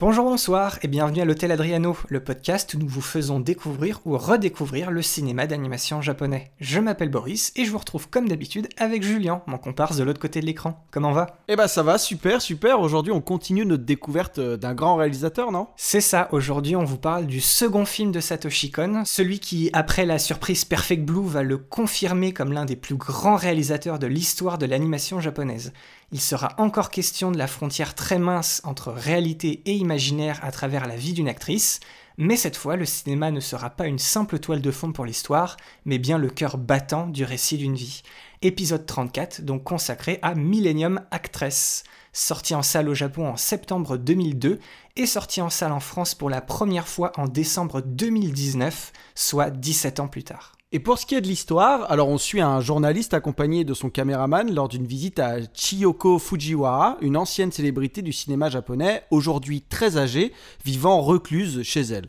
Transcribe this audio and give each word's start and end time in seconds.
Bonjour, 0.00 0.24
bonsoir 0.24 0.78
et 0.80 0.88
bienvenue 0.88 1.20
à 1.20 1.26
l'Hôtel 1.26 1.52
Adriano, 1.52 1.94
le 2.08 2.24
podcast 2.24 2.72
où 2.72 2.78
nous 2.78 2.88
vous 2.88 3.02
faisons 3.02 3.38
découvrir 3.38 4.00
ou 4.06 4.16
redécouvrir 4.16 4.90
le 4.90 5.02
cinéma 5.02 5.46
d'animation 5.46 6.00
japonais. 6.00 6.52
Je 6.58 6.80
m'appelle 6.80 7.10
Boris 7.10 7.52
et 7.54 7.66
je 7.66 7.70
vous 7.70 7.76
retrouve 7.76 8.08
comme 8.08 8.26
d'habitude 8.26 8.70
avec 8.78 9.02
Julien, 9.02 9.42
mon 9.46 9.58
comparse 9.58 9.98
de 9.98 10.02
l'autre 10.02 10.18
côté 10.18 10.40
de 10.40 10.46
l'écran. 10.46 10.86
Comment 10.90 11.12
va? 11.12 11.36
Eh 11.48 11.56
bah 11.56 11.68
ça 11.68 11.82
va, 11.82 11.98
super, 11.98 12.40
super. 12.40 12.80
Aujourd'hui, 12.80 13.12
on 13.12 13.20
continue 13.20 13.66
notre 13.66 13.84
découverte 13.84 14.38
euh, 14.38 14.56
d'un 14.56 14.72
grand 14.72 14.96
réalisateur, 14.96 15.52
non? 15.52 15.66
C'est 15.76 16.00
ça, 16.00 16.30
aujourd'hui 16.32 16.76
on 16.76 16.84
vous 16.84 16.96
parle 16.96 17.26
du 17.26 17.42
second 17.42 17.84
film 17.84 18.10
de 18.10 18.20
Satoshi 18.20 18.70
Kon, 18.70 19.02
celui 19.04 19.38
qui, 19.38 19.68
après 19.74 20.06
la 20.06 20.18
surprise 20.18 20.64
Perfect 20.64 21.04
Blue, 21.04 21.28
va 21.28 21.42
le 21.42 21.58
confirmer 21.58 22.32
comme 22.32 22.54
l'un 22.54 22.64
des 22.64 22.76
plus 22.76 22.96
grands 22.96 23.36
réalisateurs 23.36 23.98
de 23.98 24.06
l'histoire 24.06 24.56
de 24.56 24.64
l'animation 24.64 25.20
japonaise. 25.20 25.74
Il 26.12 26.20
sera 26.20 26.54
encore 26.58 26.90
question 26.90 27.30
de 27.30 27.38
la 27.38 27.46
frontière 27.46 27.94
très 27.94 28.18
mince 28.18 28.60
entre 28.64 28.90
réalité 28.90 29.62
et 29.64 29.74
imaginaire 29.74 30.40
à 30.42 30.50
travers 30.50 30.88
la 30.88 30.96
vie 30.96 31.12
d'une 31.12 31.28
actrice, 31.28 31.78
mais 32.18 32.34
cette 32.34 32.56
fois 32.56 32.74
le 32.74 32.84
cinéma 32.84 33.30
ne 33.30 33.38
sera 33.38 33.70
pas 33.70 33.86
une 33.86 34.00
simple 34.00 34.40
toile 34.40 34.60
de 34.60 34.72
fond 34.72 34.90
pour 34.90 35.04
l'histoire, 35.04 35.56
mais 35.84 35.98
bien 35.98 36.18
le 36.18 36.28
cœur 36.28 36.58
battant 36.58 37.06
du 37.06 37.22
récit 37.22 37.58
d'une 37.58 37.76
vie. 37.76 38.02
Épisode 38.42 38.86
34, 38.86 39.42
donc 39.42 39.62
consacré 39.62 40.18
à 40.22 40.34
Millennium 40.34 41.00
Actress, 41.12 41.84
sorti 42.12 42.56
en 42.56 42.62
salle 42.62 42.88
au 42.88 42.94
Japon 42.94 43.28
en 43.28 43.36
septembre 43.36 43.96
2002 43.96 44.58
et 44.96 45.06
sorti 45.06 45.40
en 45.40 45.48
salle 45.48 45.72
en 45.72 45.80
France 45.80 46.16
pour 46.16 46.28
la 46.28 46.40
première 46.40 46.88
fois 46.88 47.12
en 47.18 47.28
décembre 47.28 47.82
2019, 47.82 48.92
soit 49.14 49.50
17 49.50 50.00
ans 50.00 50.08
plus 50.08 50.24
tard. 50.24 50.56
Et 50.72 50.78
pour 50.78 51.00
ce 51.00 51.06
qui 51.06 51.16
est 51.16 51.20
de 51.20 51.26
l'histoire, 51.26 51.90
alors 51.90 52.08
on 52.08 52.16
suit 52.16 52.40
un 52.40 52.60
journaliste 52.60 53.12
accompagné 53.12 53.64
de 53.64 53.74
son 53.74 53.90
caméraman 53.90 54.54
lors 54.54 54.68
d'une 54.68 54.86
visite 54.86 55.18
à 55.18 55.38
Chiyoko 55.52 56.20
Fujiwara, 56.20 56.96
une 57.00 57.16
ancienne 57.16 57.50
célébrité 57.50 58.02
du 58.02 58.12
cinéma 58.12 58.50
japonais, 58.50 59.02
aujourd'hui 59.10 59.62
très 59.62 59.96
âgée, 59.96 60.32
vivant 60.64 61.00
recluse 61.00 61.64
chez 61.64 61.80
elle. 61.80 62.06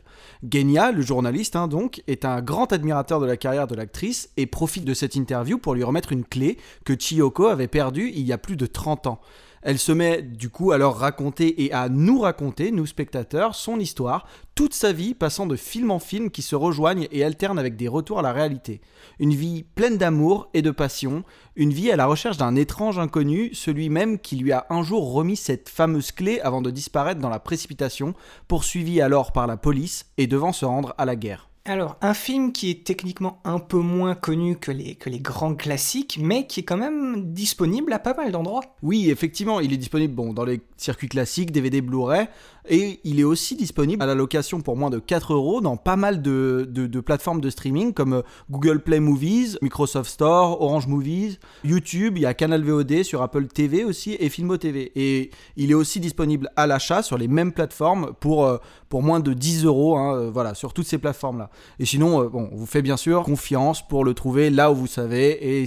Genya, 0.48 0.92
le 0.92 1.02
journaliste 1.02 1.56
hein, 1.56 1.66
donc, 1.66 2.04
est 2.06 2.24
un 2.24 2.40
grand 2.40 2.72
admirateur 2.72 3.18
de 3.18 3.26
la 3.26 3.36
carrière 3.36 3.66
de 3.66 3.74
l'actrice 3.74 4.30
et 4.36 4.46
profite 4.46 4.84
de 4.84 4.94
cette 4.94 5.16
interview 5.16 5.58
pour 5.58 5.74
lui 5.74 5.82
remettre 5.82 6.12
une 6.12 6.24
clé 6.24 6.56
que 6.84 6.94
Chiyoko 6.94 7.46
avait 7.46 7.66
perdue 7.66 8.12
il 8.14 8.22
y 8.22 8.32
a 8.32 8.38
plus 8.38 8.54
de 8.54 8.66
30 8.66 9.08
ans. 9.08 9.20
Elle 9.62 9.78
se 9.78 9.92
met 9.92 10.22
du 10.22 10.50
coup 10.50 10.72
à 10.72 10.78
leur 10.78 10.96
raconter 10.96 11.64
et 11.64 11.72
à 11.72 11.88
nous 11.88 12.20
raconter, 12.20 12.72
nous 12.72 12.86
spectateurs, 12.86 13.54
son 13.54 13.78
histoire, 13.78 14.26
toute 14.54 14.74
sa 14.74 14.92
vie 14.92 15.14
passant 15.14 15.46
de 15.46 15.56
film 15.56 15.90
en 15.90 16.00
film 16.00 16.30
qui 16.30 16.42
se 16.42 16.56
rejoignent 16.56 17.06
et 17.12 17.24
alternent 17.24 17.58
avec 17.58 17.76
des 17.76 17.88
retours 17.88 18.18
à 18.18 18.22
la 18.22 18.32
réalité. 18.32 18.80
Une 19.20 19.34
vie 19.34 19.62
pleine 19.62 19.98
d'amour 19.98 20.48
et 20.52 20.62
de 20.62 20.72
passion, 20.72 21.22
une 21.54 21.72
vie 21.72 21.92
à 21.92 21.96
la 21.96 22.06
recherche 22.06 22.38
d'un 22.38 22.56
étrange 22.56 22.98
inconnu, 22.98 23.54
celui 23.54 23.88
même 23.88 24.18
qui 24.18 24.36
lui 24.36 24.50
a 24.50 24.66
un 24.68 24.82
jour 24.82 25.12
remis 25.12 25.36
cette 25.36 25.68
fameuse 25.68 26.10
clé 26.10 26.40
avant 26.40 26.60
de 26.60 26.70
disparaître 26.70 27.20
dans 27.20 27.28
la 27.28 27.40
précipitation, 27.40 28.14
poursuivi 28.48 29.00
alors 29.00 29.32
par 29.32 29.46
la 29.46 29.56
police 29.56 30.06
et 30.18 30.26
devant 30.26 30.52
se 30.52 30.64
rendre 30.64 30.94
à 30.98 31.04
la 31.04 31.14
guerre. 31.14 31.51
Alors, 31.64 31.96
un 32.00 32.12
film 32.12 32.50
qui 32.50 32.70
est 32.70 32.84
techniquement 32.84 33.40
un 33.44 33.60
peu 33.60 33.78
moins 33.78 34.16
connu 34.16 34.56
que 34.56 34.72
les, 34.72 34.96
grands 35.20 35.54
classiques, 35.54 36.18
mais 36.20 36.48
qui 36.48 36.60
est 36.60 36.62
quand 36.64 36.76
même 36.76 37.32
disponible 37.32 37.92
à 37.92 38.00
pas 38.00 38.14
mal 38.14 38.32
d'endroits. 38.32 38.64
Oui, 38.82 39.10
effectivement, 39.10 39.60
il 39.60 39.72
est 39.72 39.76
disponible 39.76 40.12
bon, 40.12 40.32
dans 40.32 40.44
les 40.44 40.60
circuits 40.76 41.08
classiques, 41.08 41.52
DVD 41.52 41.80
Blu-ray, 41.80 42.26
et 42.68 43.00
il 43.04 43.18
est 43.18 43.24
aussi 43.24 43.56
disponible 43.56 44.02
à 44.02 44.06
la 44.06 44.14
location 44.14 44.60
pour 44.60 44.76
moins 44.76 44.90
de 44.90 44.98
4 44.98 45.34
euros 45.34 45.60
dans 45.60 45.76
pas 45.76 45.96
mal 45.96 46.22
de, 46.22 47.00
plateformes 47.04 47.40
de 47.40 47.50
streaming 47.50 47.92
comme 47.92 48.14
euh, 48.14 48.22
Google 48.50 48.80
Play 48.80 49.00
Movies, 49.00 49.58
Microsoft 49.62 50.10
Store, 50.10 50.60
Orange 50.62 50.86
Movies, 50.86 51.38
YouTube, 51.64 52.16
il 52.16 52.22
y 52.22 52.26
a 52.26 52.34
Canal 52.34 52.62
VOD 52.62 53.02
sur 53.02 53.22
Apple 53.22 53.46
TV 53.46 53.84
aussi 53.84 54.16
et 54.18 54.28
Filmo 54.28 54.56
TV. 54.56 54.92
Et 54.94 55.30
il 55.56 55.70
est 55.70 55.74
aussi 55.74 55.98
disponible 55.98 56.50
à 56.56 56.66
l'achat 56.66 57.02
sur 57.02 57.18
les 57.18 57.28
mêmes 57.28 57.52
plateformes 57.52 58.12
pour, 58.20 58.44
euh, 58.44 58.58
pour 58.88 59.02
moins 59.02 59.20
de 59.20 59.32
10 59.32 59.64
euros, 59.64 59.96
hein, 59.96 60.14
euh, 60.14 60.30
voilà, 60.30 60.54
sur 60.54 60.72
toutes 60.72 60.86
ces 60.86 60.98
plateformes-là. 60.98 61.50
Et 61.80 61.84
sinon, 61.84 62.26
bon, 62.26 62.48
on 62.52 62.56
vous 62.56 62.66
fait 62.66 62.82
bien 62.82 62.96
sûr 62.96 63.22
confiance 63.24 63.86
pour 63.86 64.04
le 64.04 64.14
trouver 64.14 64.50
là 64.50 64.70
où 64.70 64.74
vous 64.76 64.86
savez. 64.86 65.60
Et 65.60 65.66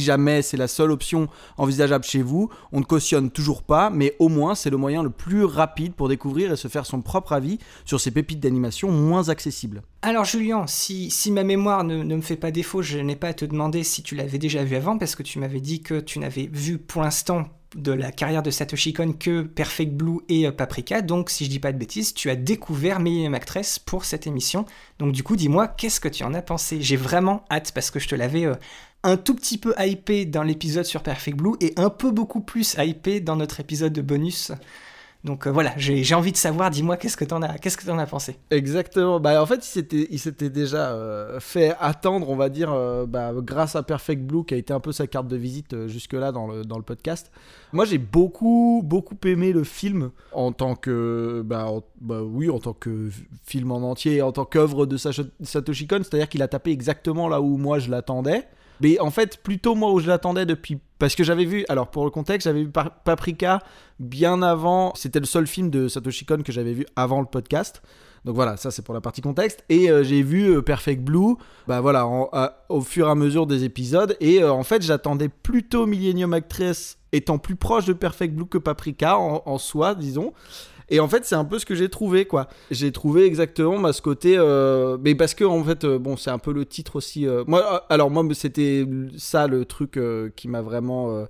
jamais 0.00 0.42
c'est 0.42 0.56
la 0.56 0.68
seule 0.68 0.90
option 0.90 1.28
envisageable 1.56 2.04
chez 2.04 2.22
vous, 2.22 2.48
on 2.72 2.80
ne 2.80 2.84
cautionne 2.84 3.30
toujours 3.30 3.62
pas, 3.62 3.90
mais 3.90 4.16
au 4.18 4.28
moins 4.28 4.54
c'est 4.54 4.70
le 4.70 4.76
moyen 4.76 5.02
le 5.02 5.10
plus 5.10 5.44
rapide 5.44 5.94
pour 5.94 6.08
découvrir 6.08 6.52
et 6.52 6.56
se 6.56 6.68
faire 6.68 6.86
son 6.86 7.02
propre 7.02 7.32
avis 7.32 7.58
sur 7.84 8.00
ces 8.00 8.10
pépites 8.10 8.40
d'animation 8.40 8.90
moins 8.90 9.28
accessibles. 9.28 9.82
Alors 10.02 10.24
Julien, 10.24 10.66
si, 10.66 11.10
si 11.10 11.30
ma 11.30 11.44
mémoire 11.44 11.84
ne, 11.84 12.02
me 12.02 12.20
fait 12.20 12.36
pas 12.36 12.50
défaut, 12.50 12.82
je 12.82 12.98
n'ai 12.98 13.16
pas 13.16 13.28
à 13.28 13.34
te 13.34 13.44
demander 13.44 13.84
si 13.84 14.02
tu 14.02 14.14
l'avais 14.14 14.38
déjà 14.38 14.64
vu 14.64 14.76
avant, 14.76 14.98
parce 14.98 15.14
que 15.14 15.22
tu 15.22 15.38
m'avais 15.38 15.60
dit 15.60 15.82
que 15.82 16.00
tu 16.00 16.18
n'avais 16.18 16.48
vu 16.52 16.78
pour 16.78 17.02
l'instant 17.02 17.48
de 17.76 17.92
la 17.92 18.12
carrière 18.12 18.42
de 18.42 18.50
Satoshi 18.50 18.92
Kon 18.92 19.12
que 19.12 19.42
Perfect 19.42 19.92
Blue 19.92 20.18
et 20.28 20.46
euh, 20.46 20.52
Paprika. 20.52 21.02
Donc, 21.02 21.30
si 21.30 21.44
je 21.44 21.50
dis 21.50 21.58
pas 21.58 21.72
de 21.72 21.78
bêtises, 21.78 22.14
tu 22.14 22.30
as 22.30 22.36
découvert 22.36 23.00
Millennium 23.00 23.34
Actress 23.34 23.78
pour 23.78 24.04
cette 24.04 24.26
émission. 24.26 24.66
Donc, 24.98 25.12
du 25.12 25.22
coup, 25.22 25.36
dis-moi, 25.36 25.68
qu'est-ce 25.68 26.00
que 26.00 26.08
tu 26.08 26.24
en 26.24 26.34
as 26.34 26.42
pensé? 26.42 26.82
J'ai 26.82 26.96
vraiment 26.96 27.44
hâte 27.50 27.72
parce 27.72 27.90
que 27.90 27.98
je 27.98 28.08
te 28.08 28.14
l'avais 28.14 28.44
euh, 28.44 28.54
un 29.04 29.16
tout 29.16 29.34
petit 29.34 29.58
peu 29.58 29.74
hypé 29.78 30.24
dans 30.24 30.42
l'épisode 30.42 30.84
sur 30.84 31.02
Perfect 31.02 31.36
Blue 31.36 31.54
et 31.60 31.72
un 31.76 31.90
peu 31.90 32.10
beaucoup 32.10 32.40
plus 32.40 32.76
hypé 32.78 33.20
dans 33.20 33.36
notre 33.36 33.60
épisode 33.60 33.92
de 33.92 34.02
bonus. 34.02 34.52
Donc 35.24 35.46
euh, 35.46 35.50
voilà, 35.50 35.72
j'ai 35.76 36.14
envie 36.16 36.32
de 36.32 36.36
savoir, 36.36 36.70
dis-moi, 36.70 36.96
qu'est-ce 36.96 37.16
que 37.16 37.24
t'en 37.24 37.42
as, 37.42 37.56
que 37.58 37.90
as 37.90 38.06
pensé? 38.06 38.38
Exactement. 38.50 39.20
Bah, 39.20 39.40
en 39.40 39.46
fait, 39.46 39.64
il 40.10 40.18
s'était, 40.18 40.50
déjà 40.50 40.90
euh, 40.90 41.38
fait 41.38 41.76
attendre, 41.78 42.28
on 42.28 42.34
va 42.34 42.48
dire, 42.48 42.72
euh, 42.72 43.06
bah, 43.06 43.32
grâce 43.36 43.76
à 43.76 43.84
Perfect 43.84 44.22
Blue, 44.22 44.44
qui 44.44 44.54
a 44.54 44.56
été 44.56 44.72
un 44.72 44.80
peu 44.80 44.90
sa 44.90 45.06
carte 45.06 45.28
de 45.28 45.36
visite 45.36 45.86
jusque-là 45.86 46.32
dans 46.32 46.48
le, 46.48 46.82
podcast. 46.82 47.30
Moi, 47.72 47.84
j'ai 47.84 47.98
beaucoup, 47.98 48.82
beaucoup 48.84 49.16
aimé 49.24 49.52
le 49.52 49.62
film 49.62 50.10
en 50.32 50.50
tant 50.50 50.74
que, 50.74 51.42
bah, 51.44 51.70
bah 52.00 52.22
oui, 52.22 52.50
en 52.50 52.58
tant 52.58 52.72
que 52.72 53.10
film 53.44 53.70
en 53.70 53.88
entier, 53.88 54.22
en 54.22 54.32
tant 54.32 54.44
qu'œuvre 54.44 54.86
de 54.86 54.96
Satoshi 54.96 55.86
Kon, 55.86 55.98
c'est-à-dire 55.98 56.28
qu'il 56.28 56.42
a 56.42 56.48
tapé 56.48 56.72
exactement 56.72 57.28
là 57.28 57.40
où 57.40 57.58
moi 57.58 57.78
je 57.78 57.90
l'attendais. 57.90 58.48
Mais 58.82 58.98
en 58.98 59.10
fait, 59.10 59.38
plutôt 59.42 59.74
moi 59.74 59.92
où 59.92 60.00
je 60.00 60.08
l'attendais 60.08 60.44
depuis. 60.44 60.78
Parce 60.98 61.14
que 61.14 61.24
j'avais 61.24 61.44
vu, 61.44 61.64
alors 61.68 61.90
pour 61.90 62.04
le 62.04 62.10
contexte, 62.10 62.46
j'avais 62.46 62.64
vu 62.64 62.70
Paprika 62.70 63.60
bien 64.00 64.42
avant. 64.42 64.92
C'était 64.96 65.20
le 65.20 65.26
seul 65.26 65.46
film 65.46 65.70
de 65.70 65.88
Satoshi 65.88 66.24
Kon 66.24 66.42
que 66.42 66.52
j'avais 66.52 66.72
vu 66.72 66.86
avant 66.96 67.20
le 67.20 67.26
podcast. 67.26 67.82
Donc 68.24 68.36
voilà, 68.36 68.56
ça 68.56 68.70
c'est 68.70 68.82
pour 68.82 68.94
la 68.94 69.00
partie 69.00 69.20
contexte. 69.20 69.64
Et 69.68 69.90
euh, 69.90 70.04
j'ai 70.04 70.22
vu 70.22 70.48
euh, 70.48 70.62
Perfect 70.62 71.02
Blue, 71.02 71.34
bah 71.66 71.80
voilà, 71.80 72.06
au 72.68 72.80
fur 72.80 73.08
et 73.08 73.10
à 73.10 73.14
mesure 73.14 73.46
des 73.46 73.64
épisodes. 73.64 74.16
Et 74.20 74.42
euh, 74.42 74.52
en 74.52 74.62
fait, 74.62 74.82
j'attendais 74.82 75.28
plutôt 75.28 75.86
Millennium 75.86 76.32
Actress 76.32 76.98
étant 77.12 77.38
plus 77.38 77.56
proche 77.56 77.84
de 77.84 77.92
Perfect 77.92 78.34
Blue 78.34 78.46
que 78.46 78.58
Paprika 78.58 79.18
en 79.18 79.58
soi, 79.58 79.94
disons. 79.94 80.32
Et 80.88 81.00
en 81.00 81.08
fait, 81.08 81.24
c'est 81.24 81.34
un 81.34 81.44
peu 81.44 81.58
ce 81.58 81.66
que 81.66 81.74
j'ai 81.74 81.88
trouvé, 81.88 82.24
quoi. 82.24 82.48
J'ai 82.70 82.92
trouvé 82.92 83.24
exactement 83.24 83.78
bah, 83.80 83.92
ce 83.92 84.02
côté. 84.02 84.34
euh, 84.36 84.98
Mais 85.02 85.14
parce 85.14 85.34
que, 85.34 85.44
en 85.44 85.62
fait, 85.64 85.84
euh, 85.84 85.98
bon, 85.98 86.16
c'est 86.16 86.30
un 86.30 86.38
peu 86.38 86.52
le 86.52 86.66
titre 86.66 86.96
aussi. 86.96 87.26
euh, 87.26 87.44
Moi, 87.46 87.60
alors, 87.88 88.10
moi, 88.10 88.24
c'était 88.34 88.86
ça 89.16 89.46
le 89.46 89.64
truc 89.64 89.98
qui 90.36 90.48
m'a 90.48 90.62
vraiment, 90.62 91.26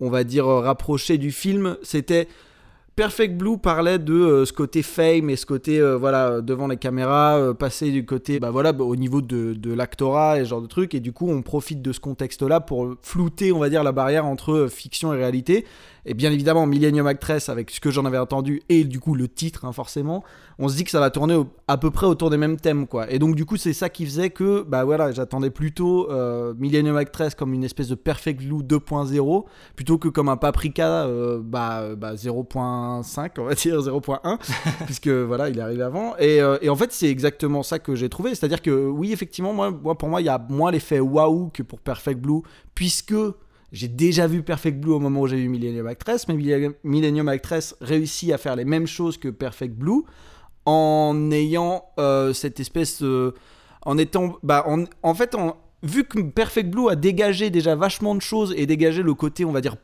on 0.00 0.10
va 0.10 0.24
dire, 0.24 0.46
rapproché 0.46 1.18
du 1.18 1.30
film. 1.32 1.76
C'était. 1.82 2.28
Perfect 2.94 3.38
Blue 3.38 3.56
parlait 3.56 3.98
de 3.98 4.44
ce 4.44 4.52
côté 4.52 4.82
fame 4.82 5.30
et 5.30 5.36
ce 5.36 5.46
côté 5.46 5.80
voilà 5.96 6.42
devant 6.42 6.66
les 6.68 6.76
caméras 6.76 7.38
euh, 7.38 7.54
passer 7.54 7.90
du 7.90 8.04
côté 8.04 8.38
bah 8.38 8.50
voilà 8.50 8.72
bah, 8.74 8.84
au 8.84 8.96
niveau 8.96 9.22
de, 9.22 9.54
de 9.54 9.72
l'actorat 9.72 10.38
et 10.38 10.44
ce 10.44 10.50
genre 10.50 10.60
de 10.60 10.66
trucs 10.66 10.94
et 10.94 11.00
du 11.00 11.10
coup 11.10 11.26
on 11.30 11.40
profite 11.40 11.80
de 11.80 11.90
ce 11.92 12.00
contexte 12.00 12.42
là 12.42 12.60
pour 12.60 12.94
flouter 13.00 13.50
on 13.50 13.60
va 13.60 13.70
dire 13.70 13.82
la 13.82 13.92
barrière 13.92 14.26
entre 14.26 14.66
fiction 14.70 15.14
et 15.14 15.16
réalité 15.16 15.64
et 16.04 16.14
bien 16.14 16.32
évidemment 16.32 16.66
Millennium 16.66 17.06
Actress 17.06 17.48
avec 17.48 17.70
ce 17.70 17.80
que 17.80 17.90
j'en 17.90 18.04
avais 18.04 18.18
entendu 18.18 18.62
et 18.68 18.84
du 18.84 18.98
coup 19.00 19.14
le 19.14 19.28
titre 19.28 19.64
hein, 19.64 19.72
forcément 19.72 20.24
on 20.58 20.68
se 20.68 20.76
dit 20.76 20.84
que 20.84 20.90
ça 20.90 21.00
va 21.00 21.10
tourner 21.10 21.34
au- 21.34 21.46
à 21.68 21.76
peu 21.78 21.90
près 21.90 22.06
autour 22.06 22.28
des 22.30 22.36
mêmes 22.36 22.58
thèmes 22.58 22.86
quoi. 22.86 23.10
Et 23.10 23.18
donc 23.18 23.34
du 23.36 23.44
coup 23.44 23.56
c'est 23.56 23.72
ça 23.72 23.88
qui 23.88 24.04
faisait 24.04 24.30
que 24.30 24.62
bah 24.68 24.84
voilà 24.84 25.12
j'attendais 25.12 25.50
plutôt 25.50 26.10
euh, 26.10 26.54
Millennium 26.58 26.96
Actress 26.96 27.34
comme 27.34 27.54
une 27.54 27.64
espèce 27.64 27.88
de 27.88 27.94
Perfect 27.94 28.42
Blue 28.42 28.62
2.0 28.62 29.44
plutôt 29.76 29.98
que 29.98 30.08
comme 30.08 30.28
un 30.28 30.36
Paprika 30.36 31.04
euh, 31.06 31.40
bah, 31.42 31.94
bah 31.96 32.14
0.5 32.14 33.30
on 33.38 33.44
va 33.44 33.54
dire 33.54 33.78
0.1 33.80 34.38
puisque 34.86 35.08
voilà 35.08 35.48
il 35.48 35.58
est 35.58 35.62
arrivé 35.62 35.82
avant. 35.82 36.16
Et, 36.18 36.40
euh, 36.40 36.58
et 36.62 36.68
en 36.68 36.76
fait 36.76 36.92
c'est 36.92 37.08
exactement 37.08 37.62
ça 37.62 37.78
que 37.78 37.94
j'ai 37.94 38.08
trouvé. 38.08 38.34
C'est 38.34 38.44
à 38.44 38.48
dire 38.48 38.62
que 38.62 38.70
oui 38.88 39.12
effectivement 39.12 39.52
moi, 39.52 39.70
moi 39.70 39.96
pour 39.96 40.08
moi 40.08 40.20
il 40.20 40.24
y 40.24 40.28
a 40.30 40.44
moins 40.50 40.70
l'effet 40.70 41.00
waouh 41.00 41.50
que 41.50 41.62
pour 41.62 41.80
Perfect 41.80 42.20
Blue 42.20 42.42
puisque 42.74 43.14
j'ai 43.72 43.88
déjà 43.88 44.26
vu 44.26 44.42
Perfect 44.42 44.78
Blue 44.78 44.92
au 44.92 44.98
moment 44.98 45.22
où 45.22 45.26
j'ai 45.26 45.36
vu 45.36 45.48
Millennium 45.48 45.86
Actress, 45.86 46.28
mais 46.28 46.34
Millennium 46.84 47.28
Actress 47.28 47.74
réussit 47.80 48.30
à 48.32 48.38
faire 48.38 48.54
les 48.54 48.66
mêmes 48.66 48.86
choses 48.86 49.16
que 49.16 49.28
Perfect 49.28 49.74
Blue 49.74 50.02
en 50.66 51.30
ayant 51.32 51.86
euh, 51.98 52.32
cette 52.32 52.60
espèce 52.60 53.02
en 53.84 53.98
étant 53.98 54.36
bah 54.42 54.64
en, 55.02 55.14
fait 55.14 55.36
vu 55.82 56.04
que 56.04 56.20
Perfect 56.20 56.70
Blue 56.70 56.88
a 56.88 56.96
dégagé 56.96 57.50
déjà 57.50 57.74
vachement 57.74 58.14
de 58.14 58.20
choses 58.20 58.54
et 58.56 58.66
dégagé 58.66 59.02
le 59.02 59.14
côté 59.14 59.44
on 59.44 59.52
va 59.52 59.60
dire 59.60 59.76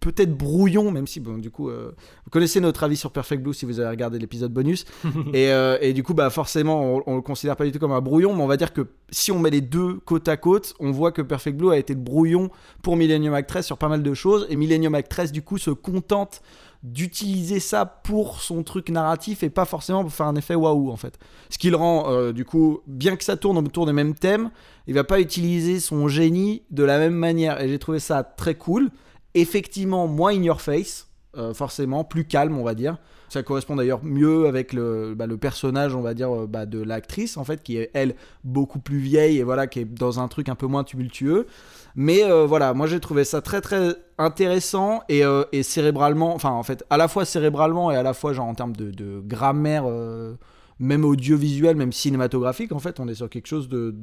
peut-être 0.00 0.36
brouillon, 0.36 0.90
même 0.90 1.06
si, 1.06 1.20
bon, 1.20 1.38
du 1.38 1.50
coup, 1.50 1.68
euh, 1.68 1.94
vous 2.24 2.30
connaissez 2.30 2.60
notre 2.60 2.84
avis 2.84 2.96
sur 2.96 3.12
Perfect 3.12 3.42
Blue 3.42 3.54
si 3.54 3.64
vous 3.64 3.80
avez 3.80 3.88
regardé 3.88 4.18
l'épisode 4.18 4.52
bonus. 4.52 4.84
et, 5.32 5.50
euh, 5.50 5.78
et, 5.80 5.92
du 5.92 6.02
coup, 6.02 6.14
bah, 6.14 6.28
forcément, 6.30 6.82
on, 6.82 7.02
on, 7.06 7.16
le 7.16 7.22
considère 7.22 7.56
pas 7.56 7.64
du 7.64 7.72
tout 7.72 7.78
comme 7.78 7.92
un 7.92 8.00
brouillon, 8.00 8.34
mais 8.34 8.42
on 8.42 8.46
va 8.46 8.56
dire 8.56 8.72
que 8.72 8.88
si 9.10 9.32
on 9.32 9.38
met 9.38 9.50
les 9.50 9.60
deux 9.60 9.94
côte 10.04 10.28
à 10.28 10.36
côte, 10.36 10.74
on 10.80 10.90
voit 10.90 11.12
que 11.12 11.22
Perfect 11.22 11.56
Blue 11.56 11.70
a 11.70 11.78
été 11.78 11.94
le 11.94 12.00
brouillon 12.00 12.50
pour 12.82 12.96
Millennium 12.96 13.34
Actress 13.34 13.66
sur 13.66 13.78
pas 13.78 13.88
mal 13.88 14.02
de 14.02 14.14
choses. 14.14 14.46
Et 14.50 14.56
Millennium 14.56 14.94
Actress, 14.94 15.32
du 15.32 15.42
coup, 15.42 15.58
se 15.58 15.70
contente 15.70 16.42
d'utiliser 16.82 17.60
ça 17.60 17.86
pour 17.86 18.40
son 18.40 18.64
truc 18.64 18.90
narratif 18.90 19.44
et 19.44 19.50
pas 19.50 19.64
forcément 19.64 20.02
pour 20.02 20.12
faire 20.12 20.26
un 20.26 20.34
effet 20.34 20.56
waouh 20.56 20.90
en 20.90 20.96
fait. 20.96 21.18
Ce 21.48 21.56
qui 21.56 21.70
le 21.70 21.76
rend 21.76 22.10
euh, 22.10 22.32
du 22.32 22.44
coup, 22.44 22.80
bien 22.88 23.14
que 23.14 23.22
ça 23.22 23.36
tourne 23.36 23.56
autour 23.58 23.86
des 23.86 23.92
mêmes 23.92 24.14
thèmes, 24.14 24.50
il 24.88 24.94
va 24.94 25.04
pas 25.04 25.20
utiliser 25.20 25.78
son 25.78 26.08
génie 26.08 26.62
de 26.70 26.82
la 26.82 26.98
même 26.98 27.14
manière 27.14 27.60
et 27.60 27.68
j'ai 27.68 27.78
trouvé 27.78 28.00
ça 28.00 28.24
très 28.24 28.56
cool 28.56 28.90
effectivement 29.34 30.06
moins 30.06 30.32
in 30.32 30.42
your 30.42 30.60
face, 30.60 31.08
euh, 31.36 31.54
forcément, 31.54 32.04
plus 32.04 32.26
calme, 32.26 32.58
on 32.58 32.62
va 32.62 32.74
dire. 32.74 32.98
Ça 33.30 33.42
correspond 33.42 33.76
d'ailleurs 33.76 34.04
mieux 34.04 34.46
avec 34.46 34.74
le, 34.74 35.14
bah, 35.16 35.24
personnage, 35.40 35.94
on 35.94 36.02
va 36.02 36.12
dire, 36.12 36.30
euh, 36.30 36.46
bah, 36.46 36.66
de 36.66 36.82
l'actrice, 36.82 37.38
en 37.38 37.44
fait, 37.44 37.62
qui 37.62 37.78
est, 37.78 37.90
elle, 37.94 38.14
beaucoup 38.44 38.78
plus 38.78 38.98
vieille 38.98 39.38
et 39.38 39.42
voilà, 39.42 39.66
qui 39.66 39.80
est 39.80 39.84
dans 39.86 40.20
un 40.20 40.28
truc 40.28 40.50
un 40.50 40.54
peu 40.54 40.66
moins 40.66 40.84
tumultueux. 40.84 41.46
Mais 41.96 42.22
euh, 42.24 42.44
voilà, 42.44 42.74
moi 42.74 42.86
j'ai 42.86 43.00
trouvé 43.00 43.24
ça 43.24 43.40
très 43.40 43.62
très 43.62 43.94
intéressant 44.18 45.02
et, 45.08 45.22
et, 45.52 45.62
cérébralement, 45.62 46.34
enfin 46.34 46.50
en 46.50 46.62
fait, 46.62 46.84
à 46.90 46.98
la 46.98 47.08
fois 47.08 47.24
cérébralement 47.24 47.90
et 47.90 47.96
à 47.96 48.02
la 48.02 48.14
fois 48.14 48.32
genre 48.32 48.46
en 48.46 48.54
termes 48.54 48.76
de, 48.76 48.90
de 48.90 49.22
grammaire, 49.24 49.84
même 50.78 51.04
audiovisuel, 51.04 51.76
même 51.76 51.92
cinématographique, 51.92 52.72
en 52.72 52.78
fait, 52.78 53.00
on 53.00 53.08
est 53.08 53.14
sur 53.14 53.30
quelque 53.30 53.46
chose 53.46 53.68
de. 53.68 53.94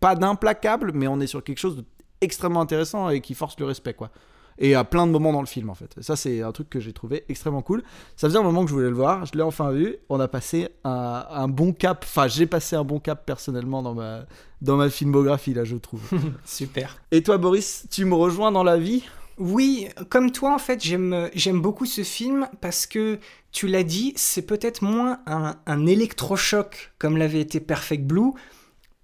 pas 0.00 0.16
d'implacable, 0.16 0.92
mais 0.94 1.08
on 1.08 1.20
est 1.20 1.26
sur 1.26 1.42
quelque 1.44 1.58
chose 1.58 1.82
d'extrêmement 2.20 2.62
intéressant 2.62 3.10
et 3.10 3.20
qui 3.20 3.34
force 3.34 3.58
le 3.58 3.66
respect, 3.66 3.94
quoi 3.94 4.10
et 4.58 4.74
à 4.74 4.84
plein 4.84 5.06
de 5.06 5.12
moments 5.12 5.32
dans 5.32 5.40
le 5.40 5.46
film 5.46 5.70
en 5.70 5.74
fait. 5.74 5.94
Ça 6.00 6.16
c'est 6.16 6.42
un 6.42 6.52
truc 6.52 6.70
que 6.70 6.80
j'ai 6.80 6.92
trouvé 6.92 7.24
extrêmement 7.28 7.62
cool. 7.62 7.82
Ça 8.16 8.28
faisait 8.28 8.38
un 8.38 8.42
moment 8.42 8.62
que 8.62 8.68
je 8.68 8.74
voulais 8.74 8.88
le 8.88 8.94
voir, 8.94 9.24
je 9.26 9.32
l'ai 9.32 9.42
enfin 9.42 9.70
vu. 9.70 9.96
On 10.08 10.20
a 10.20 10.28
passé 10.28 10.68
un, 10.84 11.48
bon 11.48 11.72
cap, 11.72 12.04
enfin 12.06 12.28
j'ai 12.28 12.46
passé 12.46 12.76
un 12.76 12.84
bon 12.84 13.00
cap 13.00 13.24
personnellement 13.26 13.82
dans 13.82 13.94
ma, 13.94 14.26
dans 14.60 14.76
ma 14.76 14.90
filmographie 14.90 15.54
là 15.54 15.64
je 15.64 15.76
trouve. 15.76 16.02
Super. 16.44 16.98
Et 17.10 17.22
toi 17.22 17.38
Boris, 17.38 17.86
tu 17.90 18.04
me 18.04 18.14
rejoins 18.14 18.52
dans 18.52 18.64
la 18.64 18.76
vie? 18.76 19.04
Oui, 19.36 19.88
comme 20.10 20.30
toi 20.30 20.54
en 20.54 20.58
fait, 20.58 20.82
j'aime 20.82 21.28
j'aime 21.34 21.60
beaucoup 21.60 21.86
ce 21.86 22.02
film 22.02 22.48
parce 22.60 22.86
que 22.86 23.18
tu 23.50 23.66
l'as 23.66 23.82
dit, 23.82 24.12
c'est 24.16 24.42
peut-être 24.42 24.82
moins 24.82 25.20
un, 25.26 25.56
un 25.66 25.86
électrochoc 25.86 26.92
comme 26.98 27.16
l'avait 27.16 27.40
été 27.40 27.58
Perfect 27.58 28.04
Blue, 28.04 28.32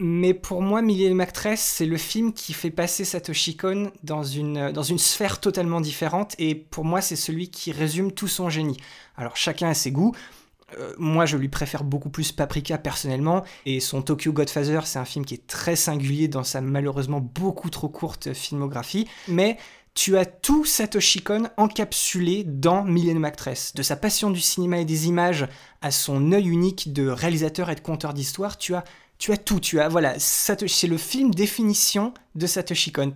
mais 0.03 0.33
pour 0.33 0.63
moi, 0.63 0.81
Millennium 0.81 1.21
Actress, 1.21 1.61
c'est 1.61 1.85
le 1.85 1.99
film 1.99 2.33
qui 2.33 2.55
fait 2.55 2.71
passer 2.71 3.05
Satoshi 3.05 3.55
Kon 3.55 3.93
dans 4.03 4.23
une, 4.23 4.73
dans 4.73 4.83
une 4.83 4.99
sphère 4.99 5.41
totalement 5.41 5.83
différente. 5.83 6.35
Et 6.39 6.55
pour 6.55 6.87
moi, 6.87 7.03
c'est 7.03 7.17
celui 7.17 7.51
qui 7.51 7.71
résume 7.71 8.11
tout 8.11 8.27
son 8.27 8.49
génie. 8.49 8.79
Alors, 9.19 9.37
chacun 9.37 9.69
a 9.69 9.75
ses 9.75 9.91
goûts. 9.93 10.15
Euh, 10.79 10.95
moi, 10.97 11.27
je 11.27 11.37
lui 11.37 11.51
préfère 11.51 11.85
beaucoup 11.85 12.09
plus 12.09 12.33
Paprika 12.33 12.79
personnellement. 12.79 13.45
Et 13.67 13.79
son 13.79 14.01
Tokyo 14.01 14.33
Godfather, 14.33 14.81
c'est 14.87 14.99
un 14.99 15.05
film 15.05 15.27
qui 15.27 15.35
est 15.35 15.47
très 15.47 15.77
singulier 15.77 16.29
dans 16.29 16.45
sa 16.45 16.63
malheureusement 16.63 17.21
beaucoup 17.21 17.69
trop 17.69 17.91
courte 17.91 18.33
filmographie. 18.33 19.07
Mais 19.29 19.59
tu 19.93 20.17
as 20.17 20.25
tout 20.25 20.65
Satoshi 20.65 21.21
Kon 21.21 21.51
encapsulé 21.59 22.45
dans 22.45 22.85
Millennium 22.85 23.27
Actress. 23.27 23.75
De 23.75 23.83
sa 23.83 23.97
passion 23.97 24.31
du 24.31 24.41
cinéma 24.41 24.79
et 24.79 24.87
des 24.87 25.09
images 25.09 25.47
à 25.83 25.91
son 25.91 26.33
œil 26.33 26.49
unique 26.49 26.95
de 26.95 27.07
réalisateur 27.07 27.69
et 27.69 27.75
de 27.75 27.81
conteur 27.81 28.15
d'histoire, 28.15 28.57
tu 28.57 28.75
as 28.75 28.85
tu 29.21 29.33
as 29.33 29.37
tout, 29.37 29.61
tu 29.61 29.79
as, 29.79 29.89
voilà, 29.89 30.15
c'est 30.19 30.87
le 30.87 30.97
film 30.97 31.33
définition 31.33 32.15
de 32.35 32.47
Satoshi 32.47 32.91
Kon. 32.91 33.13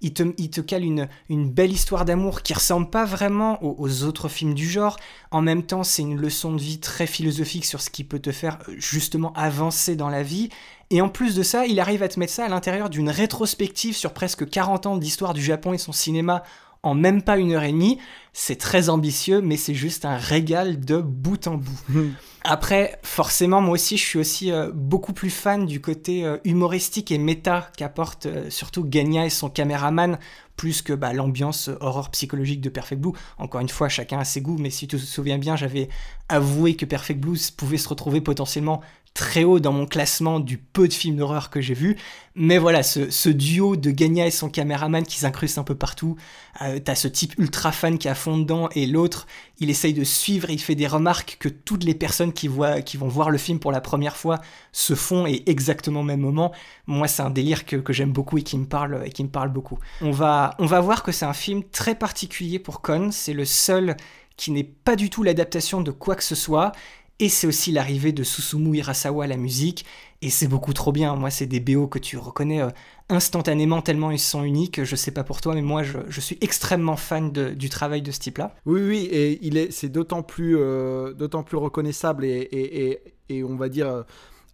Il 0.00 0.12
te, 0.12 0.22
il 0.36 0.50
te 0.50 0.60
cale 0.60 0.84
une, 0.84 1.08
une 1.28 1.48
belle 1.48 1.72
histoire 1.72 2.04
d'amour 2.04 2.42
qui 2.42 2.54
ressemble 2.54 2.90
pas 2.90 3.04
vraiment 3.04 3.58
aux, 3.62 4.02
autres 4.02 4.28
films 4.28 4.54
du 4.54 4.68
genre. 4.68 4.96
En 5.30 5.40
même 5.40 5.62
temps, 5.62 5.84
c'est 5.84 6.02
une 6.02 6.20
leçon 6.20 6.52
de 6.52 6.60
vie 6.60 6.80
très 6.80 7.06
philosophique 7.06 7.64
sur 7.64 7.80
ce 7.80 7.88
qui 7.88 8.02
peut 8.02 8.18
te 8.18 8.32
faire 8.32 8.58
euh, 8.68 8.74
justement 8.78 9.32
avancer 9.34 9.94
dans 9.94 10.08
la 10.08 10.24
vie. 10.24 10.50
Et 10.90 11.00
en 11.00 11.08
plus 11.08 11.36
de 11.36 11.42
ça, 11.44 11.66
il 11.66 11.78
arrive 11.78 12.02
à 12.02 12.08
te 12.08 12.18
mettre 12.18 12.32
ça 12.32 12.44
à 12.44 12.48
l'intérieur 12.48 12.90
d'une 12.90 13.10
rétrospective 13.10 13.96
sur 13.96 14.12
presque 14.12 14.48
40 14.48 14.86
ans 14.86 14.96
d'histoire 14.96 15.34
du 15.34 15.42
Japon 15.42 15.72
et 15.72 15.78
son 15.78 15.92
cinéma 15.92 16.42
en 16.82 16.94
même 16.94 17.22
pas 17.22 17.38
une 17.38 17.52
heure 17.52 17.64
et 17.64 17.72
demie. 17.72 17.98
C'est 18.32 18.58
très 18.58 18.88
ambitieux, 18.88 19.40
mais 19.40 19.56
c'est 19.56 19.74
juste 19.74 20.04
un 20.04 20.16
régal 20.16 20.80
de 20.80 21.00
bout 21.00 21.46
en 21.46 21.56
bout. 21.56 21.80
Après, 22.44 22.98
forcément, 23.02 23.60
moi 23.60 23.74
aussi, 23.74 23.96
je 23.96 24.04
suis 24.04 24.18
aussi 24.18 24.52
euh, 24.52 24.70
beaucoup 24.72 25.12
plus 25.12 25.30
fan 25.30 25.66
du 25.66 25.80
côté 25.80 26.24
euh, 26.24 26.38
humoristique 26.44 27.10
et 27.10 27.18
méta 27.18 27.70
qu'apporte 27.76 28.26
euh, 28.26 28.48
surtout 28.48 28.84
Ganya 28.84 29.26
et 29.26 29.30
son 29.30 29.50
caméraman, 29.50 30.18
plus 30.56 30.82
que 30.82 30.92
bah, 30.92 31.12
l'ambiance 31.12 31.70
horreur 31.80 32.10
psychologique 32.10 32.60
de 32.60 32.68
Perfect 32.68 33.00
Blue. 33.00 33.12
Encore 33.38 33.60
une 33.60 33.68
fois, 33.68 33.88
chacun 33.88 34.18
a 34.18 34.24
ses 34.24 34.40
goûts, 34.40 34.56
mais 34.58 34.70
si 34.70 34.86
tu 34.86 34.96
te 34.96 35.02
souviens 35.02 35.38
bien, 35.38 35.56
j'avais 35.56 35.88
avoué 36.28 36.76
que 36.76 36.84
Perfect 36.84 37.20
Blue 37.20 37.38
pouvait 37.56 37.78
se 37.78 37.88
retrouver 37.88 38.20
potentiellement 38.20 38.82
très 39.14 39.44
haut 39.44 39.58
dans 39.58 39.72
mon 39.72 39.86
classement 39.86 40.40
du 40.40 40.58
peu 40.58 40.86
de 40.86 40.92
films 40.92 41.16
d'horreur 41.16 41.50
que 41.50 41.60
j'ai 41.60 41.74
vu. 41.74 41.96
Mais 42.34 42.58
voilà, 42.58 42.84
ce, 42.84 43.28
duo 43.28 43.74
de 43.74 43.90
Gagna 43.90 44.26
et 44.26 44.30
son 44.30 44.48
caméraman 44.48 45.04
qui 45.04 45.18
s'incruste 45.18 45.58
un 45.58 45.64
peu 45.64 45.74
partout. 45.74 46.16
Euh, 46.62 46.78
t'as 46.78 46.94
ce 46.94 47.08
type 47.08 47.34
ultra 47.36 47.72
fan 47.72 47.98
qui 47.98 48.06
est 48.06 48.10
à 48.10 48.14
fond 48.14 48.38
dedans 48.38 48.68
et 48.76 48.86
l'autre, 48.86 49.26
il 49.58 49.70
essaye 49.70 49.92
de 49.92 50.04
suivre, 50.04 50.50
il 50.50 50.60
fait 50.60 50.76
des 50.76 50.86
remarques 50.86 51.36
que 51.40 51.48
toutes 51.48 51.82
les 51.82 51.94
personnes 51.94 52.32
qui, 52.32 52.46
voient, 52.46 52.80
qui 52.80 52.96
vont 52.96 53.08
voir 53.08 53.30
le 53.30 53.38
film 53.38 53.58
pour 53.58 53.72
la 53.72 53.80
première 53.80 54.16
fois 54.16 54.40
se 54.70 54.94
font 54.94 55.26
et 55.26 55.42
exactement 55.46 56.00
au 56.00 56.04
même 56.04 56.20
moment. 56.20 56.52
Moi, 56.86 57.08
c'est 57.08 57.22
un 57.22 57.30
délire 57.30 57.66
que, 57.66 57.82
j'aime 57.92 58.12
beaucoup 58.12 58.38
et 58.38 58.42
qui 58.42 58.56
me 58.56 58.66
parle 58.66 59.02
et 59.04 59.10
qui 59.10 59.24
me 59.24 59.30
parle 59.30 59.48
beaucoup. 59.48 59.78
On 60.00 60.12
va, 60.12 60.54
on 60.60 60.66
va 60.66 60.80
voir 60.80 61.02
que 61.02 61.10
c'est 61.10 61.26
un 61.26 61.34
film 61.34 61.64
très 61.64 61.96
particulier 61.96 62.60
pour 62.60 62.82
Con. 62.82 63.10
C'est 63.10 63.34
le 63.34 63.44
seul 63.44 63.96
qui 64.38 64.52
n'est 64.52 64.64
pas 64.64 64.96
du 64.96 65.10
tout 65.10 65.22
l'adaptation 65.22 65.82
de 65.82 65.90
quoi 65.90 66.14
que 66.14 66.22
ce 66.22 66.36
soit 66.36 66.72
et 67.20 67.28
c'est 67.28 67.46
aussi 67.46 67.72
l'arrivée 67.72 68.12
de 68.12 68.22
Susumu 68.22 68.76
Hirasawa 68.76 69.24
à 69.24 69.26
la 69.26 69.36
musique, 69.36 69.84
et 70.22 70.30
c'est 70.30 70.48
beaucoup 70.48 70.72
trop 70.72 70.92
bien. 70.92 71.14
Moi, 71.16 71.30
c'est 71.30 71.46
des 71.46 71.60
BO 71.60 71.86
que 71.86 71.98
tu 71.98 72.16
reconnais 72.16 72.60
euh, 72.60 72.70
instantanément 73.08 73.82
tellement 73.82 74.10
ils 74.10 74.18
sont 74.18 74.42
uniques. 74.42 74.82
Je 74.84 74.96
sais 74.96 75.10
pas 75.10 75.24
pour 75.24 75.40
toi, 75.40 75.54
mais 75.54 75.62
moi, 75.62 75.82
je, 75.82 76.20
suis 76.20 76.38
extrêmement 76.40 76.96
fan 76.96 77.30
du 77.30 77.68
travail 77.68 78.02
de 78.02 78.10
ce 78.10 78.18
type-là. 78.20 78.54
Oui, 78.66 78.80
oui, 78.82 79.08
et 79.10 79.68
c'est 79.70 79.88
d'autant 79.88 80.22
plus, 80.22 80.56
euh, 80.58 81.12
d'autant 81.12 81.42
plus 81.42 81.56
reconnaissable 81.56 82.24
et, 82.24 83.00
on 83.30 83.56
va 83.56 83.68
dire 83.68 83.88
euh, 83.88 84.02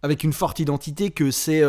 avec 0.01 0.23
une 0.23 0.33
forte 0.33 0.59
identité 0.59 1.11
que 1.11 1.31
c'est 1.31 1.63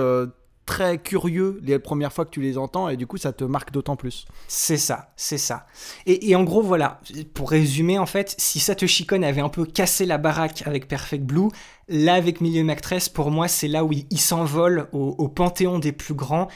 très 0.67 0.99
curieux 0.99 1.61
les 1.63 1.79
premières 1.79 2.13
fois 2.13 2.25
que 2.25 2.31
tu 2.31 2.43
les 2.43 2.59
entends 2.59 2.89
et 2.89 2.97
du 2.97 3.07
coup 3.07 3.17
ça 3.17 3.33
te 3.33 3.45
marque 3.45 3.71
d'autant 3.71 3.97
plus. 3.97 4.27
C'est 4.49 4.77
ça, 4.77 5.13
c'est 5.17 5.39
ça. 5.39 5.67
Et, 6.07 6.35
en 6.35 6.43
gros 6.43 6.63
voilà, 6.63 7.01
pour 7.33 7.51
résumer 7.51 7.99
en 7.99 8.07
fait, 8.07 8.35
si 8.37 8.59
Satoshi 8.59 9.07
Kon 9.07 9.23
avait 9.23 9.41
un 9.41 9.49
peu 9.49 9.65
cassé 9.65 10.05
la 10.05 10.19
baraque 10.19 10.65
avec 10.67 10.89
Perfect 10.89 11.25
Blue, 11.25 11.49
là 11.89 12.15
avec 12.15 12.41
Million 12.41 12.69
Actress 12.69 13.09
pour 13.09 13.31
moi 13.31 13.49
c'est 13.49 13.69
là 13.69 13.85
où 13.85 13.93
il, 13.93 14.21
s'envole 14.21 14.89
au, 14.93 15.29
panthéon 15.29 15.79
des 15.79 15.93
plus 15.93 16.15
grands. 16.15 16.49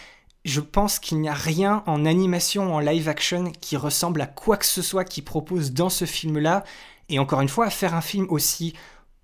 Je 0.44 0.60
pense 0.60 0.98
qu'il 0.98 1.20
n'y 1.20 1.28
a 1.28 1.34
rien 1.34 1.84
en 1.86 2.04
animation, 2.04 2.74
en 2.74 2.80
live 2.80 3.08
action 3.08 3.52
qui 3.60 3.76
ressemble 3.76 4.22
à 4.22 4.26
quoi 4.26 4.56
que 4.56 4.66
ce 4.66 4.82
soit 4.82 5.04
qu'il 5.04 5.24
propose 5.24 5.72
dans 5.72 5.90
ce 5.90 6.06
film-là. 6.06 6.64
Et 7.10 7.18
encore 7.18 7.42
une 7.42 7.48
fois, 7.48 7.68
faire 7.70 7.94
un 7.94 8.00
film 8.00 8.26
aussi 8.30 8.74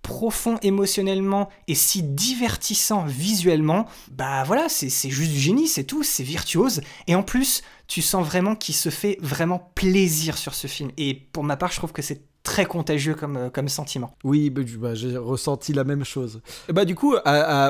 profond 0.06 0.56
émotionnellement 0.62 1.48
et 1.66 1.74
si 1.74 2.04
divertissant 2.04 3.04
visuellement, 3.06 3.86
bah 4.12 4.44
voilà, 4.44 4.68
c'est 4.68 5.10
juste 5.10 5.32
du 5.32 5.40
génie, 5.40 5.66
c'est 5.66 5.82
tout, 5.82 6.04
c'est 6.04 6.22
virtuose. 6.22 6.80
Et 7.08 7.16
en 7.16 7.24
plus, 7.24 7.64
tu 7.88 8.02
sens 8.02 8.24
vraiment 8.24 8.54
qu'il 8.54 8.76
se 8.76 8.88
fait 8.88 9.18
vraiment 9.20 9.72
plaisir 9.74 10.38
sur 10.38 10.54
ce 10.54 10.68
film. 10.68 10.92
Et 10.96 11.14
pour 11.32 11.42
ma 11.42 11.56
part, 11.56 11.72
je 11.72 11.78
trouve 11.78 11.92
que 11.92 12.02
c'est 12.02 12.22
très 12.46 12.64
contagieux 12.64 13.14
comme, 13.14 13.36
euh, 13.36 13.50
comme 13.50 13.68
sentiment. 13.68 14.14
Oui, 14.22 14.50
bah, 14.50 14.62
bah, 14.78 14.94
j'ai 14.94 15.16
ressenti 15.16 15.72
la 15.72 15.82
même 15.82 16.04
chose. 16.04 16.40
Et 16.68 16.72
bah, 16.72 16.84
du 16.84 16.94
coup, 16.94 17.16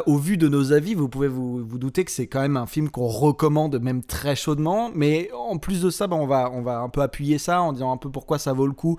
au 0.07 0.19
vu 0.19 0.37
de 0.37 0.49
nos 0.49 0.73
avis, 0.73 0.95
vous 0.95 1.09
pouvez 1.09 1.29
vous, 1.29 1.67
vous 1.67 1.79
douter 1.79 2.05
que 2.05 2.11
c'est 2.11 2.27
quand 2.27 2.43
même 2.43 2.59
un 2.59 2.67
film 2.67 2.91
qu'on 2.91 3.07
recommande 3.07 3.81
même 3.81 4.03
très 4.03 4.37
chaudement. 4.37 4.91
Mais 4.95 5.31
en 5.33 5.57
plus 5.57 5.81
de 5.81 5.89
ça, 5.89 6.07
bah, 6.07 6.17
on, 6.17 6.27
va, 6.27 6.51
on 6.53 6.61
va 6.61 6.81
un 6.81 6.91
peu 6.91 7.01
appuyer 7.01 7.39
ça 7.39 7.63
en 7.63 7.73
disant 7.73 7.91
un 7.91 7.97
peu 7.97 8.11
pourquoi 8.11 8.39
ça 8.39 8.53
vaut 8.53 8.67
le 8.67 8.75
coup 8.75 8.99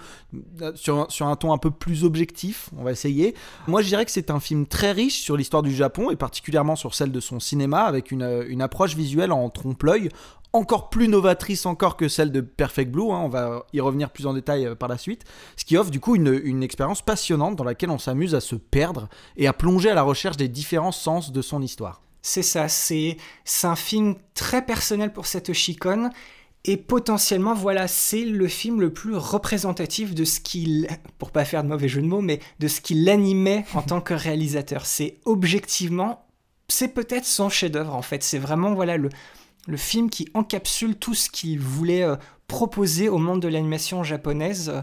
euh, 0.61 0.71
sur, 0.73 1.05
sur 1.11 1.27
un 1.27 1.35
ton 1.35 1.53
un 1.53 1.59
peu 1.59 1.69
plus 1.69 2.03
objectif. 2.03 2.71
On 2.75 2.83
va 2.83 2.91
essayer. 2.91 3.35
Moi, 3.67 3.83
je 3.83 3.87
dirais 3.87 4.05
que 4.05 4.11
c'est 4.11 4.31
un 4.31 4.39
film 4.39 4.65
très 4.65 4.91
riche 4.91 5.21
sur 5.21 5.37
l'histoire 5.37 5.61
du 5.61 5.75
Japon 5.75 6.09
et 6.09 6.15
particulièrement 6.15 6.75
sur 6.75 6.95
celle 6.95 7.11
de 7.11 7.19
son 7.19 7.39
cinéma 7.39 7.83
avec 7.83 8.09
une, 8.09 8.45
une 8.47 8.63
approche 8.63 8.95
visuelle 8.95 9.31
en 9.31 9.47
trompe-l'œil 9.49 10.09
encore 10.57 10.89
plus 10.89 11.07
novatrice 11.07 11.65
encore 11.65 11.97
que 11.97 12.07
celle 12.07 12.31
de 12.31 12.41
Perfect 12.41 12.91
Blue, 12.91 13.11
hein, 13.11 13.21
on 13.23 13.29
va 13.29 13.65
y 13.73 13.79
revenir 13.79 14.09
plus 14.09 14.25
en 14.25 14.33
détail 14.33 14.65
euh, 14.65 14.75
par 14.75 14.89
la 14.89 14.97
suite, 14.97 15.23
ce 15.55 15.65
qui 15.65 15.77
offre 15.77 15.91
du 15.91 15.99
coup 15.99 16.15
une, 16.15 16.63
expérience 16.63 17.01
passionnante 17.01 17.55
dans 17.55 17.63
laquelle 17.63 17.91
on 17.91 17.99
s'amuse 17.99 18.35
à 18.35 18.41
se 18.41 18.55
perdre 18.55 19.07
et 19.37 19.47
à 19.47 19.53
plonger 19.53 19.89
à 19.89 19.93
la 19.93 20.01
recherche 20.01 20.37
des 20.37 20.47
différents 20.47 20.91
sens 20.91 21.31
de 21.31 21.41
son 21.41 21.61
histoire. 21.61 22.01
C'est 22.21 22.41
ça, 22.41 22.67
c'est 22.67 23.17
un 23.63 23.75
film 23.75 24.15
très 24.33 24.65
personnel 24.65 25.13
pour 25.13 25.27
cette 25.27 25.51
Kon 25.79 26.09
Et 26.65 26.75
potentiellement, 26.75 27.53
voilà, 27.53 27.87
c'est 27.87 28.25
le 28.25 28.47
film 28.47 28.81
le 28.81 28.91
plus 28.91 29.15
représentatif 29.15 30.13
de 30.13 30.25
ce 30.25 30.39
qu'il, 30.39 30.87
pour 31.19 31.31
pas 31.31 31.45
faire 31.45 31.63
de 31.63 31.69
mauvais 31.69 31.87
jeu 31.87 32.01
de 32.01 32.07
mots, 32.07 32.21
mais 32.21 32.39
de 32.59 32.67
ce 32.67 32.81
qu'il 32.81 33.07
animait 33.07 33.65
en 33.75 33.81
tant 33.81 34.01
que 34.01 34.13
réalisateur. 34.13 34.85
C'est 34.85 35.19
objectivement, 35.25 36.25
c'est 36.67 36.89
peut-être 36.89 37.25
son 37.25 37.49
chef-d'œuvre 37.49 37.95
en 37.95 38.01
fait. 38.01 38.23
C'est 38.23 38.39
vraiment 38.39 38.73
voilà 38.73 38.97
le, 38.97 39.09
le 39.67 39.77
film 39.77 40.09
qui 40.09 40.27
encapsule 40.33 40.95
tout 40.95 41.13
ce 41.13 41.29
qu'il 41.29 41.59
voulait 41.59 42.03
euh, 42.03 42.15
proposer 42.47 43.09
au 43.09 43.17
monde 43.17 43.41
de 43.41 43.47
l'animation 43.47 44.03
japonaise. 44.03 44.73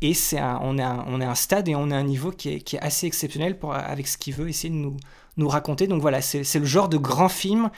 Et 0.00 0.14
c'est 0.14 0.40
on, 0.40 0.78
est 0.78 0.82
un, 0.82 1.20
un 1.20 1.34
stade 1.34 1.68
et 1.68 1.74
on 1.74 1.90
est 1.90 1.94
un 1.94 2.04
niveau 2.04 2.30
qui 2.30 2.48
est, 2.48 2.78
assez 2.80 3.06
exceptionnel 3.06 3.58
avec 3.70 4.08
ce 4.08 4.16
qu'il 4.16 4.32
veut 4.34 4.48
essayer 4.48 4.70
de 4.70 4.78
nous, 4.78 4.96
nous 5.36 5.48
raconter. 5.48 5.86
Donc 5.86 6.00
voilà, 6.00 6.22
c'est 6.22 6.58
le 6.58 6.64
genre 6.64 6.88
de 6.88 6.96
grand 6.96 7.28
film 7.28 7.70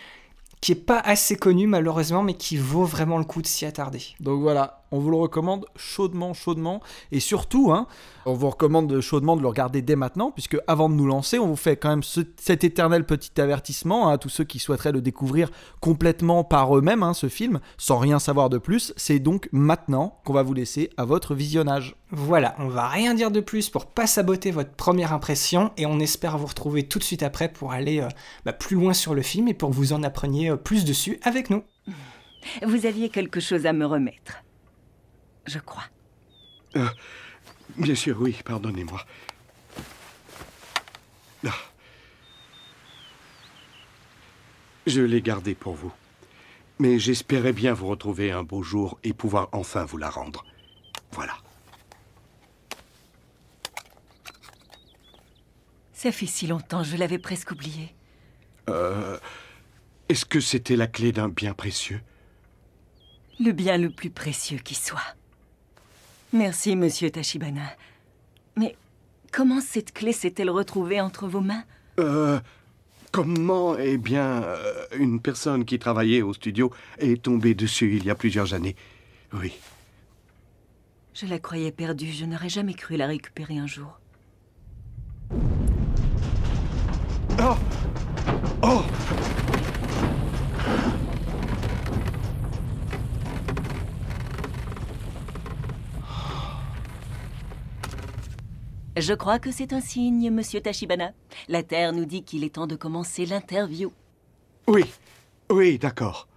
qui 0.60 0.72
est 0.72 0.76
pas 0.76 1.00
assez 1.00 1.34
connu 1.34 1.66
malheureusement, 1.66 2.22
mais 2.22 2.34
qui 2.34 2.56
vaut 2.56 2.84
vraiment 2.84 3.18
le 3.18 3.24
coup 3.24 3.42
de 3.42 3.48
s'y 3.48 3.66
attarder. 3.66 4.02
Donc 4.20 4.40
voilà, 4.40 4.81
on 4.92 4.98
vous 4.98 5.10
le 5.10 5.16
recommande 5.16 5.66
chaudement, 5.76 6.34
chaudement, 6.34 6.80
et 7.10 7.20
surtout, 7.20 7.72
hein, 7.72 7.86
on 8.26 8.34
vous 8.34 8.50
recommande 8.50 9.00
chaudement 9.00 9.36
de 9.36 9.42
le 9.42 9.48
regarder 9.48 9.82
dès 9.82 9.96
maintenant, 9.96 10.30
puisque 10.30 10.56
avant 10.66 10.88
de 10.88 10.94
nous 10.94 11.06
lancer, 11.06 11.38
on 11.38 11.48
vous 11.48 11.56
fait 11.56 11.76
quand 11.76 11.88
même 11.88 12.02
cet 12.02 12.64
éternel 12.64 13.04
petit 13.04 13.40
avertissement 13.40 14.08
hein, 14.08 14.12
à 14.12 14.18
tous 14.18 14.28
ceux 14.28 14.44
qui 14.44 14.58
souhaiteraient 14.58 14.92
le 14.92 15.00
découvrir 15.00 15.50
complètement 15.80 16.44
par 16.44 16.76
eux-mêmes, 16.76 17.02
hein, 17.02 17.14
ce 17.14 17.28
film, 17.28 17.60
sans 17.78 17.98
rien 17.98 18.18
savoir 18.18 18.50
de 18.50 18.58
plus. 18.58 18.92
C'est 18.96 19.18
donc 19.18 19.48
maintenant 19.50 20.20
qu'on 20.24 20.32
va 20.32 20.42
vous 20.42 20.54
laisser 20.54 20.90
à 20.96 21.04
votre 21.04 21.34
visionnage. 21.34 21.96
Voilà, 22.10 22.54
on 22.58 22.68
va 22.68 22.88
rien 22.88 23.14
dire 23.14 23.30
de 23.30 23.40
plus 23.40 23.70
pour 23.70 23.86
pas 23.86 24.06
saboter 24.06 24.50
votre 24.50 24.72
première 24.72 25.12
impression, 25.12 25.72
et 25.76 25.86
on 25.86 25.98
espère 25.98 26.36
vous 26.36 26.46
retrouver 26.46 26.82
tout 26.82 26.98
de 26.98 27.04
suite 27.04 27.22
après 27.22 27.48
pour 27.48 27.72
aller 27.72 28.00
euh, 28.00 28.08
bah, 28.44 28.52
plus 28.52 28.76
loin 28.76 28.92
sur 28.92 29.14
le 29.14 29.22
film 29.22 29.48
et 29.48 29.54
pour 29.54 29.70
que 29.70 29.74
vous 29.74 29.92
en 29.92 30.02
appreniez 30.02 30.50
euh, 30.50 30.56
plus 30.56 30.84
dessus 30.84 31.18
avec 31.22 31.48
nous. 31.48 31.62
Vous 32.62 32.86
aviez 32.86 33.08
quelque 33.08 33.40
chose 33.40 33.66
à 33.66 33.72
me 33.72 33.86
remettre, 33.86 34.42
je 35.46 35.58
crois. 35.58 35.84
Euh, 36.76 36.88
Bien 37.76 37.94
sûr, 37.94 38.20
oui, 38.20 38.38
pardonnez-moi. 38.44 39.04
Ah. 41.46 41.54
Je 44.86 45.00
l'ai 45.00 45.22
gardée 45.22 45.54
pour 45.54 45.74
vous. 45.74 45.92
Mais 46.78 46.98
j'espérais 46.98 47.52
bien 47.52 47.72
vous 47.72 47.86
retrouver 47.86 48.32
un 48.32 48.42
beau 48.42 48.62
jour 48.62 48.98
et 49.04 49.12
pouvoir 49.12 49.48
enfin 49.52 49.84
vous 49.84 49.96
la 49.96 50.10
rendre. 50.10 50.44
Voilà. 51.12 51.34
Ça 55.92 56.10
fait 56.10 56.26
si 56.26 56.46
longtemps, 56.46 56.82
je 56.82 56.96
l'avais 56.96 57.18
presque 57.18 57.52
oublié. 57.52 57.94
Euh, 58.68 59.18
Est-ce 60.08 60.24
que 60.24 60.40
c'était 60.40 60.76
la 60.76 60.88
clé 60.88 61.12
d'un 61.12 61.28
bien 61.28 61.54
précieux? 61.54 62.00
Le 63.38 63.52
bien 63.52 63.78
le 63.78 63.90
plus 63.90 64.10
précieux 64.10 64.58
qui 64.58 64.74
soit. 64.74 65.14
Merci, 66.32 66.76
monsieur 66.76 67.10
Tachibana. 67.10 67.60
Mais 68.56 68.76
comment 69.32 69.60
cette 69.60 69.92
clé 69.92 70.12
s'est-elle 70.12 70.50
retrouvée 70.50 71.00
entre 71.00 71.26
vos 71.28 71.40
mains? 71.40 71.64
Euh. 71.98 72.40
Comment 73.10 73.76
Eh 73.76 73.98
bien, 73.98 74.42
euh, 74.42 74.84
une 74.98 75.20
personne 75.20 75.66
qui 75.66 75.78
travaillait 75.78 76.22
au 76.22 76.32
studio 76.32 76.72
est 76.98 77.22
tombée 77.22 77.54
dessus 77.54 77.96
il 77.96 78.06
y 78.06 78.10
a 78.10 78.14
plusieurs 78.14 78.54
années? 78.54 78.74
Oui. 79.34 79.52
Je 81.12 81.26
la 81.26 81.38
croyais 81.38 81.72
perdue. 81.72 82.10
Je 82.10 82.24
n'aurais 82.24 82.48
jamais 82.48 82.72
cru 82.72 82.96
la 82.96 83.06
récupérer 83.06 83.58
un 83.58 83.66
jour. 83.66 84.00
Oh 85.30 85.36
Oh 87.42 87.56
Je 99.02 99.14
crois 99.14 99.40
que 99.40 99.50
c'est 99.50 99.72
un 99.72 99.80
signe, 99.80 100.30
monsieur 100.30 100.60
Tachibana. 100.60 101.10
La 101.48 101.64
Terre 101.64 101.92
nous 101.92 102.04
dit 102.04 102.22
qu'il 102.22 102.44
est 102.44 102.54
temps 102.54 102.68
de 102.68 102.76
commencer 102.76 103.26
l'interview. 103.26 103.90
Oui. 104.68 104.84
Oui, 105.50 105.76
d'accord. 105.76 106.28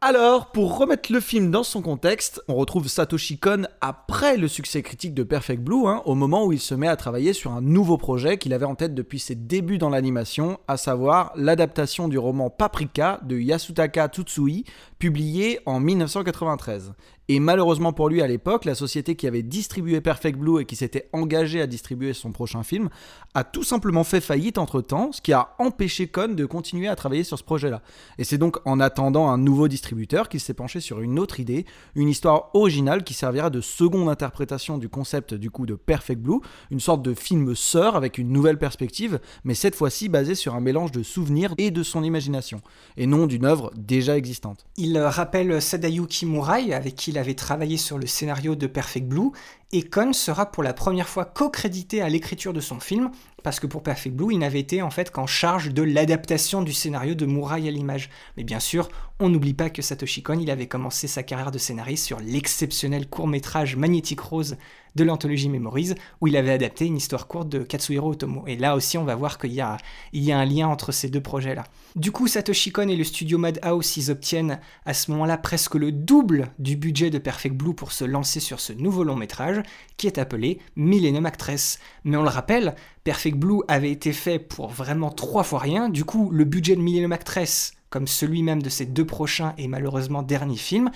Alors, 0.00 0.50
pour 0.50 0.78
remettre 0.78 1.12
le 1.12 1.20
film 1.20 1.50
dans 1.50 1.62
son 1.62 1.82
contexte, 1.82 2.42
on 2.48 2.54
retrouve 2.54 2.88
Satoshi 2.88 3.36
Kon 3.36 3.64
après 3.82 4.38
le 4.38 4.48
succès 4.48 4.80
critique 4.80 5.12
de 5.12 5.22
Perfect 5.22 5.62
Blue, 5.62 5.86
hein, 5.86 6.00
au 6.06 6.14
moment 6.14 6.46
où 6.46 6.52
il 6.54 6.58
se 6.58 6.74
met 6.74 6.88
à 6.88 6.96
travailler 6.96 7.34
sur 7.34 7.52
un 7.52 7.60
nouveau 7.60 7.98
projet 7.98 8.38
qu'il 8.38 8.54
avait 8.54 8.64
en 8.64 8.74
tête 8.74 8.94
depuis 8.94 9.18
ses 9.18 9.34
débuts 9.34 9.76
dans 9.76 9.90
l'animation, 9.90 10.58
à 10.68 10.78
savoir 10.78 11.32
l'adaptation 11.36 12.08
du 12.08 12.16
roman 12.16 12.48
Paprika 12.48 13.20
de 13.24 13.38
Yasutaka 13.38 14.08
Tsutsui, 14.08 14.64
publié 15.00 15.58
en 15.66 15.80
1993. 15.80 16.92
Et 17.32 17.38
malheureusement 17.38 17.92
pour 17.92 18.08
lui 18.08 18.22
à 18.22 18.26
l'époque, 18.26 18.64
la 18.64 18.74
société 18.74 19.14
qui 19.14 19.28
avait 19.28 19.44
distribué 19.44 20.00
Perfect 20.00 20.36
Blue 20.36 20.60
et 20.60 20.64
qui 20.64 20.74
s'était 20.74 21.08
engagée 21.12 21.60
à 21.60 21.68
distribuer 21.68 22.12
son 22.12 22.32
prochain 22.32 22.64
film 22.64 22.88
a 23.34 23.44
tout 23.44 23.62
simplement 23.62 24.02
fait 24.02 24.20
faillite 24.20 24.58
entre 24.58 24.80
temps, 24.80 25.12
ce 25.12 25.20
qui 25.20 25.32
a 25.32 25.54
empêché 25.60 26.08
Kon 26.08 26.34
de 26.34 26.44
continuer 26.44 26.88
à 26.88 26.96
travailler 26.96 27.22
sur 27.22 27.38
ce 27.38 27.44
projet-là. 27.44 27.82
Et 28.18 28.24
c'est 28.24 28.36
donc 28.36 28.58
en 28.64 28.80
attendant 28.80 29.28
un 29.28 29.38
nouveau 29.38 29.68
distributeur 29.68 30.28
qu'il 30.28 30.40
s'est 30.40 30.54
penché 30.54 30.80
sur 30.80 31.00
une 31.00 31.20
autre 31.20 31.38
idée, 31.38 31.66
une 31.94 32.08
histoire 32.08 32.50
originale 32.52 33.04
qui 33.04 33.14
servira 33.14 33.48
de 33.48 33.60
seconde 33.60 34.08
interprétation 34.08 34.76
du 34.76 34.88
concept 34.88 35.32
du 35.32 35.52
coup 35.52 35.66
de 35.66 35.76
Perfect 35.76 36.20
Blue, 36.20 36.40
une 36.72 36.80
sorte 36.80 37.02
de 37.02 37.14
film 37.14 37.54
sœur 37.54 37.94
avec 37.94 38.18
une 38.18 38.32
nouvelle 38.32 38.58
perspective, 38.58 39.20
mais 39.44 39.54
cette 39.54 39.76
fois-ci 39.76 40.08
basée 40.08 40.34
sur 40.34 40.56
un 40.56 40.60
mélange 40.60 40.90
de 40.90 41.04
souvenirs 41.04 41.54
et 41.58 41.70
de 41.70 41.84
son 41.84 42.02
imagination, 42.02 42.60
et 42.96 43.06
non 43.06 43.28
d'une 43.28 43.44
œuvre 43.44 43.70
déjà 43.76 44.16
existante. 44.16 44.66
Rappelle 44.98 45.60
Sadayuki 45.60 46.26
Murai, 46.26 46.72
avec 46.72 46.94
qui 46.94 47.10
il 47.10 47.18
avait 47.18 47.34
travaillé 47.34 47.76
sur 47.76 47.98
le 47.98 48.06
scénario 48.06 48.54
de 48.54 48.66
Perfect 48.66 49.06
Blue, 49.06 49.30
et 49.72 49.82
Kon 49.82 50.12
sera 50.12 50.46
pour 50.46 50.62
la 50.62 50.72
première 50.72 51.08
fois 51.08 51.24
co-crédité 51.24 52.02
à 52.02 52.08
l'écriture 52.08 52.52
de 52.52 52.60
son 52.60 52.80
film, 52.80 53.10
parce 53.42 53.60
que 53.60 53.66
pour 53.66 53.82
Perfect 53.82 54.14
Blue, 54.14 54.32
il 54.32 54.38
n'avait 54.38 54.60
été 54.60 54.82
en 54.82 54.90
fait 54.90 55.10
qu'en 55.10 55.26
charge 55.26 55.72
de 55.72 55.82
l'adaptation 55.82 56.62
du 56.62 56.72
scénario 56.72 57.14
de 57.14 57.26
Murai 57.26 57.66
à 57.68 57.70
l'image. 57.70 58.10
Mais 58.36 58.44
bien 58.44 58.60
sûr, 58.60 58.88
on 59.18 59.28
n'oublie 59.28 59.54
pas 59.54 59.70
que 59.70 59.82
Satoshi 59.82 60.22
Kon, 60.22 60.38
il 60.40 60.50
avait 60.50 60.66
commencé 60.66 61.06
sa 61.06 61.22
carrière 61.22 61.50
de 61.50 61.58
scénariste 61.58 62.06
sur 62.06 62.20
l'exceptionnel 62.20 63.08
court-métrage 63.08 63.76
Magnétique 63.76 64.20
Rose 64.20 64.56
de 64.96 65.04
l'anthologie 65.04 65.48
Memories, 65.48 65.94
où 66.20 66.26
il 66.26 66.36
avait 66.36 66.50
adapté 66.50 66.86
une 66.86 66.96
histoire 66.96 67.28
courte 67.28 67.48
de 67.48 67.60
Katsuhiro 67.60 68.10
Otomo. 68.10 68.44
Et 68.46 68.56
là 68.56 68.74
aussi, 68.74 68.98
on 68.98 69.04
va 69.04 69.14
voir 69.14 69.38
qu'il 69.38 69.52
y 69.52 69.60
a, 69.60 69.76
il 70.12 70.24
y 70.24 70.32
a 70.32 70.38
un 70.38 70.44
lien 70.44 70.66
entre 70.66 70.90
ces 70.90 71.08
deux 71.08 71.20
projets-là. 71.20 71.64
Du 71.94 72.10
coup, 72.10 72.26
Satoshi 72.26 72.72
Kon 72.72 72.88
et 72.88 72.96
le 72.96 73.04
studio 73.04 73.38
Madhouse, 73.38 73.96
ils 73.96 74.10
obtiennent 74.10 74.58
à 74.86 74.94
ce 74.94 75.10
moment-là 75.12 75.38
presque 75.38 75.76
le 75.76 75.92
double 75.92 76.50
du 76.58 76.76
budget 76.76 77.10
de 77.10 77.18
Perfect 77.18 77.54
Blue 77.54 77.74
pour 77.74 77.92
se 77.92 78.04
lancer 78.04 78.40
sur 78.40 78.58
ce 78.58 78.72
nouveau 78.72 79.04
long 79.04 79.16
métrage, 79.16 79.59
qui 79.96 80.06
est 80.06 80.18
appelé 80.18 80.58
Millennium 80.76 81.26
Actress. 81.26 81.78
Mais 82.04 82.16
on 82.16 82.22
le 82.22 82.28
rappelle, 82.28 82.74
Perfect 83.04 83.36
Blue 83.36 83.62
avait 83.68 83.90
été 83.90 84.12
fait 84.12 84.38
pour 84.38 84.68
vraiment 84.68 85.10
trois 85.10 85.42
fois 85.42 85.60
rien, 85.60 85.88
du 85.88 86.04
coup, 86.04 86.30
le 86.30 86.44
budget 86.44 86.76
de 86.76 86.80
Millennium 86.80 87.12
Actress, 87.12 87.72
comme 87.90 88.06
celui 88.06 88.42
même 88.42 88.62
de 88.62 88.68
ses 88.68 88.86
deux 88.86 89.06
prochains 89.06 89.54
et 89.58 89.68
malheureusement 89.68 90.22
derniers 90.22 90.56
films, 90.56 90.90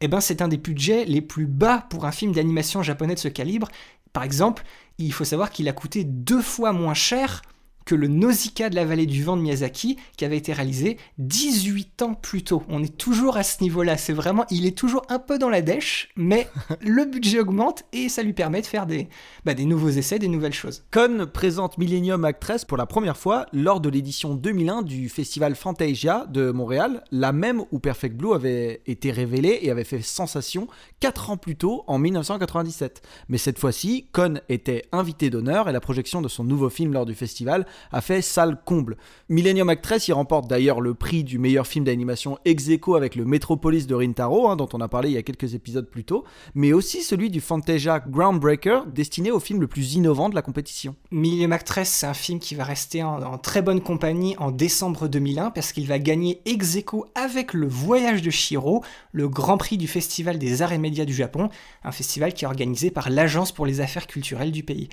eh 0.00 0.08
ben 0.08 0.20
c'est 0.20 0.42
un 0.42 0.48
des 0.48 0.56
budgets 0.56 1.04
les 1.04 1.20
plus 1.20 1.46
bas 1.46 1.86
pour 1.90 2.04
un 2.04 2.12
film 2.12 2.32
d'animation 2.32 2.82
japonais 2.82 3.14
de 3.14 3.20
ce 3.20 3.28
calibre. 3.28 3.68
Par 4.12 4.22
exemple, 4.22 4.64
il 4.98 5.12
faut 5.12 5.24
savoir 5.24 5.50
qu'il 5.50 5.68
a 5.68 5.72
coûté 5.72 6.04
deux 6.04 6.42
fois 6.42 6.72
moins 6.72 6.94
cher 6.94 7.42
que 7.88 7.94
le 7.94 8.06
Nausicaa 8.06 8.68
de 8.68 8.74
la 8.74 8.84
vallée 8.84 9.06
du 9.06 9.24
vent 9.24 9.34
de 9.34 9.40
Miyazaki, 9.40 9.96
qui 10.18 10.26
avait 10.26 10.36
été 10.36 10.52
réalisé 10.52 10.98
18 11.16 12.02
ans 12.02 12.12
plus 12.12 12.44
tôt. 12.44 12.62
On 12.68 12.82
est 12.82 12.94
toujours 12.94 13.38
à 13.38 13.42
ce 13.42 13.62
niveau-là. 13.62 13.96
C'est 13.96 14.12
vraiment, 14.12 14.44
il 14.50 14.66
est 14.66 14.76
toujours 14.76 15.06
un 15.08 15.18
peu 15.18 15.38
dans 15.38 15.48
la 15.48 15.62
dèche, 15.62 16.10
mais 16.14 16.48
le 16.82 17.06
budget 17.06 17.40
augmente 17.40 17.84
et 17.94 18.10
ça 18.10 18.22
lui 18.22 18.34
permet 18.34 18.60
de 18.60 18.66
faire 18.66 18.84
des, 18.84 19.08
bah, 19.46 19.54
des 19.54 19.64
nouveaux 19.64 19.88
essais, 19.88 20.18
des 20.18 20.28
nouvelles 20.28 20.52
choses. 20.52 20.82
Con 20.92 21.26
présente 21.32 21.78
Millennium 21.78 22.26
Actress 22.26 22.66
pour 22.66 22.76
la 22.76 22.84
première 22.84 23.16
fois 23.16 23.46
lors 23.54 23.80
de 23.80 23.88
l'édition 23.88 24.34
2001 24.34 24.82
du 24.82 25.08
festival 25.08 25.54
Fantasia 25.54 26.26
de 26.26 26.50
Montréal, 26.50 27.04
la 27.10 27.32
même 27.32 27.64
où 27.72 27.78
Perfect 27.78 28.14
Blue 28.14 28.34
avait 28.34 28.82
été 28.84 29.12
révélé 29.12 29.60
et 29.62 29.70
avait 29.70 29.84
fait 29.84 30.02
sensation 30.02 30.68
4 31.00 31.30
ans 31.30 31.36
plus 31.38 31.56
tôt 31.56 31.84
en 31.86 31.98
1997. 31.98 33.00
Mais 33.30 33.38
cette 33.38 33.58
fois-ci, 33.58 34.08
Con 34.12 34.40
était 34.50 34.84
invité 34.92 35.30
d'honneur 35.30 35.70
et 35.70 35.72
la 35.72 35.80
projection 35.80 36.20
de 36.20 36.28
son 36.28 36.44
nouveau 36.44 36.68
film 36.68 36.92
lors 36.92 37.06
du 37.06 37.14
festival 37.14 37.64
a 37.92 38.00
fait 38.00 38.22
salle 38.22 38.60
comble. 38.64 38.96
Millennium 39.28 39.68
Actress 39.68 40.08
y 40.08 40.12
remporte 40.12 40.48
d'ailleurs 40.48 40.80
le 40.80 40.94
prix 40.94 41.24
du 41.24 41.38
meilleur 41.38 41.66
film 41.66 41.84
d'animation 41.84 42.38
ex 42.44 42.68
aequo 42.68 42.94
avec 42.94 43.14
le 43.14 43.24
Metropolis 43.24 43.86
de 43.86 43.94
Rintaro, 43.94 44.48
hein, 44.48 44.56
dont 44.56 44.68
on 44.72 44.80
a 44.80 44.88
parlé 44.88 45.10
il 45.10 45.14
y 45.14 45.18
a 45.18 45.22
quelques 45.22 45.54
épisodes 45.54 45.88
plus 45.88 46.04
tôt, 46.04 46.24
mais 46.54 46.72
aussi 46.72 47.02
celui 47.02 47.30
du 47.30 47.40
Fantasia 47.40 48.00
Groundbreaker, 48.00 48.86
destiné 48.86 49.30
au 49.30 49.40
film 49.40 49.60
le 49.60 49.66
plus 49.66 49.94
innovant 49.94 50.28
de 50.28 50.34
la 50.34 50.42
compétition. 50.42 50.94
Millennium 51.10 51.52
Actress, 51.52 51.88
c'est 51.88 52.06
un 52.06 52.14
film 52.14 52.38
qui 52.38 52.54
va 52.54 52.64
rester 52.64 53.02
en, 53.02 53.22
en 53.22 53.38
très 53.38 53.62
bonne 53.62 53.80
compagnie 53.80 54.36
en 54.38 54.50
décembre 54.50 55.08
2001 55.08 55.50
parce 55.50 55.72
qu'il 55.72 55.86
va 55.86 55.98
gagner 55.98 56.40
ex 56.44 56.76
aequo 56.76 57.06
avec 57.14 57.52
Le 57.52 57.66
Voyage 57.66 58.22
de 58.22 58.30
Shiro, 58.30 58.84
le 59.12 59.28
grand 59.28 59.58
prix 59.58 59.76
du 59.76 59.88
Festival 59.88 60.38
des 60.38 60.62
Arts 60.62 60.72
et 60.72 60.78
Médias 60.78 61.04
du 61.04 61.14
Japon, 61.14 61.48
un 61.84 61.92
festival 61.92 62.34
qui 62.34 62.44
est 62.44 62.48
organisé 62.48 62.90
par 62.90 63.10
l'Agence 63.10 63.52
pour 63.52 63.66
les 63.66 63.80
affaires 63.80 64.06
culturelles 64.06 64.52
du 64.52 64.62
pays. 64.62 64.88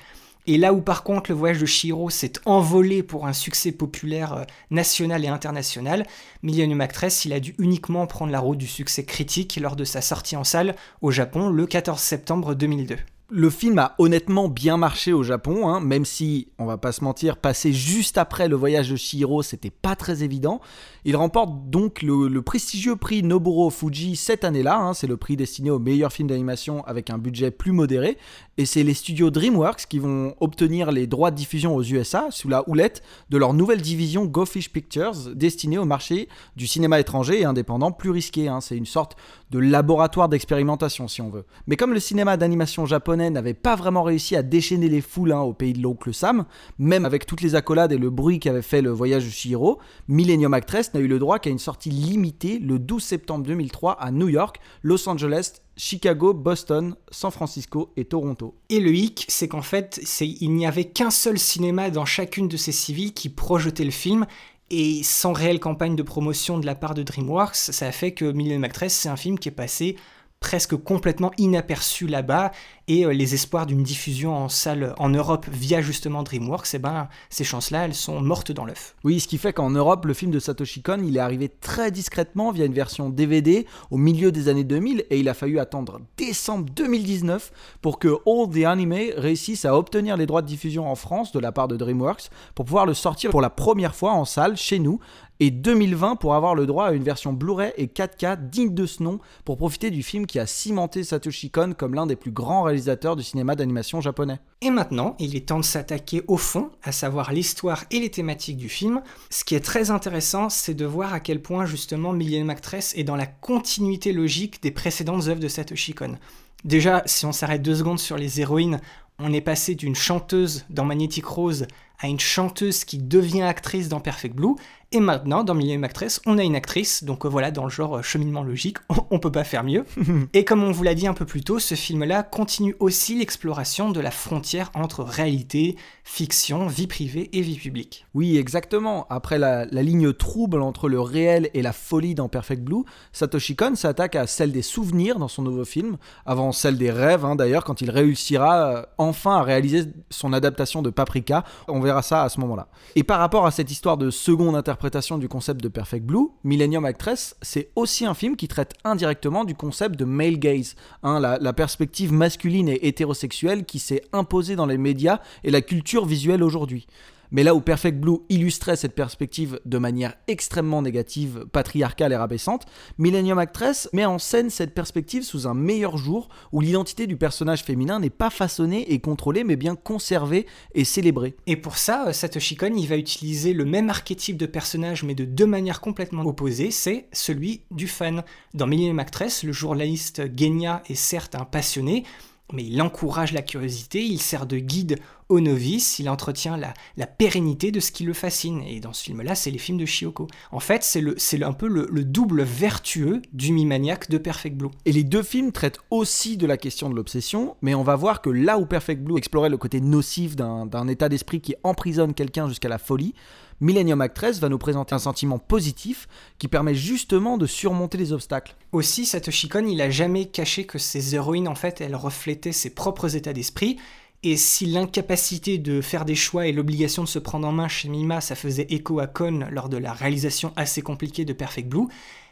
Et 0.47 0.57
là 0.57 0.73
où 0.73 0.81
par 0.81 1.03
contre 1.03 1.31
le 1.31 1.37
voyage 1.37 1.59
de 1.59 1.65
Shiro 1.65 2.09
s'est 2.09 2.33
envolé 2.45 3.01
pour 3.01 3.25
un 3.25 3.33
succès 3.33 3.71
populaire 3.71 4.33
euh, 4.33 4.43
national 4.69 5.25
et 5.25 5.27
international, 5.27 6.05
Millennium 6.43 6.81
Actress, 6.81 7.25
il 7.25 7.33
a 7.33 7.39
dû 7.39 7.55
uniquement 7.57 8.05
prendre 8.05 8.31
la 8.31 8.39
route 8.39 8.57
du 8.57 8.67
succès 8.67 9.05
critique 9.05 9.57
lors 9.59 9.75
de 9.75 9.83
sa 9.83 10.01
sortie 10.01 10.35
en 10.35 10.43
salle 10.43 10.75
au 11.01 11.11
Japon 11.11 11.49
le 11.49 11.65
14 11.65 11.99
septembre 11.99 12.53
2002. 12.53 12.97
Le 13.31 13.49
film 13.49 13.79
a 13.79 13.95
honnêtement 13.97 14.49
bien 14.49 14.77
marché 14.77 15.11
au 15.11 15.23
Japon, 15.23 15.67
hein, 15.67 15.79
même 15.79 16.05
si, 16.05 16.49
on 16.59 16.65
va 16.65 16.77
pas 16.77 16.91
se 16.91 17.03
mentir, 17.03 17.37
passer 17.37 17.73
juste 17.73 18.19
après 18.19 18.47
le 18.47 18.55
voyage 18.55 18.91
de 18.91 18.95
Shihiro, 18.95 19.41
c'était 19.41 19.71
pas 19.71 19.95
très 19.95 20.21
évident. 20.21 20.61
Il 21.05 21.15
remporte 21.15 21.71
donc 21.71 22.03
le, 22.03 22.39
prestigieux 22.43 22.95
prix 22.95 23.23
Noburo 23.23 23.71
Fuji 23.71 24.15
cette 24.15 24.43
année-là, 24.43 24.77
hein, 24.77 24.93
c'est 24.93 25.07
le 25.07 25.17
prix 25.17 25.37
destiné 25.37 25.71
aux 25.71 25.79
meilleurs 25.79 26.13
films 26.13 26.27
d'animation 26.27 26.85
avec 26.85 27.09
un 27.09 27.17
budget 27.17 27.49
plus 27.49 27.71
modéré, 27.71 28.19
et 28.59 28.65
c'est 28.65 28.83
les 28.83 28.93
studios 28.93 29.31
DreamWorks 29.31 29.87
qui 29.89 29.97
vont 29.97 30.35
obtenir 30.39 30.91
les 30.91 31.07
droits 31.07 31.31
de 31.31 31.35
diffusion 31.35 31.75
aux 31.75 31.83
USA 31.83 32.27
sous 32.29 32.47
la 32.47 32.69
houlette 32.69 33.01
de 33.31 33.39
leur 33.39 33.55
nouvelle 33.55 33.81
division 33.81 34.25
Go 34.25 34.45
Fish 34.45 34.71
Pictures, 34.71 35.33
destinée 35.33 35.79
au 35.79 35.85
marché 35.85 36.29
du 36.57 36.67
cinéma 36.67 36.99
étranger 36.99 37.41
et 37.41 37.45
indépendant 37.45 37.91
plus 37.91 38.11
risqué. 38.11 38.49
Hein. 38.49 38.61
C'est 38.61 38.77
une 38.77 38.85
sorte 38.85 39.17
de 39.49 39.57
laboratoire 39.57 40.29
d'expérimentation 40.29 41.07
si 41.07 41.21
on 41.21 41.29
veut. 41.29 41.45
Mais 41.65 41.75
comme 41.75 41.93
le 41.93 41.99
cinéma 41.99 42.37
d'animation 42.37 42.85
japonais 42.85 43.14
n'avait 43.15 43.53
pas 43.53 43.75
vraiment 43.75 44.03
réussi 44.03 44.35
à 44.35 44.43
déchaîner 44.43 44.89
les 44.89 45.01
foules 45.01 45.31
hein, 45.31 45.41
au 45.41 45.53
pays 45.53 45.73
de 45.73 45.81
l'oncle 45.81 46.13
Sam, 46.13 46.45
même 46.79 47.05
avec 47.05 47.25
toutes 47.25 47.41
les 47.41 47.55
accolades 47.55 47.91
et 47.91 47.97
le 47.97 48.09
bruit 48.09 48.39
qu'avait 48.39 48.61
fait 48.61 48.81
le 48.81 48.91
voyage 48.91 49.25
de 49.25 49.29
Shihiro, 49.29 49.79
Millennium 50.07 50.53
Actress 50.53 50.93
n'a 50.93 50.99
eu 50.99 51.07
le 51.07 51.19
droit 51.19 51.39
qu'à 51.39 51.49
une 51.49 51.59
sortie 51.59 51.89
limitée 51.89 52.59
le 52.59 52.79
12 52.79 53.03
septembre 53.03 53.45
2003 53.45 53.93
à 53.93 54.11
New 54.11 54.29
York, 54.29 54.59
Los 54.83 55.07
Angeles, 55.09 55.53
Chicago, 55.77 56.33
Boston, 56.33 56.95
San 57.11 57.31
Francisco 57.31 57.91
et 57.97 58.05
Toronto. 58.05 58.55
Et 58.69 58.79
le 58.79 58.93
hic, 58.93 59.25
c'est 59.27 59.47
qu'en 59.47 59.61
fait, 59.61 60.01
il 60.21 60.51
n'y 60.51 60.65
avait 60.65 60.85
qu'un 60.85 61.09
seul 61.09 61.37
cinéma 61.37 61.89
dans 61.89 62.05
chacune 62.05 62.47
de 62.47 62.57
ces 62.57 62.71
civils 62.71 63.13
qui 63.13 63.29
projetait 63.29 63.83
le 63.83 63.91
film, 63.91 64.25
et 64.71 65.03
sans 65.03 65.31
réelle 65.31 65.59
campagne 65.59 65.95
de 65.95 66.01
promotion 66.01 66.57
de 66.57 66.65
la 66.65 66.73
part 66.73 66.95
de 66.95 67.03
DreamWorks, 67.03 67.55
ça 67.55 67.85
a 67.85 67.91
fait 67.91 68.13
que 68.13 68.25
Millennium 68.25 68.63
Actress, 68.63 68.93
c'est 68.93 69.09
un 69.09 69.15
film 69.15 69.37
qui 69.37 69.49
est 69.49 69.51
passé 69.51 69.95
presque 70.39 70.75
complètement 70.75 71.31
inaperçu 71.37 72.07
là-bas 72.07 72.51
et 72.87 73.05
euh, 73.05 73.13
les 73.13 73.33
espoirs 73.33 73.65
d'une 73.65 73.81
diffusion 73.81 74.35
en 74.35 74.47
salle 74.47 74.93
en 74.99 75.09
Europe 75.09 75.47
via 75.51 75.81
justement 75.81 76.21
DreamWorks, 76.21 76.67
eh 76.75 76.77
ben, 76.77 77.07
ces 77.29 77.43
chances-là, 77.43 77.85
elles 77.85 77.95
sont 77.95 78.21
mortes 78.21 78.51
dans 78.51 78.65
l'œuf. 78.65 78.95
Oui, 79.03 79.19
ce 79.19 79.27
qui 79.27 79.39
fait 79.39 79.53
qu'en 79.53 79.71
Europe, 79.71 80.05
le 80.05 80.13
film 80.13 80.31
de 80.31 80.39
Satoshi 80.39 80.83
Kon, 80.83 81.01
il 81.03 81.17
est 81.17 81.19
arrivé 81.19 81.49
très 81.49 81.89
discrètement 81.89 82.51
via 82.51 82.65
une 82.65 82.73
version 82.73 83.09
DVD 83.09 83.65
au 83.89 83.97
milieu 83.97 84.31
des 84.31 84.47
années 84.47 84.63
2000 84.63 85.05
et 85.09 85.19
il 85.19 85.29
a 85.29 85.33
fallu 85.33 85.57
attendre 85.59 85.99
décembre 86.17 86.65
2019 86.75 87.51
pour 87.81 87.97
que 87.97 88.19
All 88.27 88.49
the 88.49 88.65
Anime 88.65 89.13
réussisse 89.17 89.65
à 89.65 89.75
obtenir 89.75 90.15
les 90.15 90.27
droits 90.27 90.43
de 90.43 90.47
diffusion 90.47 90.89
en 90.89 90.95
France 90.95 91.31
de 91.31 91.39
la 91.39 91.51
part 91.51 91.67
de 91.67 91.75
DreamWorks 91.75 92.29
pour 92.53 92.65
pouvoir 92.65 92.85
le 92.85 92.93
sortir 92.93 93.31
pour 93.31 93.41
la 93.41 93.49
première 93.49 93.95
fois 93.95 94.11
en 94.11 94.25
salle 94.25 94.57
chez 94.57 94.77
nous 94.77 94.99
et 95.39 95.51
2020 95.51 96.15
pour 96.15 96.35
avoir 96.35 96.55
le 96.55 96.65
droit 96.65 96.87
à 96.87 96.91
une 96.93 97.03
version 97.03 97.33
Blu-ray 97.33 97.73
et 97.77 97.87
4K 97.87 98.49
digne 98.49 98.73
de 98.73 98.85
ce 98.85 99.03
nom 99.03 99.19
pour 99.43 99.57
profiter 99.57 99.91
du 99.91 100.03
film 100.03 100.25
qui 100.25 100.39
a 100.39 100.45
cimenté 100.45 101.03
Satoshi 101.03 101.49
Kon 101.49 101.73
comme 101.77 101.93
l'un 101.93 102.05
des 102.05 102.15
plus 102.15 102.31
grands 102.31 102.63
réalisateurs 102.63 103.15
du 103.15 103.23
cinéma 103.23 103.55
d'animation 103.55 104.01
japonais. 104.01 104.39
Et 104.61 104.69
maintenant, 104.69 105.15
il 105.19 105.35
est 105.35 105.47
temps 105.47 105.59
de 105.59 105.65
s'attaquer 105.65 106.23
au 106.27 106.37
fond, 106.37 106.71
à 106.83 106.91
savoir 106.91 107.33
l'histoire 107.33 107.83
et 107.91 107.99
les 107.99 108.09
thématiques 108.09 108.57
du 108.57 108.69
film. 108.69 109.01
Ce 109.29 109.43
qui 109.43 109.55
est 109.55 109.59
très 109.59 109.91
intéressant, 109.91 110.49
c'est 110.49 110.73
de 110.73 110.85
voir 110.85 111.13
à 111.13 111.19
quel 111.19 111.41
point 111.41 111.65
justement 111.65 112.13
Millennium 112.13 112.49
Actress 112.49 112.93
est 112.95 113.03
dans 113.03 113.15
la 113.15 113.27
continuité 113.27 114.13
logique 114.13 114.61
des 114.63 114.71
précédentes 114.71 115.27
œuvres 115.27 115.39
de 115.39 115.47
Satoshi 115.47 115.93
Kon. 115.93 116.15
Déjà, 116.63 117.03
si 117.05 117.25
on 117.25 117.31
s'arrête 117.31 117.61
deux 117.61 117.75
secondes 117.75 117.99
sur 117.99 118.17
les 118.17 118.41
héroïnes, 118.41 118.79
on 119.19 119.31
est 119.31 119.41
passé 119.41 119.75
d'une 119.75 119.95
chanteuse 119.95 120.65
dans 120.69 120.83
Magnetic 120.83 121.25
Rose 121.25 121.67
à 121.99 122.07
une 122.07 122.19
chanteuse 122.19 122.83
qui 122.83 122.97
devient 122.97 123.43
actrice 123.43 123.87
dans 123.87 123.99
Perfect 123.99 124.35
Blue, 124.35 124.55
et 124.91 124.99
maintenant, 124.99 125.43
dans 125.43 125.53
Millennium 125.53 125.83
Actress, 125.83 126.21
on 126.25 126.37
a 126.37 126.43
une 126.43 126.55
actrice, 126.55 127.03
donc 127.03 127.25
euh, 127.25 127.29
voilà, 127.29 127.51
dans 127.51 127.63
le 127.63 127.69
genre 127.69 127.97
euh, 127.97 128.01
cheminement 128.01 128.43
logique, 128.43 128.77
on, 129.09 129.19
peut 129.19 129.31
pas 129.31 129.43
faire 129.43 129.63
mieux. 129.63 129.83
et 130.33 130.45
comme 130.45 130.63
on 130.63 130.71
vous 130.71 130.83
l'a 130.83 130.95
dit 130.95 131.07
un 131.07 131.13
peu 131.13 131.25
plus 131.25 131.41
tôt, 131.41 131.59
ce 131.59 131.75
film-là 131.75 132.23
continue 132.23 132.75
aussi 132.79 133.17
l'exploration 133.17 133.89
de 133.89 133.99
la 133.99 134.11
frontière 134.11 134.69
entre 134.73 135.03
réalité, 135.03 135.75
fiction, 136.03 136.67
vie 136.67 136.87
privée 136.87 137.29
et 137.33 137.41
vie 137.41 137.57
publique. 137.57 138.05
Oui, 138.13 138.37
exactement. 138.37 139.07
Après 139.09 139.39
la, 139.39 139.65
ligne 139.65 140.13
trouble 140.13 140.61
entre 140.61 140.87
le 140.87 141.01
réel 141.01 141.49
et 141.53 141.61
la 141.61 141.73
folie 141.73 142.15
dans 142.15 142.29
Perfect 142.29 142.63
Blue, 142.63 142.83
Satoshi 143.11 143.55
Kon 143.55 143.75
s'attaque 143.75 144.15
à 144.15 144.27
celle 144.27 144.51
des 144.51 144.61
souvenirs 144.61 145.19
dans 145.19 145.27
son 145.27 145.41
nouveau 145.41 145.65
film, 145.65 145.97
avant 146.25 146.51
celle 146.51 146.77
des 146.77 146.91
rêves, 146.91 147.25
hein, 147.25 147.35
d'ailleurs, 147.35 147.63
quand 147.63 147.81
il 147.81 147.89
réussira 147.89 148.67
euh, 148.67 148.83
enfin 148.97 149.37
à 149.37 149.43
réaliser 149.43 149.85
son 150.09 150.31
adaptation 150.31 150.81
de 150.81 150.89
Paprika. 150.89 151.43
On 151.67 151.79
verra 151.81 152.01
ça 152.01 152.23
à 152.23 152.29
ce 152.29 152.39
moment-là. 152.39 152.67
Et 152.95 153.03
par 153.03 153.19
rapport 153.19 153.45
à 153.45 153.51
cette 153.51 153.71
histoire 153.71 153.97
de 153.97 154.09
seconde 154.09 154.55
interprétation, 154.55 154.74
du 155.19 155.27
concept 155.27 155.61
de 155.61 155.67
Perfect 155.67 156.05
Blue, 156.05 156.29
Millennium 156.43 156.85
Actress, 156.85 157.35
c'est 157.41 157.69
aussi 157.75 158.05
un 158.05 158.13
film 158.13 158.35
qui 158.35 158.47
traite 158.47 158.73
indirectement 158.83 159.43
du 159.43 159.55
concept 159.55 159.95
de 159.95 160.05
male 160.05 160.37
gaze, 160.37 160.75
hein, 161.03 161.19
la, 161.19 161.53
perspective 161.53 162.11
masculine 162.11 162.69
et 162.69 162.87
hétérosexuelle 162.87 163.65
qui 163.65 163.79
s'est 163.79 164.03
imposée 164.13 164.55
dans 164.55 164.65
les 164.65 164.77
médias 164.77 165.19
et 165.43 165.51
la 165.51 165.61
culture 165.61 166.05
visuelle 166.05 166.43
aujourd'hui. 166.43 166.87
Mais 167.31 167.43
là 167.43 167.55
où 167.55 167.61
Perfect 167.61 167.99
Blue 167.99 168.19
illustrait 168.29 168.75
cette 168.75 168.95
perspective 168.95 169.59
de 169.65 169.77
manière 169.77 170.15
extrêmement 170.27 170.81
négative, 170.81 171.45
patriarcale 171.51 172.13
et 172.13 172.17
rabaissante, 172.17 172.65
Millennium 172.97 173.37
Actress 173.37 173.89
met 173.93 174.05
en 174.05 174.19
scène 174.19 174.49
cette 174.49 174.73
perspective 174.73 175.23
sous 175.23 175.47
un 175.47 175.53
meilleur 175.53 175.97
jour 175.97 176.29
où 176.51 176.61
l'identité 176.61 177.07
du 177.07 177.17
personnage 177.17 177.63
féminin 177.63 177.99
n'est 177.99 178.09
pas 178.09 178.29
façonnée 178.29 178.91
et 178.91 178.99
contrôlée 178.99 179.43
mais 179.43 179.55
bien 179.55 179.75
conservée 179.75 180.45
et 180.73 180.85
célébrée. 180.85 181.35
Et 181.47 181.55
pour 181.55 181.77
ça, 181.77 182.07
euh, 182.07 182.13
Satoshi 182.13 182.55
Kon, 182.55 182.73
il 182.75 182.87
va 182.87 182.97
utiliser 182.97 183.53
le 183.53 183.65
même 183.65 183.89
archétype 183.89 184.37
de 184.37 184.45
personnage 184.45 185.03
mais 185.03 185.15
de 185.15 185.25
deux 185.25 185.45
manières 185.45 185.81
complètement 185.81 186.23
opposées, 186.23 186.71
c'est 186.71 187.07
celui 187.11 187.61
du 187.71 187.87
fan. 187.87 188.23
Dans 188.53 188.67
Millennium 188.67 188.99
Actress, 188.99 189.43
le 189.43 189.51
journaliste 189.51 190.21
Genya 190.37 190.83
est 190.89 190.95
certes 190.95 191.35
un 191.35 191.45
passionné, 191.45 192.03
mais 192.53 192.63
il 192.63 192.81
encourage 192.81 193.33
la 193.33 193.41
curiosité, 193.41 194.03
il 194.03 194.21
sert 194.21 194.45
de 194.45 194.57
guide 194.57 194.99
aux 195.29 195.39
novices, 195.39 195.97
il 195.97 196.09
entretient 196.09 196.57
la, 196.57 197.07
pérennité 197.07 197.71
de 197.71 197.79
ce 197.79 197.91
qui 197.91 198.03
le 198.03 198.13
fascine. 198.13 198.61
Et 198.67 198.79
dans 198.79 198.93
ce 198.93 199.03
film-là, 199.03 199.33
c'est 199.33 199.49
les 199.49 199.57
films 199.57 199.79
de 199.79 199.85
Shioko. 199.85 200.27
En 200.51 200.59
fait, 200.59 200.83
c'est 200.83 201.43
un 201.43 201.53
peu 201.53 201.67
le, 201.67 202.03
double 202.03 202.43
vertueux 202.43 203.21
du 203.33 203.51
mi-maniaque 203.51 204.09
de 204.09 204.17
Perfect 204.17 204.55
Blue. 204.55 204.69
Et 204.85 204.91
les 204.91 205.03
deux 205.03 205.23
films 205.23 205.51
traitent 205.51 205.79
aussi 205.89 206.37
de 206.37 206.45
la 206.45 206.57
question 206.57 206.89
de 206.89 206.95
l'obsession, 206.95 207.55
mais 207.61 207.73
on 207.73 207.83
va 207.83 207.95
voir 207.95 208.21
que 208.21 208.29
là 208.29 208.59
où 208.59 208.65
Perfect 208.65 209.01
Blue 209.01 209.17
explorait 209.17 209.49
le 209.49 209.57
côté 209.57 209.81
nocif 209.81 210.35
d'un 210.35 210.87
état 210.87 211.09
d'esprit 211.09 211.41
qui 211.41 211.55
emprisonne 211.63 212.13
quelqu'un 212.13 212.47
jusqu'à 212.47 212.69
la 212.69 212.77
folie, 212.77 213.15
Millennium 213.61 214.01
Actress 214.01 214.39
va 214.39 214.49
nous 214.49 214.57
présenter 214.57 214.93
un 214.95 214.99
sentiment 214.99 215.39
positif 215.39 216.07
qui 216.39 216.47
permet 216.47 216.75
justement 216.75 217.37
de 217.37 217.45
surmonter 217.45 217.97
les 217.97 218.11
obstacles. 218.11 218.55
Aussi, 218.71 219.05
Satoshi 219.05 219.47
Kon, 219.47 219.65
il 219.65 219.81
a 219.81 219.89
jamais 219.89 220.25
caché 220.25 220.65
que 220.65 220.77
ses 220.77 221.15
héroïnes, 221.15 221.47
en 221.47 221.55
fait, 221.55 221.81
elles 221.81 221.95
reflétaient 221.95 222.51
ses 222.51 222.69
propres 222.69 223.15
états 223.15 223.33
d'esprit. 223.33 223.77
Et 224.23 224.37
si 224.37 224.65
l'incapacité 224.65 225.57
de 225.57 225.81
faire 225.81 226.03
des 226.03 226.15
choix 226.15 226.47
et 226.47 226.51
l'obligation 226.51 227.03
de 227.03 227.07
se 227.07 227.19
prendre 227.19 227.47
en 227.47 227.51
main 227.51 227.67
chez 227.67 227.89
Mima, 227.89 228.21
ça 228.21 228.35
faisait 228.35 228.67
écho 228.69 228.99
à 228.99 229.07
Kon 229.07 229.47
lors 229.51 229.69
de 229.69 229.77
la 229.77 229.93
réalisation 229.93 230.51
assez 230.55 230.81
compliquée 230.81 231.25
de 231.25 231.33
Perfect 231.33 231.69
Blue, 231.69 231.87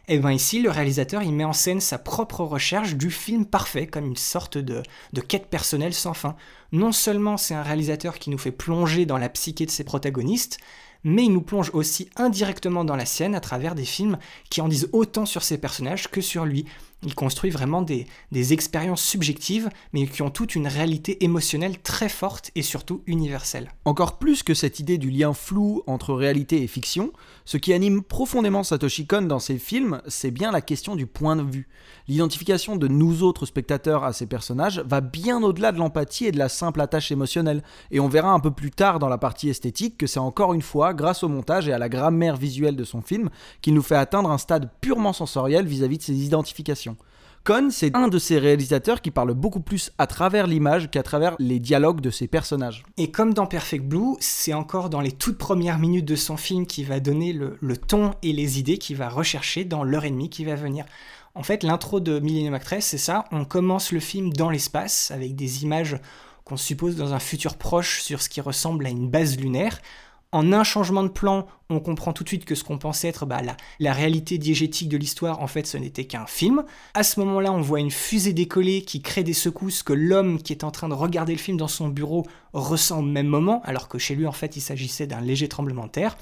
et 0.09 0.15
eh 0.15 0.19
bien 0.19 0.33
ici, 0.33 0.61
le 0.61 0.69
réalisateur, 0.69 1.23
il 1.23 1.31
met 1.31 1.45
en 1.45 1.53
scène 1.53 1.79
sa 1.79 1.97
propre 1.97 2.41
recherche 2.41 2.95
du 2.95 3.09
film 3.09 3.45
parfait, 3.45 3.87
comme 3.87 4.05
une 4.05 4.17
sorte 4.17 4.57
de, 4.57 4.83
de 5.13 5.21
quête 5.21 5.47
personnelle 5.47 5.93
sans 5.93 6.13
fin. 6.13 6.35
Non 6.73 6.91
seulement 6.91 7.37
c'est 7.37 7.53
un 7.53 7.63
réalisateur 7.63 8.19
qui 8.19 8.29
nous 8.29 8.37
fait 8.37 8.51
plonger 8.51 9.05
dans 9.05 9.17
la 9.17 9.29
psyché 9.29 9.65
de 9.65 9.71
ses 9.71 9.85
protagonistes, 9.85 10.57
mais 11.03 11.25
il 11.25 11.33
nous 11.33 11.41
plonge 11.41 11.71
aussi 11.73 12.09
indirectement 12.15 12.85
dans 12.85 12.95
la 12.95 13.05
sienne 13.05 13.35
à 13.35 13.39
travers 13.39 13.75
des 13.75 13.85
films 13.85 14.17
qui 14.49 14.61
en 14.61 14.67
disent 14.67 14.89
autant 14.91 15.25
sur 15.25 15.43
ses 15.43 15.57
personnages 15.57 16.09
que 16.09 16.21
sur 16.21 16.45
lui. 16.45 16.65
Il 17.05 17.15
construit 17.15 17.49
vraiment 17.49 17.81
des, 17.81 18.07
expériences 18.53 19.03
subjectives, 19.03 19.69
mais 19.93 20.05
qui 20.05 20.21
ont 20.21 20.29
toute 20.29 20.55
une 20.55 20.67
réalité 20.67 21.23
émotionnelle 21.23 21.79
très 21.79 22.09
forte 22.09 22.51
et 22.55 22.61
surtout 22.61 23.01
universelle. 23.07 23.71
Encore 23.85 24.17
plus 24.17 24.43
que 24.43 24.53
cette 24.53 24.79
idée 24.79 24.97
du 24.97 25.09
lien 25.09 25.33
flou 25.33 25.83
entre 25.87 26.13
réalité 26.13 26.61
et 26.61 26.67
fiction, 26.67 27.11
ce 27.45 27.57
qui 27.57 27.73
anime 27.73 28.03
profondément 28.03 28.63
Satoshi 28.63 29.05
Kon 29.05 29.23
dans 29.23 29.39
ses 29.39 29.57
films, 29.57 30.01
c'est 30.07 30.31
bien 30.31 30.51
la 30.51 30.61
question 30.61 30.95
du 30.95 31.05
point 31.05 31.35
de 31.35 31.43
vue. 31.43 31.67
L'identification 32.07 32.75
de 32.75 32.87
nous 32.87 33.23
autres 33.23 33.45
spectateurs 33.45 34.03
à 34.03 34.13
ces 34.13 34.25
personnages 34.25 34.79
va 34.79 35.01
bien 35.01 35.41
au-delà 35.41 35.71
de 35.71 35.77
l'empathie 35.77 36.25
et 36.25 36.31
de 36.31 36.37
la 36.37 36.49
simple 36.49 36.81
attache 36.81 37.11
émotionnelle, 37.11 37.63
et 37.91 37.99
on 37.99 38.07
verra 38.07 38.31
un 38.31 38.39
peu 38.39 38.51
plus 38.51 38.71
tard 38.71 38.99
dans 38.99 39.09
la 39.09 39.17
partie 39.17 39.49
esthétique 39.49 39.97
que 39.97 40.07
c'est 40.07 40.19
encore 40.19 40.53
une 40.53 40.61
fois 40.61 40.93
grâce 40.93 41.23
au 41.23 41.29
montage 41.29 41.67
et 41.67 41.73
à 41.73 41.77
la 41.77 41.89
grammaire 41.89 42.37
visuelle 42.37 42.75
de 42.75 42.83
son 42.83 43.01
film 43.01 43.29
qu'il 43.61 43.73
nous 43.73 43.81
fait 43.81 43.95
atteindre 43.95 44.31
un 44.31 44.37
stade 44.37 44.69
purement 44.81 45.13
sensoriel 45.13 45.65
vis 45.65 45.83
à 45.83 45.87
-vis 45.87 45.97
de 45.97 46.03
ses 46.03 46.25
identifications. 46.25 46.92
Con, 47.45 47.67
c'est 47.71 47.93
un 47.93 48.07
de 48.07 48.19
ces 48.19 48.39
réalisateurs 48.39 49.01
qui 49.01 49.11
parle 49.11 49.33
beaucoup 49.33 49.59
plus 49.59 49.91
à 49.97 50.07
travers 50.07 50.47
l'image 50.47 50.89
qu'à 50.89 51.03
travers 51.03 51.35
les 51.39 51.59
dialogues 51.59 51.99
de 51.99 52.09
ses 52.09 52.27
personnages. 52.27 52.85
Et 52.95 53.11
comme 53.11 53.33
dans 53.33 53.47
Perfect 53.47 53.83
Blue, 53.83 54.15
c'est 54.21 54.53
encore 54.53 54.89
dans 54.89 55.01
les 55.01 55.11
toutes 55.11 55.37
premières 55.37 55.77
minutes 55.77 56.05
de 56.05 56.15
son 56.15 56.37
film 56.37 56.65
qui 56.65 56.85
va 56.85 57.01
donner 57.01 57.33
le, 57.33 57.57
ton 57.75 58.11
et 58.23 58.31
les 58.31 58.59
idées 58.59 58.77
qu'il 58.77 58.95
va 58.95 59.09
rechercher 59.09 59.65
dans 59.65 59.83
l'heure 59.83 60.05
et 60.05 60.09
demie 60.09 60.29
qui 60.29 60.45
va 60.45 60.55
venir. 60.55 60.85
En 61.35 61.43
fait, 61.43 61.63
l'intro 61.63 61.99
de 61.99 62.17
Millennium 62.19 62.53
Actress, 62.53 62.85
c'est 62.85 62.97
ça, 62.97 63.25
on 63.33 63.43
commence 63.43 63.91
le 63.91 63.99
film 63.99 64.31
dans 64.31 64.49
l'espace 64.49 65.11
avec 65.11 65.35
des 65.35 65.63
images 65.63 65.97
qu'on 66.45 66.55
suppose 66.55 66.95
dans 66.95 67.13
un 67.13 67.19
futur 67.19 67.57
proche 67.57 68.01
sur 68.01 68.21
ce 68.21 68.29
qui 68.29 68.39
ressemble 68.39 68.85
à 68.85 68.89
une 68.89 69.09
base 69.09 69.37
lunaire. 69.37 69.81
En 70.33 70.51
un 70.51 70.63
changement 70.63 71.03
de 71.03 71.09
plan, 71.09 71.45
on 71.69 71.79
comprend 71.79 72.11
tout 72.11 72.23
de 72.23 72.29
suite 72.29 72.43
que 72.43 72.55
ce 72.55 72.63
qu'on 72.63 72.79
pensait 72.79 73.07
être 73.07 73.27
bah, 73.27 73.39
la, 73.79 73.93
réalité 73.93 74.39
diégétique 74.39 74.89
de 74.89 74.97
l'histoire, 74.97 75.41
en 75.41 75.47
fait, 75.47 75.67
ce 75.67 75.77
n'était 75.77 76.05
qu'un 76.05 76.25
film. 76.25 76.63
À 76.95 77.03
ce 77.03 77.19
moment-là, 77.19 77.53
on 77.53 77.61
voit 77.61 77.79
une 77.79 77.91
fusée 77.91 78.33
décoller 78.33 78.81
qui 78.81 79.03
crée 79.03 79.23
des 79.23 79.33
secousses 79.33 79.83
que 79.83 79.93
l'homme 79.93 80.41
qui 80.41 80.51
est 80.51 80.63
en 80.63 80.71
train 80.71 80.89
de 80.89 80.95
regarder 80.95 81.33
le 81.33 81.39
film 81.39 81.55
dans 81.55 81.67
son 81.67 81.87
bureau 81.87 82.25
ressent 82.53 82.97
au 82.97 83.03
même 83.03 83.27
moment, 83.27 83.61
alors 83.63 83.87
que 83.87 83.99
chez 83.99 84.15
lui, 84.15 84.25
en 84.25 84.31
fait, 84.31 84.57
il 84.57 84.61
s'agissait 84.61 85.05
d'un 85.05 85.21
léger 85.21 85.47
tremblement 85.47 85.85
de 85.85 85.91
terre. 85.91 86.17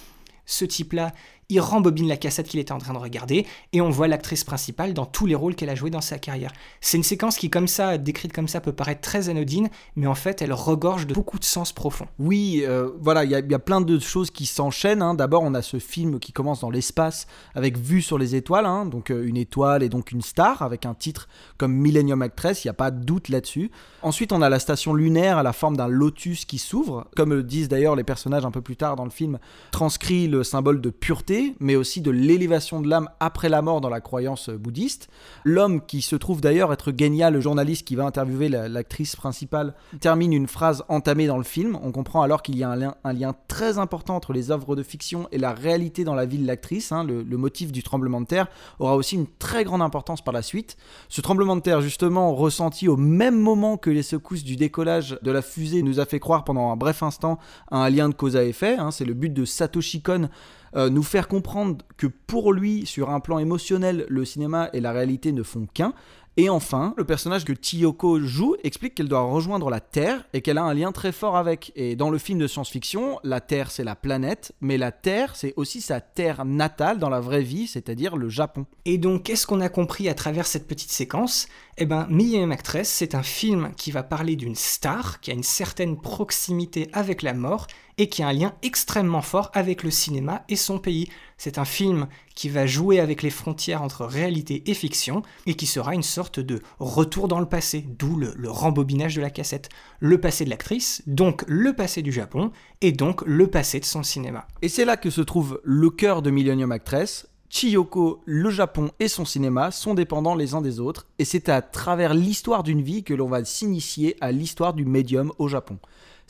Ce 0.46 0.66
type-là, 0.66 1.14
il 1.52 1.60
rembobine 1.60 2.08
la 2.08 2.16
cassette 2.16 2.48
qu'il 2.48 2.60
était 2.60 2.72
en 2.72 2.78
train 2.78 2.94
de 2.94 2.98
regarder, 2.98 3.46
et 3.74 3.82
on 3.82 3.90
voit 3.90 4.08
l'actrice 4.08 4.46
principale 4.46 4.94
dans 4.94 5.06
tous 5.06 5.26
les 5.26 5.36
rôles 5.36 5.54
qu'elle 5.54 5.70
a 5.70 5.76
joués 5.76 5.90
dans 5.90 6.02
sa 6.02 6.18
carrière. 6.18 6.52
C'est 6.80 6.96
une 6.96 7.04
séquence 7.04 7.36
qui, 7.38 7.50
comme 7.50 7.68
ça, 7.68 7.98
décrite 7.98 8.32
comme 8.32 8.48
ça, 8.48 8.62
peut 8.62 8.72
paraître 8.72 9.02
très 9.02 9.28
anodine, 9.28 9.70
mais 9.98 10.08
en 10.08 10.16
fait, 10.16 10.42
elle 10.42 10.54
regorge 10.54 11.08
de 11.08 11.14
beaucoup 11.14 11.40
de 11.40 11.44
sens 11.44 11.74
profonds. 11.74 12.08
Oui, 12.20 12.64
euh, 12.66 12.90
voilà, 13.02 13.26
il 13.26 13.32
y, 13.32 13.34
y, 13.34 13.54
a 13.54 13.60
plein 13.60 13.82
de 13.82 14.00
choses 14.00 14.32
qui 14.32 14.46
s'enchaînent. 14.46 15.02
Hein. 15.02 15.14
D'abord, 15.14 15.44
on 15.44 15.54
a 15.54 15.62
ce 15.62 15.78
film 15.78 16.20
qui 16.20 16.32
commence 16.32 16.62
dans 16.62 16.70
l'espace, 16.70 17.28
avec 17.54 17.78
vue 17.78 18.02
sur 18.02 18.18
les 18.18 18.36
étoiles, 18.36 18.66
hein. 18.66 18.86
donc 18.86 19.12
euh, 19.12 19.28
une 19.28 19.38
étoile 19.38 19.84
et 19.84 19.90
donc 19.90 20.14
une 20.14 20.22
star, 20.22 20.62
avec 20.62 20.86
un 20.86 20.94
titre 20.94 21.28
comme 21.58 21.74
Millennium 21.74 22.22
Actress, 22.22 22.64
il 22.64 22.68
n'y 22.68 22.72
a 22.72 22.76
pas 22.76 22.92
de 22.92 23.04
doute 23.04 23.28
là-dessus. 23.28 23.72
Ensuite, 24.04 24.32
on 24.32 24.42
a 24.42 24.50
la 24.50 24.60
station 24.60 24.94
lunaire 24.94 25.38
à 25.38 25.44
la 25.44 25.52
forme 25.52 25.76
d'un 25.76 25.90
lotus 25.90 26.46
qui 26.46 26.60
s'ouvre, 26.60 27.08
comme 27.18 27.32
le 27.32 27.44
disent 27.44 27.68
d'ailleurs 27.68 27.98
les 27.98 28.06
personnages 28.06 28.46
un 28.46 28.52
peu 28.52 28.62
plus 28.62 28.78
tard 28.78 28.96
dans 28.96 29.04
le 29.04 29.10
film, 29.10 29.38
transcrit 29.72 30.28
le 30.28 30.44
symbole 30.44 30.80
de 30.80 30.90
pureté 30.90 31.41
mais 31.60 31.76
aussi 31.76 32.02
de 32.02 32.12
l'élévation 32.12 32.82
de 32.82 32.88
l'âme 32.88 33.10
après 33.20 33.50
la 33.50 33.62
mort 33.62 33.82
dans 33.82 33.90
la 33.90 34.02
croyance 34.02 34.50
bouddhiste. 34.50 35.10
L'homme 35.44 35.86
qui 35.86 36.02
se 36.02 36.16
trouve 36.16 36.42
d'ailleurs 36.42 36.74
être 36.74 36.94
génial, 36.98 37.34
le 37.34 37.42
journaliste 37.42 37.88
qui 37.88 37.96
va 37.96 38.06
interviewer 38.06 38.50
l'actrice 38.50 39.16
principale, 39.16 39.74
termine 40.00 40.34
une 40.34 40.48
phrase 40.48 40.84
entamée 40.88 41.28
dans 41.28 41.38
le 41.38 41.44
film. 41.44 41.78
On 41.84 41.92
comprend 41.92 42.22
alors 42.22 42.42
qu'il 42.42 42.58
y 42.58 42.64
a 42.64 42.70
un 42.70 43.14
lien, 43.14 43.36
très 43.48 43.78
important 43.78 44.16
entre 44.16 44.34
les 44.34 44.52
œuvres 44.52 44.76
de 44.76 44.84
fiction 44.84 45.28
et 45.32 45.38
la 45.38 45.54
réalité 45.54 46.04
dans 46.04 46.16
la 46.16 46.26
vie 46.26 46.38
de 46.38 46.48
l'actrice. 46.48 46.92
Hein. 46.92 47.04
Le, 47.04 47.24
le 47.24 47.38
motif 47.38 47.72
du 47.72 47.84
tremblement 47.84 48.22
de 48.22 48.26
terre 48.26 48.48
aura 48.80 48.96
aussi 48.96 49.16
une 49.16 49.28
très 49.28 49.64
grande 49.64 49.82
importance 49.82 50.22
par 50.22 50.34
la 50.34 50.42
suite. 50.42 50.78
Ce 51.10 51.22
tremblement 51.22 51.56
de 51.56 51.62
terre, 51.62 51.82
justement, 51.82 52.34
ressenti 52.34 52.88
au 52.88 52.98
même 52.98 53.40
moment 53.40 53.78
que 53.78 53.90
les 53.90 54.04
secousses 54.04 54.44
du 54.44 54.56
décollage 54.56 55.18
de 55.22 55.32
la 55.32 55.42
fusée, 55.42 55.84
nous 55.84 56.00
a 56.00 56.06
fait 56.06 56.20
croire 56.20 56.44
pendant 56.44 56.72
un 56.72 56.76
bref 56.76 57.04
instant 57.04 57.40
à 57.70 57.78
un 57.78 57.90
lien 57.90 58.10
de 58.10 58.14
cause 58.14 58.36
à 58.36 58.44
effet. 58.44 58.78
Hein. 58.78 58.92
C'est 58.92 59.06
le 59.06 59.14
but 59.14 59.34
de 59.34 59.46
Satoshi 59.46 60.02
Kon 60.02 60.30
euh, 60.76 60.90
nous 60.90 61.04
faire 61.04 61.28
comprendre 61.28 61.84
que 61.98 62.08
pour 62.08 62.54
lui, 62.54 62.86
sur 62.86 63.10
un 63.10 63.20
plan 63.20 63.40
émotionnel, 63.40 64.06
le 64.10 64.26
cinéma 64.26 64.70
et 64.74 64.80
la 64.80 64.92
réalité 64.92 65.32
ne 65.32 65.44
font 65.44 65.68
qu'un. 65.74 65.94
Et 66.38 66.50
enfin, 66.50 66.94
le 66.98 67.04
personnage 67.04 67.44
que 67.44 67.52
Chiyoko 67.52 68.22
joue 68.22 68.56
explique 68.64 68.96
qu'elle 68.96 69.10
doit 69.10 69.22
rejoindre 69.22 69.70
la 69.70 69.82
Terre 69.82 70.24
et 70.32 70.42
qu'elle 70.42 70.58
a 70.58 70.64
un 70.64 70.74
lien 70.74 70.94
très 70.94 71.12
fort 71.12 71.36
avec. 71.36 71.74
Et 71.76 71.98
dans 71.98 72.10
le 72.10 72.18
film 72.18 72.40
de 72.40 72.48
science-fiction, 72.48 73.20
la 73.26 73.42
Terre 73.42 73.70
c'est 73.70 73.84
la 73.84 73.98
planète, 73.98 74.54
mais 74.62 74.78
la 74.78 74.94
Terre 74.94 75.36
c'est 75.36 75.54
aussi 75.58 75.82
sa 75.82 76.00
terre 76.00 76.46
natale 76.46 77.00
dans 77.00 77.10
la 77.10 77.20
vraie 77.20 77.44
vie, 77.44 77.68
c'est-à-dire 77.68 78.16
le 78.16 78.30
Japon. 78.30 78.66
Et 78.86 78.98
donc, 78.98 79.24
qu'est-ce 79.24 79.46
qu'on 79.46 79.60
a 79.60 79.68
compris 79.68 80.08
à 80.08 80.14
travers 80.14 80.48
cette 80.48 80.68
petite 80.68 80.92
séquence? 80.92 81.48
Eh 81.78 81.86
ben, 81.86 82.08
Millième 82.10 82.54
Actress, 82.54 82.88
c'est 82.88 83.14
un 83.14 83.24
film 83.24 83.72
qui 83.76 83.92
va 83.92 84.02
parler 84.02 84.38
d'une 84.38 84.56
star 84.56 85.20
qui 85.20 85.32
a 85.32 85.34
une 85.34 85.44
certaine 85.44 86.00
proximité 86.00 86.90
avec 86.94 87.24
la 87.24 87.34
mort 87.34 87.68
et 87.98 88.10
qui 88.10 88.24
a 88.24 88.28
un 88.28 88.34
lien 88.34 88.54
extrêmement 88.62 89.22
fort 89.22 89.52
avec 89.54 89.84
le 89.84 89.92
cinéma 89.92 90.44
et 90.50 90.56
son 90.56 90.80
pays. 90.80 91.10
C'est 91.38 91.58
un 91.58 91.66
film 91.66 92.08
qui 92.36 92.50
va 92.50 92.66
jouer 92.66 93.00
avec 93.00 93.24
les 93.24 93.30
frontières 93.30 93.82
entre 93.82 94.06
réalité 94.06 94.70
et 94.70 94.74
fiction 94.74 95.24
et 95.46 95.56
qui 95.56 95.66
sera 95.66 95.94
une 95.94 96.04
sorte 96.04 96.40
de 96.40 96.62
retour 96.80 97.28
dans 97.28 97.40
le 97.40 97.46
passé, 97.46 97.86
d'où 97.88 98.16
le, 98.18 98.36
rembobinage 98.50 99.16
de 99.16 99.22
la 99.22 99.30
cassette. 99.30 99.70
Le 100.00 100.20
passé 100.20 100.46
de 100.46 100.50
l'actrice, 100.50 101.04
donc 101.08 101.44
le 101.48 101.74
passé 101.74 102.02
du 102.02 102.12
Japon, 102.12 102.52
et 102.82 102.92
donc 102.92 103.22
le 103.26 103.48
passé 103.48 103.80
de 103.80 103.86
son 103.86 104.04
cinéma. 104.04 104.48
Et 104.62 104.70
c'est 104.70 104.86
là 104.86 104.98
que 104.98 105.10
se 105.10 105.22
trouve 105.22 105.60
le 105.64 105.90
cœur 105.90 106.22
de 106.22 106.32
Millennium 106.32 106.72
Actress. 106.72 107.28
Chiyoko, 107.50 108.22
le 108.26 108.50
Japon 108.50 108.92
et 109.02 109.10
son 109.10 109.26
cinéma 109.26 109.72
sont 109.72 109.94
dépendants 109.94 110.36
les 110.36 110.54
uns 110.54 110.62
des 110.62 110.80
autres, 110.80 111.08
et 111.20 111.26
c'est 111.26 111.50
à 111.50 111.62
travers 111.62 112.14
l'histoire 112.14 112.64
d'une 112.64 112.82
vie 112.82 113.04
que 113.04 113.14
l'on 113.14 113.28
va 113.28 113.44
s'initier 113.44 114.16
à 114.22 114.32
l'histoire 114.32 114.74
du 114.74 114.86
médium 114.86 115.34
au 115.38 115.50
Japon. 115.50 115.78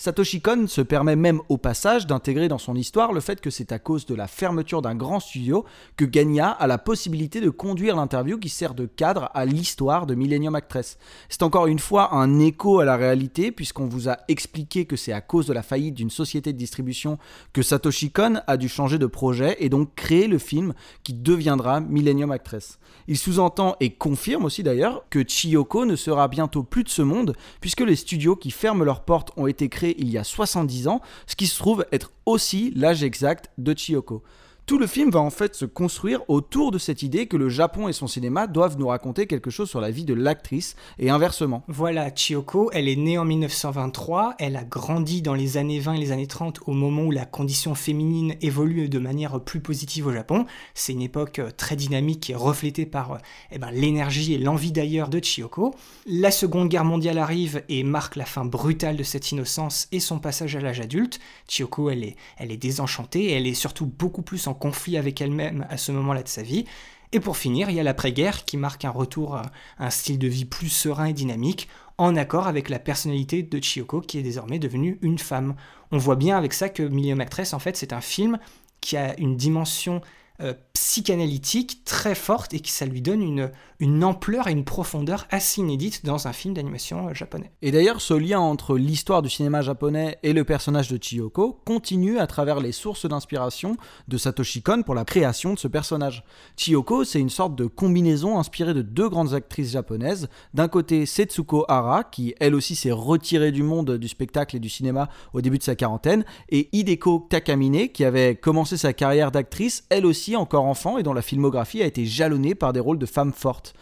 Satoshi 0.02 0.42
Kon 0.42 0.66
se 0.66 0.82
permet 0.82 1.16
même 1.16 1.42
au 1.48 1.60
passage 1.60 2.08
d'intégrer 2.08 2.48
dans 2.48 2.58
son 2.58 2.74
histoire 2.74 3.14
le 3.14 3.20
fait 3.20 3.40
que 3.40 3.52
c'est 3.52 3.72
à 3.72 3.78
cause 3.78 4.08
de 4.08 4.16
la 4.16 4.26
fermeture 4.26 4.82
d'un 4.82 4.96
grand 4.96 5.20
studio 5.20 5.64
que 5.96 6.06
Ganya 6.06 6.50
a 6.50 6.66
la 6.66 6.80
possibilité 6.80 7.40
de 7.40 7.52
conduire 7.52 7.96
l'interview 7.96 8.40
qui 8.40 8.50
sert 8.50 8.74
de 8.74 8.88
cadre 8.88 9.30
à 9.36 9.46
l'histoire 9.46 10.08
de 10.08 10.16
Millennium 10.16 10.56
Actress. 10.56 10.98
C'est 11.30 11.44
encore 11.44 11.68
une 11.68 11.78
fois 11.78 12.16
un 12.16 12.40
écho 12.40 12.80
à 12.80 12.86
la 12.86 12.98
réalité 12.98 13.52
puisqu'on 13.52 13.86
vous 13.86 14.10
a 14.10 14.18
expliqué 14.28 14.86
que 14.86 14.96
c'est 14.96 15.14
à 15.14 15.22
cause 15.22 15.46
de 15.46 15.54
la 15.54 15.62
faillite 15.62 15.94
d'une 15.94 16.10
société 16.10 16.52
de 16.52 16.58
distribution 16.58 17.20
que 17.54 17.62
Satoshi 17.62 18.10
Kon 18.10 18.42
a 18.48 18.58
dû 18.58 18.70
changer 18.70 18.98
de 18.98 19.06
projet 19.06 19.56
et 19.60 19.70
donc 19.70 19.94
créer 19.94 20.26
le 20.26 20.40
film 20.40 20.74
qui 21.04 21.14
deviendra 21.14 21.80
Millennium 21.80 22.32
Actress. 22.32 22.80
Il 23.08 23.20
sous-entend 23.20 23.76
et 23.80 23.92
confirme 23.92 24.46
aussi 24.46 24.64
d'ailleurs 24.64 25.06
que 25.12 25.24
Chiyoko 25.24 25.86
ne 25.86 25.96
sera 25.96 26.28
bientôt 26.28 26.64
plus 26.64 26.84
de 26.84 26.90
ce 26.90 27.04
monde 27.04 27.36
puisque 27.60 27.82
les 27.82 27.96
studios 27.96 28.36
qui 28.36 28.50
ferment 28.50 28.84
leurs 28.84 29.06
portes 29.06 29.32
ont 29.38 29.46
été 29.46 29.70
créés 29.70 29.91
il 29.98 30.10
y 30.10 30.18
a 30.18 30.24
70 30.24 30.88
ans, 30.88 31.02
ce 31.28 31.36
qui 31.36 31.48
se 31.48 31.58
trouve 31.58 31.86
être 31.92 32.12
aussi 32.26 32.72
l'âge 32.76 33.04
exact 33.04 33.50
de 33.58 33.74
Chiyoko. 33.74 34.24
Tout 34.72 34.78
le 34.78 34.88
film 34.88 35.10
va 35.10 35.20
en 35.20 35.30
fait 35.30 35.54
se 35.54 35.66
construire 35.66 36.22
autour 36.30 36.72
de 36.72 36.78
cette 36.78 37.04
idée 37.04 37.28
que 37.28 37.36
le 37.36 37.50
Japon 37.50 37.90
et 37.90 37.92
son 37.92 38.08
cinéma 38.08 38.48
doivent 38.48 38.80
nous 38.80 38.88
raconter 38.88 39.28
quelque 39.28 39.50
chose 39.50 39.70
sur 39.70 39.82
la 39.82 39.92
vie 39.92 40.06
de 40.06 40.14
l'actrice 40.14 40.78
et 40.98 41.10
inversement. 41.10 41.66
Voilà, 41.68 42.10
Chiyoko, 42.10 42.70
elle 42.72 42.88
est 42.88 42.96
née 42.96 43.18
en 43.18 43.26
1923, 43.26 44.36
elle 44.40 44.56
a 44.56 44.64
grandi 44.64 45.22
dans 45.22 45.34
les 45.34 45.58
années 45.58 45.82
20 45.82 45.96
et 45.96 45.98
les 45.98 46.14
années 46.14 46.26
30 46.26 46.62
au 46.68 46.72
moment 46.72 47.02
où 47.02 47.12
la 47.12 47.26
condition 47.26 47.76
féminine 47.76 48.36
évolue 48.40 48.88
de 48.88 48.98
manière 48.98 49.42
plus 49.42 49.60
positive 49.60 50.08
au 50.08 50.14
Japon. 50.14 50.46
C'est 50.74 50.94
une 50.94 51.02
époque 51.02 51.40
euh, 51.40 51.52
très 51.52 51.76
dynamique 51.76 52.30
et 52.30 52.36
reflétée 52.36 52.86
par 52.86 53.12
euh, 53.12 53.18
eh 53.52 53.60
ben, 53.60 53.72
l'énergie 53.72 54.34
et 54.34 54.38
l'envie 54.38 54.72
d'ailleurs 54.72 55.10
de 55.10 55.20
Chiyoko. 55.20 55.76
La 56.06 56.32
Seconde 56.32 56.70
Guerre 56.70 56.86
mondiale 56.86 57.18
arrive 57.18 57.62
et 57.68 57.84
marque 57.84 58.16
la 58.16 58.24
fin 58.24 58.46
brutale 58.46 58.96
de 58.96 59.04
cette 59.04 59.34
innocence 59.34 59.90
et 59.92 60.00
son 60.00 60.20
passage 60.20 60.56
à 60.56 60.62
l'âge 60.62 60.80
adulte. 60.80 61.20
Chiyoko, 61.50 61.90
elle 61.90 62.06
est, 62.06 62.16
elle 62.38 62.54
est 62.54 62.58
désenchantée 62.58 63.32
elle 63.32 63.48
est 63.48 63.54
surtout 63.54 63.86
beaucoup 63.86 64.22
plus 64.22 64.48
en 64.48 64.61
conflit 64.62 64.98
avec 64.98 65.20
elle-même 65.20 65.66
à 65.70 65.76
ce 65.76 65.92
moment-là 65.92 66.24
de 66.24 66.30
sa 66.30 66.44
vie. 66.44 66.66
Et 67.12 67.20
pour 67.20 67.36
finir, 67.36 67.70
il 67.70 67.76
y 67.76 67.80
a 67.80 67.84
l'après-guerre 67.84 68.46
qui 68.46 68.56
marque 68.56 68.86
un 68.86 68.90
retour 68.92 69.36
à 69.36 69.52
un 69.80 69.90
style 69.90 70.18
de 70.18 70.28
vie 70.28 70.46
plus 70.46 70.70
serein 70.70 71.06
et 71.06 71.14
dynamique, 71.14 71.68
en 71.98 72.16
accord 72.16 72.48
avec 72.48 72.70
la 72.70 72.80
personnalité 72.80 73.44
de 73.44 73.60
Chiyoko 73.62 74.00
qui 74.00 74.18
est 74.18 74.24
désormais 74.24 74.60
devenue 74.60 74.98
une 75.02 75.20
femme. 75.20 75.56
On 75.92 75.98
voit 75.98 76.16
bien 76.16 76.38
avec 76.38 76.54
ça 76.54 76.70
que 76.70 76.84
Million 76.84 77.20
Actress, 77.20 77.54
en 77.54 77.60
fait, 77.60 77.76
c'est 77.76 77.92
un 77.92 78.02
film 78.02 78.40
qui 78.80 78.96
a 78.96 79.20
une 79.20 79.36
dimension 79.36 80.02
euh, 80.42 80.54
psychanalytique 80.74 81.86
très 81.86 82.16
forte 82.16 82.54
et 82.54 82.60
qui 82.60 82.72
ça 82.72 82.86
lui 82.86 83.02
donne 83.02 83.22
une, 83.22 83.52
une 83.80 84.04
ampleur 84.04 84.48
et 84.48 84.52
une 84.52 84.66
profondeur 84.66 85.28
assez 85.30 85.62
inédite 85.62 86.06
dans 86.06 86.28
un 86.28 86.34
film 86.34 86.54
d'animation 86.54 87.08
euh, 87.08 87.14
japonais. 87.14 87.52
Et 87.62 87.72
d'ailleurs, 87.72 88.02
ce 88.02 88.14
lien 88.14 88.40
entre 88.40 88.78
l'histoire 88.78 89.22
du 89.22 89.30
cinéma 89.30 89.62
japonais 89.62 90.18
et 90.24 90.34
le 90.34 90.44
personnage 90.44 90.90
de 90.90 90.98
Chiyoko 91.02 91.62
continue 91.66 92.20
à 92.20 92.28
travers 92.28 92.60
les 92.60 92.72
sources 92.72 93.06
d'inspiration 93.06 93.78
de 94.08 94.18
Satoshi 94.18 94.62
Kon 94.62 94.84
pour 94.84 94.96
la 94.96 95.06
création 95.06 95.54
de 95.54 95.60
ce 95.60 95.68
personnage. 95.68 96.24
Chiyoko, 96.58 97.04
c'est 97.04 97.20
une 97.20 97.30
sorte 97.30 97.56
de 97.56 97.66
combinaison 97.66 98.40
inspirée 98.40 98.74
de 98.74 98.82
deux 98.82 99.10
grandes 99.10 99.34
actrices 99.34 99.72
japonaises. 99.72 100.30
D'un 100.54 100.68
côté, 100.68 101.06
Setsuko 101.06 101.66
Hara, 101.68 102.04
qui 102.04 102.34
elle 102.40 102.56
aussi 102.56 102.76
s'est 102.76 102.92
retirée 102.92 103.52
du 103.52 103.64
monde 103.64 103.98
du 103.98 104.08
spectacle 104.08 104.56
et 104.56 104.60
du 104.60 104.70
cinéma 104.70 105.10
au 105.34 105.42
début 105.42 105.58
de 105.58 105.64
sa 105.64 105.76
quarantaine, 105.76 106.26
et 106.50 106.70
Hideko 106.72 107.28
Takamine, 107.30 107.90
qui 107.90 108.04
avait 108.04 108.36
commencé 108.36 108.78
sa 108.78 108.94
carrière 108.94 109.32
d'actrice, 109.32 109.86
elle 109.90 110.06
aussi 110.06 110.31
encore 110.36 110.66
enfant 110.66 110.98
et 110.98 111.04
dont 111.04 111.14
la 111.14 111.22
filmographie 111.22 111.82
a 111.82 111.86
été 111.86 112.06
jalonnée 112.06 112.56
par 112.56 112.74
des 112.74 112.80
rôles 112.80 113.00
de 113.00 113.06
femmes 113.06 113.34
fortes. 113.34 113.74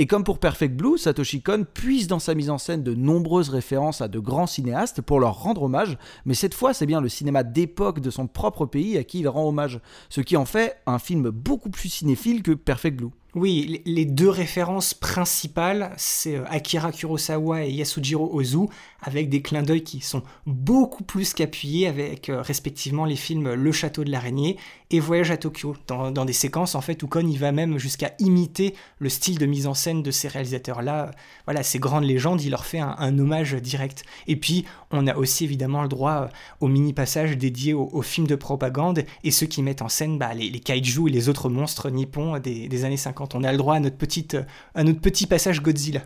Et 0.00 0.06
comme 0.06 0.22
pour 0.22 0.38
Perfect 0.38 0.76
Blue, 0.76 0.96
Satoshi 0.96 1.42
Kon 1.42 1.66
puise 1.74 2.06
dans 2.06 2.20
sa 2.20 2.36
mise 2.36 2.50
en 2.50 2.58
scène 2.58 2.84
de 2.84 2.94
nombreuses 2.94 3.48
références 3.48 4.00
à 4.00 4.06
de 4.06 4.20
grands 4.20 4.46
cinéastes 4.46 5.00
pour 5.00 5.18
leur 5.18 5.42
rendre 5.42 5.64
hommage, 5.64 5.98
mais 6.24 6.34
cette 6.34 6.54
fois 6.54 6.72
c'est 6.72 6.86
bien 6.86 7.00
le 7.00 7.08
cinéma 7.08 7.42
d'époque 7.42 7.98
de 7.98 8.10
son 8.10 8.28
propre 8.28 8.64
pays 8.64 8.96
à 8.96 9.02
qui 9.02 9.18
il 9.18 9.28
rend 9.28 9.48
hommage, 9.48 9.80
ce 10.08 10.20
qui 10.20 10.36
en 10.36 10.44
fait 10.44 10.76
un 10.86 11.00
film 11.00 11.30
beaucoup 11.30 11.70
plus 11.70 11.88
cinéphile 11.88 12.44
que 12.44 12.52
Perfect 12.52 12.96
Blue. 12.96 13.10
Oui, 13.34 13.82
les 13.84 14.06
deux 14.06 14.30
références 14.30 14.94
principales, 14.94 15.92
c'est 15.98 16.36
euh, 16.36 16.44
Akira 16.48 16.92
Kurosawa 16.92 17.66
et 17.66 17.70
Yasujiro 17.70 18.30
Ozu, 18.32 18.68
avec 19.02 19.28
des 19.28 19.42
clins 19.42 19.62
d'œil 19.62 19.84
qui 19.84 20.00
sont 20.00 20.22
beaucoup 20.46 21.04
plus 21.04 21.34
qu'appuyés 21.34 21.88
avec 21.88 22.30
euh, 22.30 22.40
respectivement 22.40 23.04
les 23.04 23.16
films 23.16 23.52
Le 23.52 23.70
Château 23.70 24.02
de 24.02 24.10
l'Araignée 24.10 24.56
et 24.90 24.98
Voyage 24.98 25.30
à 25.30 25.36
Tokyo, 25.36 25.76
dans, 25.86 26.24
des 26.24 26.32
séquences 26.32 26.74
en 26.74 26.80
fait 26.80 27.02
où 27.02 27.06
Kon 27.06 27.28
il 27.28 27.38
va 27.38 27.52
même 27.52 27.76
jusqu'à 27.76 28.14
imiter 28.18 28.74
le 28.98 29.10
style 29.10 29.36
de 29.36 29.44
mise 29.44 29.66
en 29.66 29.74
scène 29.74 30.02
de 30.02 30.10
ces 30.10 30.28
réalisateurs-là. 30.28 31.10
Voilà, 31.44 31.62
ces 31.62 31.78
grandes 31.78 32.04
légendes, 32.04 32.40
il 32.40 32.50
leur 32.50 32.64
fait 32.64 32.80
un, 32.80 33.18
hommage 33.18 33.52
direct. 33.56 34.04
Et 34.26 34.36
puis, 34.36 34.64
on 34.90 35.06
a 35.06 35.14
aussi 35.14 35.44
évidemment 35.44 35.82
le 35.82 35.88
droit 35.88 36.12
euh, 36.12 36.28
au 36.60 36.68
mini-passage 36.68 37.36
dédié 37.36 37.74
aux, 37.74 38.00
films 38.00 38.26
de 38.26 38.36
propagande 38.36 39.04
et 39.22 39.30
ceux 39.30 39.46
qui 39.46 39.62
mettent 39.62 39.82
en 39.82 39.90
scène 39.90 40.16
bah, 40.16 40.32
les, 40.32 40.50
kaiju 40.50 41.08
et 41.08 41.10
les 41.10 41.28
autres 41.28 41.50
monstres 41.50 41.90
nippons 41.90 42.38
des 42.38 42.84
années 42.86 42.96
50. 42.96 43.17
Quand 43.18 43.34
on 43.34 43.42
a 43.42 43.50
le 43.50 43.58
droit 43.58 43.74
à 43.74 43.80
notre, 43.80 43.96
petite, 43.96 44.36
à 44.76 44.84
notre 44.84 45.00
petit 45.00 45.26
passage 45.26 45.60
Godzilla. 45.60 46.02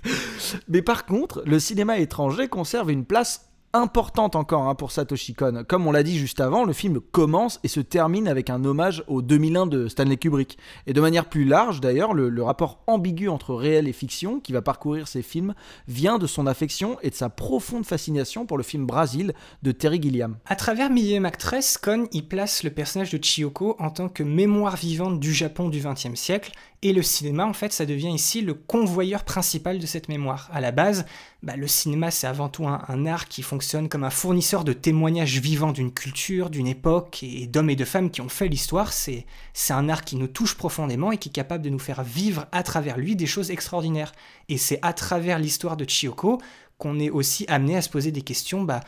Mais 0.68 0.80
par 0.80 1.04
contre, 1.04 1.42
le 1.44 1.60
cinéma 1.60 1.98
étranger 1.98 2.48
conserve 2.48 2.90
une 2.90 3.04
place 3.04 3.47
importante 3.72 4.36
encore 4.36 4.68
hein, 4.68 4.74
pour 4.74 4.92
Satoshi 4.92 5.34
Kon. 5.34 5.64
Comme 5.68 5.86
on 5.86 5.92
l'a 5.92 6.02
dit 6.02 6.18
juste 6.18 6.40
avant, 6.40 6.64
le 6.64 6.72
film 6.72 7.00
commence 7.00 7.60
et 7.64 7.68
se 7.68 7.80
termine 7.80 8.28
avec 8.28 8.50
un 8.50 8.64
hommage 8.64 9.04
au 9.06 9.22
2001 9.22 9.66
de 9.66 9.88
Stanley 9.88 10.16
Kubrick. 10.16 10.58
Et 10.86 10.92
de 10.92 11.00
manière 11.00 11.26
plus 11.26 11.44
large 11.44 11.80
d'ailleurs, 11.80 12.14
le, 12.14 12.42
rapport 12.42 12.82
ambigu 12.86 13.28
entre 13.28 13.54
réel 13.54 13.88
et 13.88 13.92
fiction 13.92 14.40
qui 14.40 14.52
va 14.52 14.62
parcourir 14.62 15.06
ces 15.06 15.22
films 15.22 15.54
vient 15.86 16.18
de 16.18 16.26
son 16.26 16.46
affection 16.46 16.96
et 17.02 17.10
de 17.10 17.14
sa 17.14 17.28
profonde 17.28 17.84
fascination 17.84 18.46
pour 18.46 18.56
le 18.56 18.62
film 18.62 18.86
Brasil 18.86 19.34
de 19.62 19.72
Terry 19.72 20.00
Gilliam. 20.00 20.36
À 20.46 20.56
travers 20.56 20.88
Millième 20.88 21.26
Actress, 21.26 21.76
Kon 21.76 22.06
y 22.12 22.22
place 22.22 22.62
le 22.62 22.70
personnage 22.70 23.10
de 23.10 23.22
Chiyoko 23.22 23.76
en 23.78 23.90
tant 23.90 24.08
que 24.08 24.22
mémoire 24.22 24.76
vivante 24.76 25.20
du 25.20 25.32
Japon 25.32 25.68
du 25.68 25.80
XXe 25.80 26.14
siècle 26.14 26.52
et 26.80 26.92
le 26.92 27.02
cinéma, 27.02 27.44
en 27.44 27.52
fait, 27.52 27.72
ça 27.72 27.86
devient 27.86 28.12
ici 28.12 28.40
le 28.40 28.54
convoyeur 28.54 29.24
principal 29.24 29.80
de 29.80 29.86
cette 29.86 30.08
mémoire. 30.08 30.48
À 30.52 30.60
la 30.60 30.70
base, 30.70 31.06
bah, 31.42 31.56
le 31.56 31.66
cinéma, 31.66 32.12
c'est 32.12 32.28
avant 32.28 32.48
tout 32.48 32.68
un, 32.68 33.06
art 33.06 33.26
qui 33.26 33.42
fonctionne 33.42 33.88
comme 33.88 34.04
un 34.04 34.10
fournisseur 34.10 34.62
de 34.62 34.72
témoignages 34.72 35.40
vivants 35.40 35.72
d'une 35.72 35.92
culture, 35.92 36.50
d'une 36.50 36.68
époque 36.68 37.24
et 37.24 37.48
d'hommes 37.48 37.70
et 37.70 37.76
de 37.76 37.84
femmes 37.84 38.10
qui 38.10 38.20
ont 38.20 38.28
fait 38.28 38.46
l'histoire. 38.46 38.92
C'est, 38.92 39.26
c'est 39.54 39.72
un 39.72 39.88
art 39.88 40.04
qui 40.04 40.14
nous 40.14 40.28
touche 40.28 40.54
profondément 40.54 41.10
et 41.10 41.18
qui 41.18 41.30
est 41.30 41.32
capable 41.32 41.64
de 41.64 41.70
nous 41.70 41.80
faire 41.80 42.04
vivre 42.04 42.46
à 42.52 42.62
travers 42.62 42.96
lui 42.96 43.16
des 43.16 43.26
choses 43.26 43.50
extraordinaires. 43.50 44.12
Et 44.48 44.56
c'est 44.56 44.78
à 44.82 44.92
travers 44.92 45.40
l'histoire 45.40 45.76
de 45.76 45.84
Chiyoko 45.84 46.38
qu'on 46.78 47.00
est 47.00 47.10
aussi 47.10 47.44
amené 47.48 47.76
à 47.76 47.82
se 47.82 47.88
poser 47.88 48.12
des 48.12 48.22
questions 48.22 48.62
bah, 48.62 48.80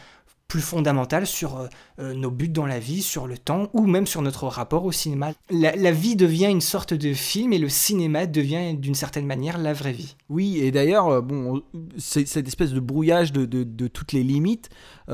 plus 0.50 0.60
fondamentales 0.60 1.28
sur 1.28 1.56
euh, 1.56 1.68
euh, 2.00 2.12
nos 2.12 2.30
buts 2.30 2.48
dans 2.48 2.66
la 2.66 2.80
vie, 2.80 3.02
sur 3.02 3.28
le 3.28 3.38
temps 3.38 3.70
ou 3.72 3.86
même 3.86 4.06
sur 4.06 4.20
notre 4.20 4.48
rapport 4.48 4.84
au 4.84 4.90
cinéma. 4.90 5.30
La, 5.48 5.92
vie 5.92 6.16
devient 6.16 6.48
une 6.50 6.60
sorte 6.60 6.92
de 6.92 7.14
film 7.14 7.52
et 7.52 7.58
le 7.58 7.68
cinéma 7.68 8.26
devient 8.26 8.74
d'une 8.74 8.96
certaine 8.96 9.26
manière 9.26 9.58
la 9.58 9.72
vraie 9.72 9.92
vie. 9.92 10.16
Oui, 10.28 10.58
et 10.58 10.72
d'ailleurs, 10.72 11.06
euh, 11.08 11.20
bon, 11.20 11.62
cette 11.98 12.48
espèce 12.48 12.72
de 12.72 12.80
brouillage 12.80 13.32
de, 13.32 13.86
toutes 13.86 14.12
les 14.12 14.24
limites 14.24 14.68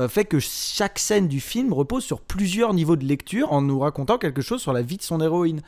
fait 0.09 0.25
que 0.25 0.37
chaque 0.39 0.99
scène 0.99 1.27
du 1.27 1.39
film 1.39 1.73
repose 1.73 2.03
sur 2.03 2.21
plusieurs 2.21 2.73
niveaux 2.73 2.95
de 2.95 3.05
lecture 3.05 3.51
en 3.51 3.63
nous 3.63 3.79
racontant 3.79 4.19
quelque 4.19 4.41
chose 4.41 4.61
sur 4.61 4.71
la 4.71 4.83
vie 4.83 4.97
de 4.97 5.01
son 5.01 5.21
héroïne. 5.21 5.61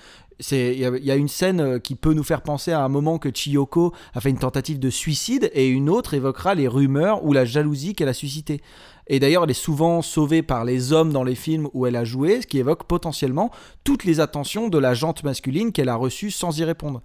Il 0.52 0.58
y, 0.58 0.82
y, 0.82 1.12
a 1.12 1.16
une 1.16 1.28
scène 1.28 1.80
qui 1.82 1.96
peut 1.96 2.14
nous 2.14 2.24
faire 2.24 2.42
penser 2.42 2.72
à 2.72 2.84
un 2.84 2.88
moment 2.88 3.18
que 3.18 3.30
Chiyoko 3.30 3.94
a 4.14 4.22
fait 4.22 4.30
une 4.30 4.38
tentative 4.38 4.80
de 4.80 4.90
suicide 4.90 5.50
et 5.54 5.68
une 5.68 5.90
autre 5.90 6.14
évoquera 6.14 6.54
les 6.54 6.68
rumeurs 6.68 7.26
ou 7.26 7.34
la 7.34 7.44
jalousie 7.44 7.96
qu'elle 7.96 8.08
a 8.08 8.14
suscité. 8.14 8.62
Et 9.10 9.20
d'ailleurs, 9.20 9.44
elle 9.44 9.50
est 9.50 9.54
souvent 9.54 10.02
sauvée 10.02 10.44
par 10.44 10.64
les 10.64 10.94
hommes 10.94 11.12
dans 11.12 11.24
les 11.24 11.36
films 11.36 11.68
où 11.74 11.88
elle 11.88 11.96
a 11.96 12.06
joué, 12.06 12.42
ce 12.42 12.48
qui 12.48 12.60
évoque 12.60 12.84
potentiellement 12.84 13.52
toutes 13.84 14.06
les 14.06 14.20
attentions 14.20 14.68
de 14.68 14.78
la 14.78 14.94
jante 14.94 15.24
masculine 15.24 15.72
qu'elle 15.72 15.90
a 15.90 15.96
reçues 15.96 16.32
sans 16.32 16.58
y 16.60 16.64
répondre. 16.64 17.02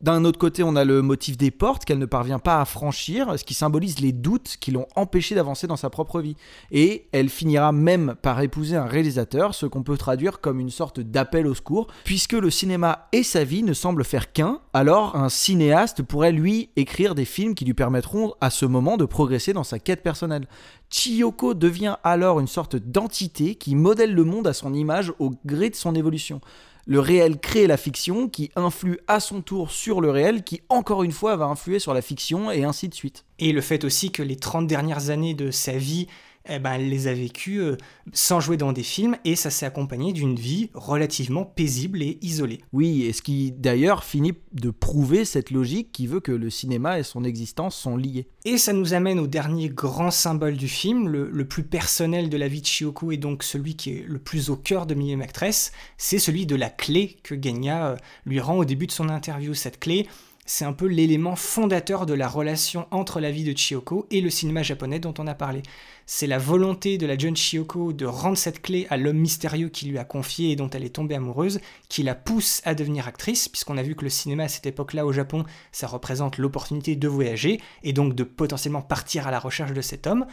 D'un 0.00 0.24
autre 0.24 0.38
côté, 0.38 0.62
on 0.62 0.74
a 0.74 0.84
le 0.84 1.02
motif 1.02 1.38
des 1.38 1.52
portes 1.52 1.84
qu'elle 1.84 2.00
ne 2.00 2.06
parvient 2.06 2.40
pas 2.40 2.60
à 2.60 2.64
franchir, 2.64 3.38
ce 3.38 3.44
qui 3.44 3.54
symbolise 3.54 4.00
les 4.00 4.12
doutes 4.12 4.56
qui 4.60 4.72
l'ont 4.72 4.86
empêché 4.96 5.34
d'avancer 5.34 5.66
dans 5.66 5.76
sa 5.76 5.88
propre 5.88 6.20
vie. 6.20 6.36
Et 6.72 7.06
elle 7.12 7.28
finira 7.28 7.70
même 7.70 8.16
par 8.20 8.40
épouser 8.40 8.76
un 8.76 8.86
réalisateur, 8.86 9.54
ce 9.54 9.66
qu'on 9.66 9.84
peut 9.84 9.96
traduire 9.96 10.40
comme 10.40 10.58
une 10.58 10.70
sorte 10.70 11.00
d'appel 11.00 11.46
au 11.46 11.54
secours, 11.54 11.86
puisque 12.04 12.32
le 12.32 12.50
cinéma 12.50 13.08
et 13.12 13.22
sa 13.22 13.44
vie 13.44 13.62
ne 13.62 13.72
semblent 13.72 14.04
faire 14.04 14.32
qu'un, 14.32 14.60
alors 14.72 15.14
un 15.16 15.28
cinéaste 15.28 16.02
pourrait 16.02 16.32
lui 16.32 16.70
écrire 16.76 17.14
des 17.14 17.24
films 17.24 17.54
qui 17.54 17.64
lui 17.64 17.74
permettront 17.74 18.34
à 18.40 18.50
ce 18.50 18.66
moment 18.66 18.96
de 18.96 19.04
progresser 19.04 19.52
dans 19.52 19.64
sa 19.64 19.78
quête 19.78 20.02
personnelle. 20.02 20.48
Chiyoko 20.90 21.54
devient 21.54 21.96
alors 22.04 22.40
une 22.40 22.46
sorte 22.46 22.76
d'entité 22.76 23.54
qui 23.54 23.74
modèle 23.74 24.12
le 24.12 24.24
monde 24.24 24.46
à 24.46 24.52
son 24.52 24.74
image 24.74 25.12
au 25.18 25.30
gré 25.46 25.70
de 25.70 25.76
son 25.76 25.94
évolution 25.94 26.40
le 26.86 27.00
réel 27.00 27.38
crée 27.38 27.66
la 27.66 27.76
fiction, 27.76 28.28
qui 28.28 28.50
influe 28.56 28.98
à 29.08 29.20
son 29.20 29.40
tour 29.40 29.70
sur 29.70 30.00
le 30.00 30.10
réel, 30.10 30.44
qui 30.44 30.60
encore 30.68 31.02
une 31.02 31.12
fois 31.12 31.36
va 31.36 31.46
influer 31.46 31.78
sur 31.78 31.94
la 31.94 32.02
fiction, 32.02 32.50
et 32.50 32.64
ainsi 32.64 32.88
de 32.88 32.94
suite. 32.94 33.24
Et 33.38 33.52
le 33.52 33.60
fait 33.60 33.84
aussi 33.84 34.10
que 34.10 34.22
les 34.22 34.36
30 34.36 34.66
dernières 34.66 35.10
années 35.10 35.34
de 35.34 35.50
sa 35.50 35.72
vie 35.72 36.08
eh 36.48 36.58
ben, 36.58 36.74
elle 36.74 36.88
les 36.88 37.06
a 37.06 37.14
vécues 37.14 37.60
euh, 37.60 37.76
sans 38.12 38.40
jouer 38.40 38.56
dans 38.56 38.72
des 38.72 38.82
films 38.82 39.16
et 39.24 39.36
ça 39.36 39.50
s'est 39.50 39.66
accompagné 39.66 40.12
d'une 40.12 40.36
vie 40.36 40.70
relativement 40.74 41.44
paisible 41.44 42.02
et 42.02 42.18
isolée. 42.22 42.60
Oui, 42.72 43.04
et 43.04 43.12
ce 43.12 43.22
qui 43.22 43.52
d'ailleurs 43.52 44.04
finit 44.04 44.34
de 44.52 44.70
prouver 44.70 45.24
cette 45.24 45.50
logique 45.50 45.92
qui 45.92 46.06
veut 46.06 46.20
que 46.20 46.32
le 46.32 46.50
cinéma 46.50 46.98
et 46.98 47.02
son 47.02 47.24
existence 47.24 47.76
sont 47.76 47.96
liés. 47.96 48.28
Et 48.44 48.58
ça 48.58 48.72
nous 48.72 48.92
amène 48.92 49.18
au 49.18 49.26
dernier 49.26 49.68
grand 49.70 50.10
symbole 50.10 50.56
du 50.56 50.68
film, 50.68 51.08
le, 51.08 51.44
plus 51.44 51.62
personnel 51.62 52.28
de 52.28 52.36
la 52.36 52.48
vie 52.48 52.60
de 52.60 52.66
Chioko 52.66 53.12
et 53.12 53.16
donc 53.16 53.42
celui 53.42 53.76
qui 53.76 53.90
est 53.90 54.04
le 54.06 54.18
plus 54.18 54.50
au 54.50 54.56
cœur 54.56 54.86
de 54.86 54.94
Millième 54.94 55.22
Actress, 55.22 55.72
c'est 55.98 56.18
celui 56.18 56.46
de 56.46 56.56
la 56.56 56.70
clé 56.70 57.16
que 57.22 57.40
Genya 57.40 57.88
euh, 57.88 57.96
lui 58.26 58.40
rend 58.40 58.56
au 58.56 58.64
début 58.64 58.86
de 58.86 58.92
son 58.92 59.08
interview. 59.08 59.54
Cette 59.54 59.78
clé, 59.78 60.06
c'est 60.46 60.64
un 60.64 60.72
peu 60.72 60.86
l'élément 60.86 61.36
fondateur 61.36 62.06
de 62.06 62.14
la 62.14 62.28
relation 62.28 62.86
entre 62.90 63.20
la 63.20 63.30
vie 63.30 63.44
de 63.44 63.56
Chiyoko 63.56 64.06
et 64.10 64.20
le 64.20 64.30
cinéma 64.30 64.62
japonais 64.62 64.98
dont 64.98 65.14
on 65.18 65.26
a 65.26 65.34
parlé. 65.34 65.62
C'est 66.06 66.26
la 66.26 66.38
volonté 66.38 66.98
de 66.98 67.06
la 67.06 67.16
jeune 67.16 67.36
Chiyoko 67.36 67.92
de 67.94 68.04
rendre 68.04 68.36
cette 68.36 68.60
clé 68.60 68.86
à 68.90 68.96
l'homme 68.96 69.16
mystérieux 69.16 69.70
qui 69.70 69.86
lui 69.86 69.98
a 69.98 70.04
confié 70.04 70.50
et 70.50 70.56
dont 70.56 70.68
elle 70.68 70.84
est 70.84 70.94
tombée 70.94 71.14
amoureuse, 71.14 71.60
qui 71.88 72.02
la 72.02 72.14
pousse 72.14 72.60
à 72.64 72.74
devenir 72.74 73.08
actrice, 73.08 73.48
puisqu'on 73.48 73.78
a 73.78 73.82
vu 73.82 73.94
que 73.94 74.04
le 74.04 74.10
cinéma 74.10 74.44
à 74.44 74.48
cette 74.48 74.66
époque-là 74.66 75.06
au 75.06 75.12
Japon, 75.12 75.44
ça 75.72 75.86
représente 75.86 76.36
l'opportunité 76.36 76.94
de 76.94 77.08
voyager 77.08 77.60
et 77.82 77.94
donc 77.94 78.14
de 78.14 78.24
potentiellement 78.24 78.82
partir 78.82 79.26
à 79.26 79.30
la 79.30 79.38
recherche 79.38 79.72
de 79.72 79.80
cet 79.80 80.06
homme. 80.06 80.26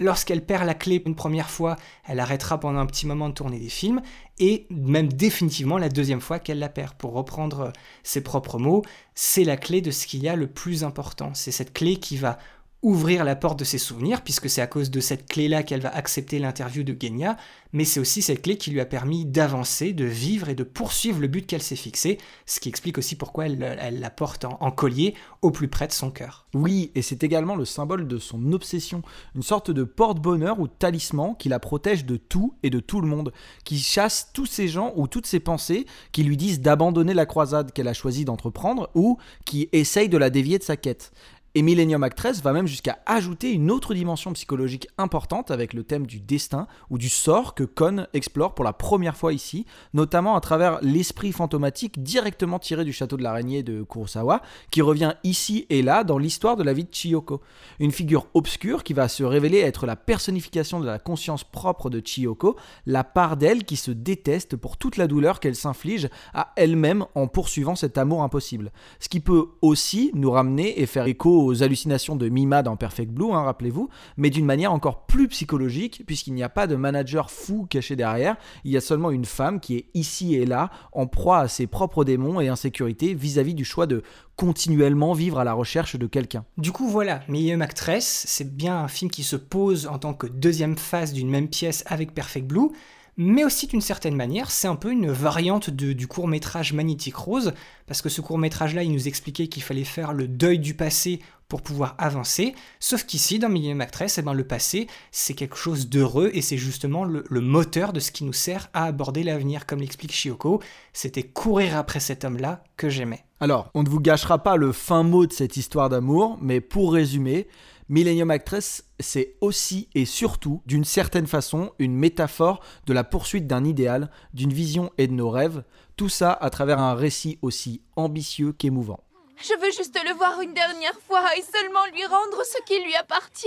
Lorsqu'elle 0.00 0.44
perd 0.44 0.64
la 0.64 0.74
clé 0.74 1.02
une 1.04 1.16
première 1.16 1.50
fois, 1.50 1.76
elle 2.06 2.20
arrêtera 2.20 2.60
pendant 2.60 2.78
un 2.78 2.86
petit 2.86 3.06
moment 3.06 3.28
de 3.28 3.34
tourner 3.34 3.58
des 3.58 3.68
films, 3.68 4.00
et 4.40 4.66
même 4.70 5.12
définitivement 5.12 5.78
la 5.78 5.88
deuxième 5.88 6.20
fois 6.20 6.38
qu'elle 6.38 6.58
la 6.58 6.68
perd. 6.68 6.94
Pour 6.94 7.12
reprendre 7.12 7.72
ses 8.02 8.22
propres 8.22 8.58
mots, 8.58 8.82
c'est 9.14 9.44
la 9.44 9.56
clé 9.56 9.80
de 9.80 9.90
ce 9.90 10.06
qu'il 10.06 10.22
y 10.22 10.28
a 10.28 10.36
le 10.36 10.46
plus 10.46 10.84
important. 10.84 11.32
C'est 11.34 11.50
cette 11.50 11.72
clé 11.72 11.96
qui 11.96 12.16
va 12.16 12.38
ouvrir 12.82 13.24
la 13.24 13.34
porte 13.34 13.58
de 13.58 13.64
ses 13.64 13.78
souvenirs, 13.78 14.22
puisque 14.22 14.48
c'est 14.48 14.60
à 14.60 14.68
cause 14.68 14.90
de 14.90 15.00
cette 15.00 15.26
clé-là 15.26 15.64
qu'elle 15.64 15.80
va 15.80 15.94
accepter 15.94 16.38
l'interview 16.38 16.84
de 16.84 16.96
Genya, 16.98 17.36
mais 17.72 17.84
c'est 17.84 17.98
aussi 17.98 18.22
cette 18.22 18.42
clé 18.42 18.56
qui 18.56 18.70
lui 18.70 18.80
a 18.80 18.86
permis 18.86 19.24
d'avancer, 19.24 19.92
de 19.92 20.04
vivre 20.04 20.48
et 20.48 20.54
de 20.54 20.62
poursuivre 20.62 21.20
le 21.20 21.26
but 21.26 21.46
qu'elle 21.46 21.62
s'est 21.62 21.76
fixé, 21.76 22.18
ce 22.46 22.60
qui 22.60 22.68
explique 22.68 22.96
aussi 22.96 23.16
pourquoi 23.16 23.46
elle, 23.46 23.98
la 24.00 24.10
porte 24.10 24.44
en, 24.44 24.70
collier 24.70 25.14
au 25.42 25.50
plus 25.50 25.66
près 25.66 25.88
de 25.88 25.92
son 25.92 26.10
cœur. 26.10 26.46
Oui, 26.54 26.92
et 26.94 27.02
c'est 27.02 27.24
également 27.24 27.56
le 27.56 27.64
symbole 27.64 28.06
de 28.06 28.18
son 28.18 28.52
obsession, 28.52 29.02
une 29.34 29.42
sorte 29.42 29.72
de 29.72 29.82
porte-bonheur 29.82 30.60
ou 30.60 30.68
talisman 30.68 31.34
qui 31.36 31.48
la 31.48 31.58
protège 31.58 32.04
de 32.04 32.16
tout 32.16 32.54
et 32.62 32.70
de 32.70 32.80
tout 32.80 33.00
le 33.00 33.08
monde, 33.08 33.32
qui 33.64 33.78
chasse 33.78 34.30
tous 34.32 34.46
ces 34.46 34.68
gens 34.68 34.92
ou 34.94 35.08
toutes 35.08 35.26
ces 35.26 35.40
pensées 35.40 35.84
qui 36.12 36.22
lui 36.22 36.36
disent 36.36 36.60
d'abandonner 36.60 37.12
la 37.14 37.26
croisade 37.26 37.72
qu'elle 37.72 37.88
a 37.88 37.94
choisi 37.94 38.24
d'entreprendre 38.24 38.88
ou 38.94 39.18
qui 39.44 39.68
essayent 39.72 40.08
de 40.08 40.18
la 40.18 40.30
dévier 40.30 40.58
de 40.58 40.64
sa 40.64 40.76
quête. 40.76 41.12
Et 41.54 41.62
Millennium 41.62 42.02
Actress 42.02 42.42
va 42.42 42.52
même 42.52 42.66
jusqu'à 42.66 42.98
ajouter 43.06 43.52
une 43.52 43.70
autre 43.70 43.94
dimension 43.94 44.32
psychologique 44.34 44.86
importante 44.98 45.50
avec 45.50 45.72
le 45.72 45.82
thème 45.82 46.06
du 46.06 46.20
destin 46.20 46.66
ou 46.90 46.98
du 46.98 47.08
sort 47.08 47.54
que 47.54 47.64
Kon 47.64 48.06
explore 48.12 48.54
pour 48.54 48.66
la 48.66 48.74
première 48.74 49.16
fois 49.16 49.32
ici, 49.32 49.64
notamment 49.94 50.36
à 50.36 50.40
travers 50.40 50.78
l'esprit 50.82 51.32
fantomatique 51.32 52.02
directement 52.02 52.58
tiré 52.58 52.84
du 52.84 52.92
château 52.92 53.16
de 53.16 53.22
l'araignée 53.22 53.62
de 53.62 53.82
Kurosawa, 53.82 54.42
qui 54.70 54.82
revient 54.82 55.14
ici 55.24 55.66
et 55.70 55.80
là 55.80 56.04
dans 56.04 56.18
l'histoire 56.18 56.56
de 56.56 56.62
la 56.62 56.74
vie 56.74 56.84
de 56.84 56.92
Chiyoko. 56.92 57.40
Une 57.80 57.92
figure 57.92 58.26
obscure 58.34 58.84
qui 58.84 58.92
va 58.92 59.08
se 59.08 59.24
révéler 59.24 59.58
être 59.60 59.86
la 59.86 59.96
personnification 59.96 60.80
de 60.80 60.86
la 60.86 60.98
conscience 60.98 61.44
propre 61.44 61.88
de 61.88 62.00
Chiyoko, 62.04 62.56
la 62.84 63.04
part 63.04 63.38
d'elle 63.38 63.64
qui 63.64 63.76
se 63.76 63.90
déteste 63.90 64.56
pour 64.56 64.76
toute 64.76 64.98
la 64.98 65.06
douleur 65.06 65.40
qu'elle 65.40 65.56
s'inflige 65.56 66.10
à 66.34 66.52
elle-même 66.56 67.06
en 67.14 67.26
poursuivant 67.26 67.74
cet 67.74 67.96
amour 67.96 68.22
impossible. 68.22 68.70
Ce 69.00 69.08
qui 69.08 69.20
peut 69.20 69.46
aussi 69.62 70.10
nous 70.12 70.30
ramener 70.30 70.80
et 70.80 70.84
faire 70.84 71.06
écho 71.06 71.37
aux 71.44 71.62
hallucinations 71.62 72.16
de 72.16 72.28
Mima 72.28 72.62
dans 72.62 72.76
Perfect 72.76 73.12
Blue, 73.12 73.32
hein, 73.32 73.42
rappelez-vous, 73.42 73.88
mais 74.16 74.30
d'une 74.30 74.44
manière 74.44 74.72
encore 74.72 75.06
plus 75.06 75.28
psychologique, 75.28 76.02
puisqu'il 76.06 76.34
n'y 76.34 76.42
a 76.42 76.48
pas 76.48 76.66
de 76.66 76.76
manager 76.76 77.30
fou 77.30 77.66
caché 77.68 77.96
derrière, 77.96 78.36
il 78.64 78.72
y 78.72 78.76
a 78.76 78.80
seulement 78.80 79.10
une 79.10 79.24
femme 79.24 79.60
qui 79.60 79.76
est 79.76 79.86
ici 79.94 80.34
et 80.34 80.46
là, 80.46 80.70
en 80.92 81.06
proie 81.06 81.38
à 81.38 81.48
ses 81.48 81.66
propres 81.66 82.04
démons 82.04 82.40
et 82.40 82.48
insécurités 82.48 83.14
vis-à-vis 83.14 83.54
du 83.54 83.64
choix 83.64 83.86
de 83.86 84.02
continuellement 84.36 85.14
vivre 85.14 85.38
à 85.38 85.44
la 85.44 85.52
recherche 85.52 85.96
de 85.96 86.06
quelqu'un. 86.06 86.44
Du 86.56 86.70
coup, 86.70 86.88
voilà, 86.88 87.20
Millième 87.28 87.62
Actress, 87.62 88.24
c'est 88.28 88.56
bien 88.56 88.78
un 88.78 88.88
film 88.88 89.10
qui 89.10 89.24
se 89.24 89.36
pose 89.36 89.86
en 89.88 89.98
tant 89.98 90.14
que 90.14 90.26
deuxième 90.26 90.76
phase 90.76 91.12
d'une 91.12 91.28
même 91.28 91.48
pièce 91.48 91.82
avec 91.86 92.14
Perfect 92.14 92.46
Blue, 92.46 92.70
mais 93.18 93.44
aussi 93.44 93.66
d'une 93.66 93.80
certaine 93.80 94.14
manière, 94.14 94.50
c'est 94.50 94.68
un 94.68 94.76
peu 94.76 94.92
une 94.92 95.10
variante 95.10 95.70
du 95.70 96.06
court 96.06 96.28
métrage 96.28 96.72
Magnétique 96.72 97.16
Rose, 97.16 97.52
parce 97.86 98.00
que 98.00 98.08
ce 98.08 98.20
court 98.20 98.38
métrage 98.38 98.76
là, 98.76 98.84
il 98.84 98.92
nous 98.92 99.08
expliquait 99.08 99.48
qu'il 99.48 99.64
fallait 99.64 99.82
faire 99.82 100.12
le 100.12 100.28
deuil 100.28 100.60
du 100.60 100.74
passé 100.74 101.20
pour 101.48 101.62
pouvoir 101.62 101.94
avancer, 101.98 102.54
sauf 102.78 103.04
qu'ici, 103.04 103.38
dans 103.38 103.48
Millième 103.48 103.80
Actress, 103.80 104.18
eh 104.18 104.22
ben, 104.22 104.34
le 104.34 104.46
passé, 104.46 104.86
c'est 105.10 105.34
quelque 105.34 105.56
chose 105.56 105.88
d'heureux, 105.88 106.30
et 106.34 106.42
c'est 106.42 106.58
justement 106.58 107.04
le, 107.04 107.24
le, 107.28 107.40
moteur 107.40 107.92
de 107.92 108.00
ce 108.00 108.12
qui 108.12 108.24
nous 108.24 108.34
sert 108.34 108.68
à 108.74 108.84
aborder 108.84 109.24
l'avenir, 109.24 109.66
comme 109.66 109.80
l'explique 109.80 110.12
Shioko, 110.12 110.62
c'était 110.92 111.22
courir 111.22 111.76
après 111.76 112.00
cet 112.00 112.24
homme-là 112.24 112.62
que 112.76 112.88
j'aimais. 112.88 113.24
Alors, 113.40 113.70
on 113.74 113.82
ne 113.82 113.88
vous 113.88 114.00
gâchera 114.00 114.42
pas 114.42 114.56
le 114.56 114.72
fin 114.72 115.02
mot 115.02 115.26
de 115.26 115.32
cette 115.32 115.56
histoire 115.56 115.88
d'amour, 115.88 116.38
mais 116.42 116.60
pour 116.60 116.92
résumer, 116.92 117.48
Millennium 117.90 118.30
Actress, 118.30 118.84
c'est 119.00 119.36
aussi 119.40 119.88
et 119.94 120.04
surtout, 120.04 120.62
d'une 120.66 120.84
certaine 120.84 121.26
façon, 121.26 121.72
une 121.78 121.94
métaphore 121.94 122.60
de 122.86 122.92
la 122.92 123.02
poursuite 123.02 123.46
d'un 123.46 123.64
idéal, 123.64 124.10
d'une 124.34 124.52
vision 124.52 124.90
et 124.98 125.06
de 125.06 125.14
nos 125.14 125.30
rêves, 125.30 125.64
Tout 125.96 126.08
ça 126.08 126.32
à 126.32 126.50
travers 126.50 126.78
un 126.78 126.94
récit 126.94 127.38
aussi 127.42 127.82
ambitieux 127.96 128.52
qu'émouvant. 128.52 129.00
Je 129.40 129.54
veux 129.60 129.72
juste 129.72 129.98
le 130.04 130.14
voir 130.14 130.40
une 130.40 130.52
dernière 130.52 130.98
fois 131.06 131.24
et 131.36 131.42
seulement 131.42 131.84
lui 131.92 132.04
rendre 132.06 132.42
ce 132.44 132.62
qui 132.66 132.78
lui 132.84 132.94
appartient. 132.94 133.46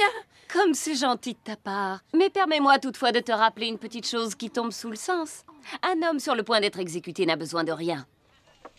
Comme 0.51 0.73
c'est 0.73 0.95
gentil 0.95 1.33
de 1.33 1.39
ta 1.43 1.55
part. 1.55 1.99
Mais 2.13 2.29
permets-moi 2.29 2.79
toutefois 2.79 3.11
de 3.11 3.19
te 3.19 3.31
rappeler 3.31 3.67
une 3.67 3.77
petite 3.77 4.07
chose 4.07 4.35
qui 4.35 4.49
tombe 4.49 4.71
sous 4.71 4.89
le 4.89 4.95
sens. 4.95 5.45
Un 5.83 6.01
homme 6.07 6.19
sur 6.19 6.35
le 6.35 6.43
point 6.43 6.59
d'être 6.59 6.79
exécuté 6.79 7.25
n'a 7.25 7.35
besoin 7.35 7.63
de 7.63 7.71
rien. 7.71 8.05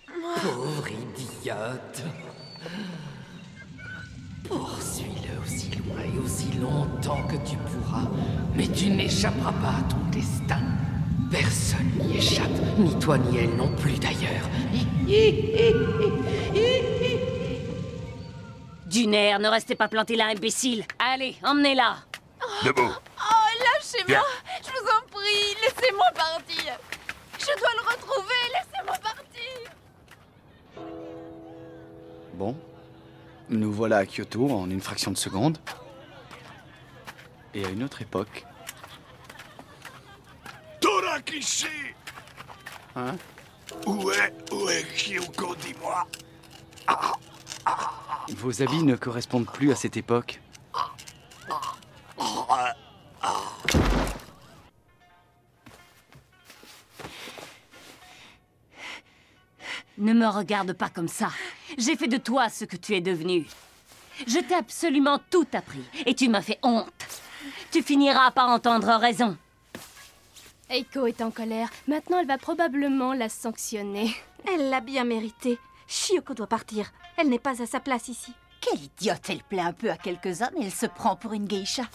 Pauvre 0.07 0.88
idiote. 0.88 2.03
Poursuis-le 4.48 5.32
et 5.88 6.18
aussi 6.18 6.53
longtemps 6.61 7.23
que 7.29 7.37
tu 7.49 7.57
pourras. 7.57 8.09
Mais 8.55 8.66
tu 8.68 8.90
n'échapperas 8.90 9.53
pas 9.53 9.79
à 9.79 9.83
ton 9.90 9.99
destin. 10.11 10.61
Personne 11.31 11.90
n'y 11.99 12.18
échappe, 12.18 12.51
ni 12.79 12.99
toi 12.99 13.16
ni 13.18 13.38
elle 13.38 13.57
non 13.57 13.68
plus 13.77 13.99
d'ailleurs. 13.99 14.49
Dunaire, 18.87 19.38
ne 19.38 19.49
restez 19.49 19.75
pas 19.75 19.88
planté 19.88 20.16
là, 20.16 20.27
imbécile. 20.27 20.85
Allez, 20.99 21.37
emmenez-la. 21.42 21.97
Debout. 22.64 22.83
Oh, 22.90 23.49
lâchez-moi 23.64 24.23
Je 24.62 24.71
vous 24.71 24.88
en 24.88 25.09
prie, 25.11 25.57
laissez-moi 25.62 26.07
partir 26.14 26.79
Je 27.38 27.59
dois 27.59 27.71
le 27.77 27.88
retrouver, 27.88 28.42
laissez-moi 28.53 28.97
partir 29.03 29.73
Bon. 32.35 32.57
Nous 33.53 33.71
voilà 33.71 33.99
à 33.99 34.07
Kyoto 34.07 34.51
en 34.51 34.71
une 34.71 34.81
fraction 34.81 35.11
de 35.11 35.19
seconde. 35.19 35.59
Et 37.53 37.67
à 37.67 37.69
une 37.69 37.83
autre 37.83 38.01
époque. 38.01 38.47
Torakishi 40.81 41.67
Hein? 42.97 43.17
Où 43.87 44.11
est, 44.11 44.53
où 44.53 44.69
est 44.71 44.85
Kyoko, 44.95 45.55
dis-moi? 45.57 46.07
Vos 48.37 48.62
habits 48.62 48.83
ne 48.83 48.97
correspondent 48.97 49.51
plus 49.51 49.71
à 49.71 49.77
cette 49.77 49.99
époque. 49.99 50.41
Ne 59.99 60.15
me 60.15 60.27
regarde 60.27 60.73
pas 60.73 60.88
comme 60.88 61.09
ça. 61.09 61.29
J'ai 61.79 61.97
fait 61.97 62.09
de 62.09 62.17
toi 62.17 62.49
ce 62.49 62.65
que 62.65 62.77
tu 62.77 62.95
es 62.95 63.01
devenu. 63.01 63.47
Je 64.27 64.39
t'ai 64.39 64.55
absolument 64.55 65.19
tout 65.31 65.47
appris 65.53 65.85
et 66.07 66.15
tu 66.15 66.29
m'as 66.29 66.43
fait 66.43 66.59
honte. 66.63 66.93
Tu 67.71 67.83
finiras 67.83 68.31
par 68.31 68.49
entendre 68.49 68.89
raison. 68.99 69.37
Eiko 70.71 71.07
est 71.07 71.21
en 71.21 71.31
colère. 71.31 71.69
Maintenant, 71.87 72.19
elle 72.21 72.27
va 72.27 72.39
probablement 72.39 73.13
la 73.13 73.29
sanctionner. 73.29 74.15
Elle 74.47 74.71
l'a 74.71 74.81
bien 74.81 75.05
mérité. 75.05 75.59
Shioko 75.87 76.35
doit 76.35 76.47
partir. 76.47 76.93
Elle 77.17 77.29
n'est 77.29 77.39
pas 77.39 77.63
à 77.63 77.67
sa 77.67 77.81
place 77.81 78.09
ici. 78.09 78.33
Quelle 78.61 78.81
idiote, 78.81 79.29
elle 79.29 79.43
plaît 79.43 79.61
un 79.61 79.73
peu 79.73 79.91
à 79.91 79.97
quelques-uns, 79.97 80.51
mais 80.57 80.67
elle 80.67 80.73
se 80.73 80.87
prend 80.87 81.17
pour 81.17 81.33
une 81.33 81.47
geisha. 81.47 81.83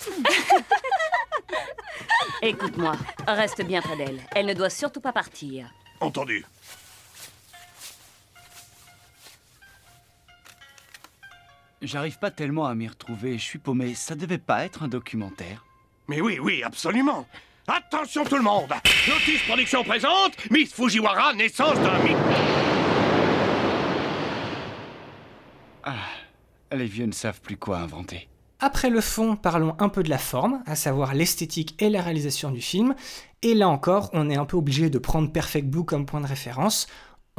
Écoute-moi, 2.42 2.94
reste 3.28 3.64
bien 3.64 3.82
près 3.82 3.98
d'elle. 3.98 4.22
Elle 4.36 4.46
ne 4.46 4.54
doit 4.54 4.70
surtout 4.70 5.02
pas 5.02 5.14
partir. 5.14 5.72
Entendu. 6.00 6.46
J'arrive 11.82 12.18
pas 12.18 12.32
tellement 12.32 12.66
à 12.66 12.74
m'y 12.74 12.88
retrouver, 12.88 13.38
je 13.38 13.44
suis 13.44 13.60
paumé. 13.60 13.94
Ça 13.94 14.16
devait 14.16 14.40
pas 14.40 14.66
être 14.66 14.82
un 14.82 14.88
documentaire. 14.88 15.64
Mais 16.08 16.22
oui, 16.22 16.40
oui, 16.42 16.64
absolument. 16.64 17.28
Attention 17.68 18.24
tout 18.24 18.38
le 18.38 18.42
monde 18.42 18.72
Lotus 19.08 19.44
Production 19.46 19.84
présente 19.84 20.50
Miss 20.50 20.74
Fujiwara, 20.74 21.34
naissance 21.34 21.76
d'un 21.76 22.00
mythe. 22.00 22.18
Ah, 25.84 25.96
les 26.72 26.86
vieux 26.86 27.06
ne 27.06 27.12
savent 27.12 27.42
plus 27.42 27.58
quoi 27.58 27.78
inventer. 27.78 28.28
Après 28.60 28.90
le 28.90 29.02
fond, 29.02 29.36
parlons 29.36 29.76
un 29.78 29.90
peu 29.90 30.02
de 30.02 30.10
la 30.10 30.18
forme, 30.18 30.64
à 30.66 30.76
savoir 30.76 31.14
l'esthétique 31.14 31.76
et 31.80 31.92
la 31.92 32.02
réalisation 32.02 32.50
du 32.50 32.62
film. 32.62 32.96
Et 33.44 33.54
là 33.54 33.70
encore, 33.70 34.10
on 34.14 34.32
est 34.32 34.38
un 34.38 34.46
peu 34.46 34.58
obligé 34.58 34.90
de 34.90 34.98
prendre 34.98 35.32
Perfect 35.32 35.68
Blue 35.68 35.86
comme 35.86 36.08
point 36.08 36.22
de 36.22 36.28
référence. 36.28 36.88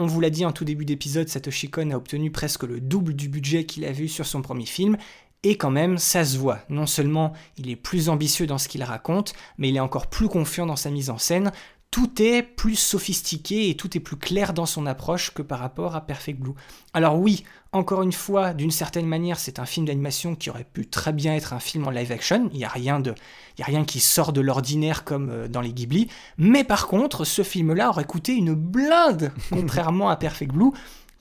On 0.00 0.06
vous 0.06 0.20
l'a 0.20 0.30
dit 0.30 0.46
en 0.46 0.52
tout 0.52 0.64
début 0.64 0.84
d'épisode, 0.84 1.28
Satoshi 1.28 1.70
Kon 1.70 1.90
a 1.90 1.96
obtenu 1.96 2.30
presque 2.30 2.62
le 2.62 2.80
double 2.80 3.14
du 3.14 3.28
budget 3.28 3.64
qu'il 3.64 3.84
a 3.84 3.90
vu 3.90 4.06
sur 4.06 4.26
son 4.26 4.42
premier 4.42 4.64
film, 4.64 4.96
et 5.42 5.56
quand 5.56 5.72
même, 5.72 5.98
ça 5.98 6.24
se 6.24 6.38
voit. 6.38 6.60
Non 6.68 6.86
seulement 6.86 7.32
il 7.56 7.68
est 7.68 7.74
plus 7.74 8.08
ambitieux 8.08 8.46
dans 8.46 8.58
ce 8.58 8.68
qu'il 8.68 8.84
raconte, 8.84 9.32
mais 9.56 9.70
il 9.70 9.76
est 9.76 9.80
encore 9.80 10.06
plus 10.06 10.28
confiant 10.28 10.66
dans 10.66 10.76
sa 10.76 10.90
mise 10.90 11.10
en 11.10 11.18
scène. 11.18 11.50
Tout 11.90 12.22
est 12.22 12.42
plus 12.42 12.76
sophistiqué 12.76 13.70
et 13.70 13.76
tout 13.76 13.96
est 13.96 14.00
plus 14.00 14.16
clair 14.16 14.52
dans 14.52 14.66
son 14.66 14.84
approche 14.84 15.32
que 15.32 15.40
par 15.40 15.58
rapport 15.58 15.96
à 15.96 16.02
Perfect 16.02 16.38
Blue. 16.38 16.52
Alors 16.92 17.18
oui, 17.18 17.44
encore 17.72 18.02
une 18.02 18.12
fois, 18.12 18.52
d'une 18.52 18.70
certaine 18.70 19.06
manière, 19.06 19.38
c'est 19.38 19.58
un 19.58 19.64
film 19.64 19.86
d'animation 19.86 20.34
qui 20.34 20.50
aurait 20.50 20.64
pu 20.70 20.86
très 20.86 21.12
bien 21.12 21.34
être 21.34 21.54
un 21.54 21.60
film 21.60 21.86
en 21.86 21.90
live 21.90 22.12
action. 22.12 22.50
Il 22.52 22.58
n'y 22.58 22.64
a, 22.64 22.68
rien 22.68 23.00
de, 23.00 23.14
il 23.56 23.60
y 23.60 23.62
a 23.62 23.66
rien 23.66 23.84
qui 23.84 24.00
sort 24.00 24.32
de 24.32 24.40
l'ordinaire 24.42 25.04
comme 25.04 25.30
euh, 25.30 25.48
dans 25.48 25.62
les 25.62 25.72
Ghibli. 25.72 26.08
Mais 26.36 26.62
par 26.62 26.88
contre, 26.88 27.24
ce 27.24 27.42
film-là 27.42 27.88
aurait 27.88 28.04
coûté 28.04 28.34
une 28.34 28.54
blinde, 28.54 29.32
contrairement 29.50 30.10
à 30.10 30.16
Perfect 30.16 30.52
Blue. 30.52 30.72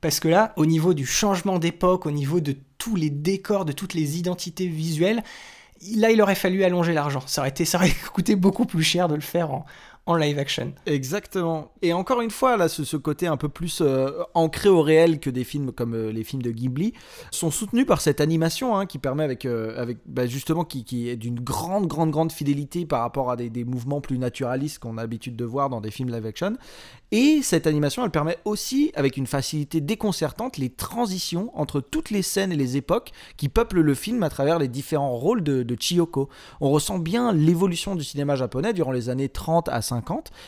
Parce 0.01 0.19
que 0.19 0.27
là, 0.27 0.53
au 0.57 0.65
niveau 0.65 0.93
du 0.93 1.05
changement 1.05 1.59
d'époque, 1.59 2.05
au 2.05 2.11
niveau 2.11 2.39
de 2.39 2.55
tous 2.77 2.95
les 2.95 3.09
décors, 3.09 3.65
de 3.65 3.71
toutes 3.71 3.93
les 3.93 4.17
identités 4.17 4.67
visuelles, 4.67 5.23
là, 5.95 6.11
il 6.11 6.21
aurait 6.21 6.35
fallu 6.35 6.63
allonger 6.63 6.93
l'argent. 6.93 7.23
Ça 7.25 7.41
aurait, 7.41 7.49
été, 7.49 7.65
ça 7.65 7.77
aurait 7.77 7.91
coûté 8.13 8.35
beaucoup 8.35 8.65
plus 8.65 8.83
cher 8.83 9.07
de 9.07 9.15
le 9.15 9.21
faire 9.21 9.51
en, 9.51 9.65
en 10.07 10.15
live 10.15 10.39
action. 10.39 10.73
Exactement. 10.85 11.71
Et 11.81 11.93
encore 11.93 12.21
une 12.21 12.31
fois, 12.31 12.55
là, 12.55 12.69
ce, 12.69 12.85
ce 12.85 12.95
côté 12.95 13.27
un 13.27 13.35
peu 13.35 13.49
plus 13.49 13.81
euh, 13.81 14.09
ancré 14.33 14.69
au 14.69 14.81
réel 14.81 15.19
que 15.19 15.29
des 15.29 15.43
films 15.43 15.73
comme 15.73 15.93
euh, 15.93 16.11
les 16.11 16.23
films 16.23 16.41
de 16.41 16.49
Ghibli 16.49 16.93
sont 17.29 17.51
soutenus 17.51 17.85
par 17.85 17.99
cette 17.99 18.21
animation 18.21 18.77
hein, 18.77 18.85
qui 18.85 18.99
permet 18.99 19.25
avec, 19.25 19.45
euh, 19.45 19.93
bah, 20.05 20.25
justement 20.25 20.63
qui, 20.63 21.09
est 21.09 21.17
d'une 21.17 21.39
grande, 21.39 21.87
grande, 21.87 22.11
grande 22.11 22.31
fidélité 22.31 22.85
par 22.85 23.01
rapport 23.01 23.29
à 23.29 23.35
des, 23.35 23.49
des 23.49 23.65
mouvements 23.65 23.99
plus 23.99 24.17
naturalistes 24.17 24.79
qu'on 24.79 24.97
a 24.97 25.01
l'habitude 25.01 25.35
de 25.35 25.45
voir 25.45 25.69
dans 25.69 25.81
des 25.81 25.91
films 25.91 26.09
live 26.09 26.25
action. 26.25 26.57
Et 27.11 27.41
cette 27.41 27.67
animation, 27.67 28.03
elle 28.03 28.11
permet 28.11 28.37
aussi, 28.43 28.91
avec 28.95 29.15
une 29.15 29.27
facilité 29.27 29.79
déconcertante, 29.79 30.57
les 30.57 30.69
transitions 30.69 31.51
entre 31.53 31.79
toutes 31.79 32.09
les 32.09 32.21
scènes 32.21 32.51
et 32.51 32.57
les 32.57 32.75
époques 32.75 33.11
qui 33.37 33.47
peuplent 33.47 33.79
le 33.79 33.93
film 33.93 34.23
à 34.23 34.29
travers 34.29 34.59
les 34.59 34.67
différents 34.67 35.15
rôles 35.15 35.41
de, 35.41 35.63
de 35.63 35.75
Chiyoko. 35.79 36.27
On 36.59 36.69
ressent 36.69 36.99
bien 36.99 37.31
l'évolution 37.31 37.95
du 37.95 38.03
cinéma 38.03 38.35
japonais 38.35 38.73
durant 38.73 38.91
les 38.91 39.09
années 39.09 39.29
30 39.29 39.69
à 39.69 39.81
50, 39.81 39.96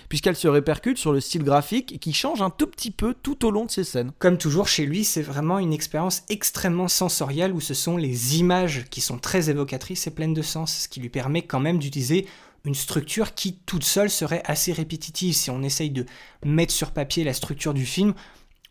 puisqu'elle 0.07 0.35
se 0.35 0.47
répercute 0.47 0.97
sur 0.97 1.12
le 1.12 1.19
style 1.19 1.43
graphique 1.43 1.99
qui 1.99 2.13
change 2.13 2.41
un 2.41 2.49
tout 2.49 2.67
petit 2.67 2.91
peu 2.91 3.13
tout 3.13 3.45
au 3.45 3.51
long 3.51 3.65
de 3.65 3.71
ces 3.71 3.83
scènes. 3.83 4.12
Comme 4.19 4.38
toujours 4.38 4.67
chez 4.67 4.85
lui, 4.85 5.03
c'est 5.03 5.21
vraiment 5.21 5.59
une 5.59 5.73
expérience 5.73 6.23
extrêmement 6.29 6.88
sensorielle 6.88 7.53
où 7.53 7.62
ce 7.62 7.73
sont 7.73 7.97
les 7.97 8.39
images 8.39 8.85
qui 8.89 9.01
sont 9.01 9.17
très 9.17 9.49
évocatrices 9.49 10.07
et 10.07 10.12
pleines 10.12 10.33
de 10.33 10.41
sens, 10.41 10.73
ce 10.73 10.88
qui 10.88 10.99
lui 10.99 11.09
permet 11.09 11.43
quand 11.43 11.59
même 11.59 11.79
d'utiliser 11.79 12.27
une 12.65 12.75
structure 12.75 13.33
qui 13.33 13.57
toute 13.65 13.83
seule 13.83 14.09
serait 14.09 14.43
assez 14.45 14.73
répétitive. 14.73 15.33
Si 15.33 15.49
on 15.49 15.63
essaye 15.63 15.91
de 15.91 16.05
mettre 16.45 16.73
sur 16.73 16.91
papier 16.91 17.23
la 17.23 17.33
structure 17.33 17.73
du 17.73 17.85
film, 17.85 18.13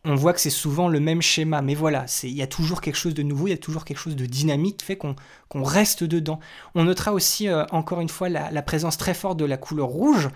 on 0.05 0.15
voit 0.15 0.33
que 0.33 0.41
c'est 0.41 0.51
souvent 0.51 0.89
le 0.89 1.01
même 1.01 1.23
schéma. 1.23 1.63
Mais 1.63 1.75
voilà, 1.75 2.07
il 2.23 2.31
y 2.31 2.43
a 2.43 2.47
toujours 2.47 2.81
quelque 2.81 2.97
chose 2.97 3.15
de 3.15 3.23
nouveau, 3.23 3.47
il 3.47 3.51
y 3.51 3.55
a 3.55 3.59
toujours 3.59 3.85
quelque 3.85 3.99
chose 3.99 4.17
de 4.17 4.27
dynamique 4.27 4.79
qui 4.79 4.87
fait 4.87 4.97
qu'on 4.97 5.15
reste 5.63 6.05
dedans. 6.05 6.41
On 6.75 6.85
notera 6.85 7.13
aussi, 7.13 7.49
euh, 7.49 7.65
encore 7.71 8.01
une 8.01 8.09
fois, 8.09 8.29
la 8.29 8.63
présence 8.63 8.97
très 8.97 9.15
forte 9.15 9.39
de 9.39 9.45
la 9.45 9.57
couleur 9.57 9.89
rouge, 9.89 10.29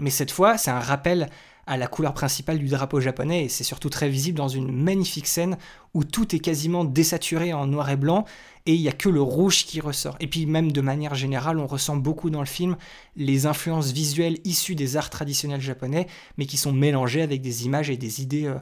mais 0.00 0.10
cette 0.10 0.30
fois, 0.30 0.58
c'est 0.58 0.70
un 0.70 0.80
rappel 0.80 1.28
à 1.66 1.76
la 1.76 1.86
couleur 1.86 2.14
principale 2.14 2.58
du 2.58 2.66
drapeau 2.66 2.98
japonais 3.00 3.44
et 3.44 3.48
c'est 3.48 3.62
surtout 3.64 3.90
très 3.90 4.08
visible 4.08 4.36
dans 4.36 4.48
une 4.48 4.72
magnifique 4.72 5.28
scène 5.28 5.56
où 5.94 6.02
tout 6.02 6.34
est 6.34 6.40
quasiment 6.40 6.84
désaturé 6.84 7.52
en 7.52 7.66
noir 7.66 7.90
et 7.90 7.96
blanc 7.96 8.24
et 8.66 8.74
il 8.74 8.80
n'y 8.80 8.88
a 8.88 8.92
que 8.92 9.08
le 9.08 9.22
rouge 9.22 9.66
qui 9.66 9.80
ressort. 9.80 10.16
Et 10.18 10.26
puis 10.26 10.46
même 10.46 10.72
de 10.72 10.80
manière 10.80 11.14
générale, 11.14 11.58
on 11.58 11.66
ressent 11.66 11.96
beaucoup 11.96 12.28
dans 12.28 12.40
le 12.40 12.46
film 12.46 12.76
les 13.14 13.46
influences 13.46 13.92
visuelles 13.92 14.38
issues 14.44 14.74
des 14.74 14.96
arts 14.96 15.10
traditionnels 15.10 15.60
japonais 15.60 16.08
mais 16.38 16.46
qui 16.46 16.56
sont 16.56 16.72
mélangées 16.72 17.22
avec 17.22 17.40
des 17.40 17.66
images 17.66 17.88
et 17.88 17.96
des 17.96 18.20
idées 18.20 18.46
euh, 18.46 18.56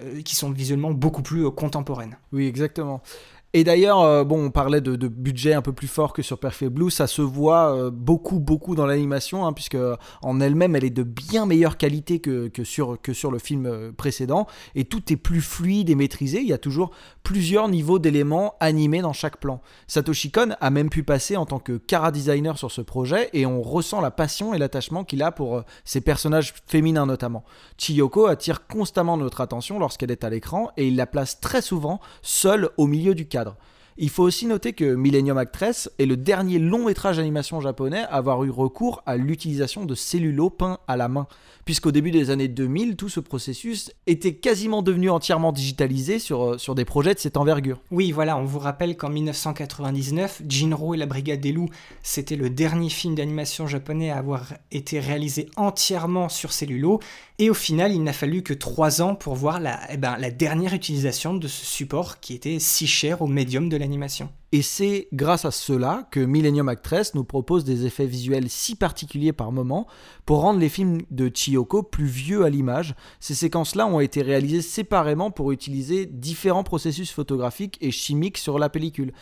euh, 0.00 0.22
qui 0.22 0.34
sont 0.34 0.50
visuellement 0.50 0.92
beaucoup 0.92 1.22
plus 1.22 1.44
euh, 1.44 1.50
contemporaines. 1.50 2.16
Oui, 2.32 2.46
exactement. 2.46 3.02
Et 3.56 3.62
d'ailleurs, 3.62 4.00
euh, 4.00 4.24
bon, 4.24 4.46
on 4.46 4.50
parlait 4.50 4.80
de, 4.80 4.96
budget 5.06 5.54
un 5.54 5.62
peu 5.62 5.72
plus 5.72 5.86
fort 5.86 6.12
que 6.12 6.22
sur 6.22 6.38
Perfect 6.40 6.72
Blue, 6.72 6.90
ça 6.90 7.06
se 7.06 7.22
voit 7.22 7.72
euh, 7.72 7.88
beaucoup, 7.88 8.40
beaucoup 8.40 8.74
dans 8.74 8.84
l'animation, 8.84 9.46
hein, 9.46 9.52
puisque 9.52 9.78
en 10.22 10.40
elle-même, 10.40 10.74
elle 10.74 10.82
est 10.82 10.90
de 10.90 11.04
bien 11.04 11.46
meilleure 11.46 11.76
qualité 11.76 12.18
que, 12.18 12.48
que, 12.48 12.64
sur, 12.64 13.00
que 13.00 13.12
sur 13.12 13.30
le 13.30 13.38
film 13.38 13.66
euh, 13.66 13.92
précédent, 13.92 14.48
et 14.74 14.84
tout 14.84 15.12
est 15.12 15.16
plus 15.16 15.40
fluide 15.40 15.88
et 15.88 15.94
maîtrisé. 15.94 16.40
Il 16.40 16.48
y 16.48 16.52
a 16.52 16.58
toujours 16.58 16.90
plusieurs 17.22 17.68
niveaux 17.68 18.00
d'éléments 18.00 18.56
animés 18.58 19.02
dans 19.02 19.12
chaque 19.12 19.36
plan. 19.36 19.60
Satoshi 19.86 20.32
Kon 20.32 20.56
a 20.60 20.70
même 20.70 20.90
pu 20.90 21.04
passer 21.04 21.36
en 21.36 21.46
tant 21.46 21.60
que 21.60 21.76
cara 21.76 22.10
designer 22.10 22.58
sur 22.58 22.72
ce 22.72 22.80
projet, 22.80 23.30
et 23.34 23.46
on 23.46 23.62
ressent 23.62 24.00
la 24.00 24.10
passion 24.10 24.52
et 24.52 24.58
l'attachement 24.58 25.04
qu'il 25.04 25.22
a 25.22 25.30
pour 25.30 25.62
ses 25.84 26.00
personnages 26.00 26.54
féminins 26.66 27.06
notamment. 27.06 27.44
Chiyoko 27.78 28.26
attire 28.26 28.66
constamment 28.66 29.16
notre 29.16 29.40
attention 29.40 29.78
lorsqu'elle 29.78 30.10
est 30.10 30.24
à 30.24 30.28
l'écran, 30.30 30.72
et 30.76 30.88
il 30.88 30.96
la 30.96 31.06
place 31.06 31.38
très 31.38 31.62
souvent 31.62 32.00
seule 32.20 32.70
au 32.78 32.88
milieu 32.88 33.14
du 33.14 33.28
cadre. 33.28 33.43
cadre 33.44 33.56
Il 33.96 34.10
faut 34.10 34.24
aussi 34.24 34.46
noter 34.46 34.72
que 34.72 34.96
Millennium 34.96 35.38
Actress 35.38 35.88
est 36.00 36.06
le 36.06 36.16
dernier 36.16 36.58
long 36.58 36.86
métrage 36.86 37.18
d'animation 37.18 37.60
japonais 37.60 38.00
à 38.00 38.16
avoir 38.16 38.42
eu 38.42 38.50
recours 38.50 39.04
à 39.06 39.16
l'utilisation 39.16 39.84
de 39.84 39.94
cellulo 39.94 40.50
peints 40.50 40.78
à 40.88 40.96
la 40.96 41.06
main, 41.06 41.28
puisqu'au 41.64 41.92
début 41.92 42.10
des 42.10 42.30
années 42.30 42.48
2000, 42.48 42.96
tout 42.96 43.08
ce 43.08 43.20
processus 43.20 43.92
était 44.08 44.34
quasiment 44.34 44.82
devenu 44.82 45.10
entièrement 45.10 45.52
digitalisé 45.52 46.18
sur, 46.18 46.42
euh, 46.42 46.58
sur 46.58 46.74
des 46.74 46.84
projets 46.84 47.14
de 47.14 47.20
cette 47.20 47.36
envergure. 47.36 47.80
Oui, 47.92 48.10
voilà, 48.10 48.36
on 48.36 48.44
vous 48.44 48.58
rappelle 48.58 48.96
qu'en 48.96 49.10
1999, 49.10 50.42
Jinro 50.48 50.94
et 50.94 50.96
la 50.96 51.06
Brigade 51.06 51.40
des 51.40 51.52
Loups, 51.52 51.70
c'était 52.02 52.34
le 52.34 52.50
dernier 52.50 52.90
film 52.90 53.14
d'animation 53.14 53.68
japonais 53.68 54.10
à 54.10 54.18
avoir 54.18 54.54
été 54.72 54.98
réalisé 54.98 55.48
entièrement 55.56 56.28
sur 56.28 56.52
cellulo, 56.52 56.98
et 57.38 57.48
au 57.48 57.54
final, 57.54 57.92
il 57.92 58.02
n'a 58.02 58.12
fallu 58.12 58.42
que 58.42 58.54
trois 58.54 59.02
ans 59.02 59.14
pour 59.14 59.34
voir 59.34 59.60
la, 59.60 59.80
eh 59.90 59.96
ben, 59.96 60.16
la 60.18 60.30
dernière 60.30 60.72
utilisation 60.72 61.34
de 61.34 61.48
ce 61.48 61.64
support 61.64 62.20
qui 62.20 62.34
était 62.34 62.58
si 62.58 62.86
cher 62.86 63.22
au 63.22 63.26
médium 63.26 63.68
de 63.68 63.76
Et 64.52 64.62
c'est 64.62 65.08
grâce 65.12 65.44
à 65.44 65.50
cela 65.50 66.06
que 66.12 66.20
Millennium 66.20 66.68
Actress 66.68 67.14
nous 67.14 67.24
propose 67.24 67.64
des 67.64 67.86
effets 67.86 68.06
visuels 68.06 68.48
si 68.48 68.76
particuliers 68.76 69.32
par 69.32 69.50
moment 69.50 69.88
pour 70.26 70.42
rendre 70.42 70.60
les 70.60 70.68
films 70.68 71.02
de 71.10 71.28
Chiyoko 71.28 71.82
plus 71.82 72.06
vieux 72.06 72.44
à 72.44 72.50
l'image. 72.50 72.94
Ces 73.18 73.34
séquences-là 73.34 73.86
ont 73.88 73.98
été 73.98 74.22
réalisées 74.22 74.62
séparément 74.62 75.32
pour 75.32 75.50
utiliser 75.50 76.06
différents 76.06 76.62
processus 76.62 77.10
photographiques 77.10 77.78
et 77.80 77.90
chimiques 77.90 78.38
sur 78.38 78.60
la 78.60 78.68
pellicule 78.68 79.12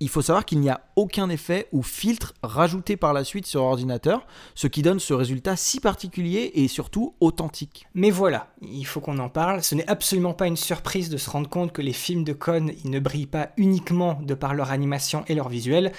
il 0.00 0.08
faut 0.08 0.22
savoir 0.22 0.44
qu'il 0.44 0.60
n'y 0.60 0.70
a 0.70 0.82
aucun 0.96 1.28
effet 1.28 1.68
ou 1.72 1.82
filtre 1.82 2.34
rajouté 2.42 2.96
par 2.96 3.12
la 3.12 3.24
suite 3.24 3.46
sur 3.46 3.62
ordinateur, 3.62 4.26
ce 4.54 4.66
qui 4.66 4.82
donne 4.82 5.00
ce 5.00 5.14
résultat 5.14 5.56
si 5.56 5.80
particulier 5.80 6.52
et 6.54 6.68
surtout 6.68 7.14
authentique. 7.20 7.86
Mais 7.94 8.10
voilà, 8.10 8.48
il 8.62 8.84
faut 8.84 9.00
qu'on 9.00 9.18
en 9.18 9.28
parle. 9.28 9.62
Ce 9.62 9.74
n'est 9.74 9.88
absolument 9.88 10.34
pas 10.34 10.46
une 10.46 10.56
surprise 10.56 11.08
de 11.08 11.16
se 11.16 11.30
rendre 11.30 11.48
compte 11.48 11.72
que 11.72 11.82
les 11.82 11.92
films 11.92 12.24
de 12.24 12.32
Cohn, 12.32 12.70
ils 12.84 12.90
ne 12.90 13.00
brillent 13.00 13.26
pas 13.26 13.50
uniquement 13.56 14.20
de 14.22 14.34
par 14.34 14.54
leur 14.54 14.70
animation 14.70 15.24
et 15.26 15.34
leur 15.34 15.48
visuel, 15.48 15.92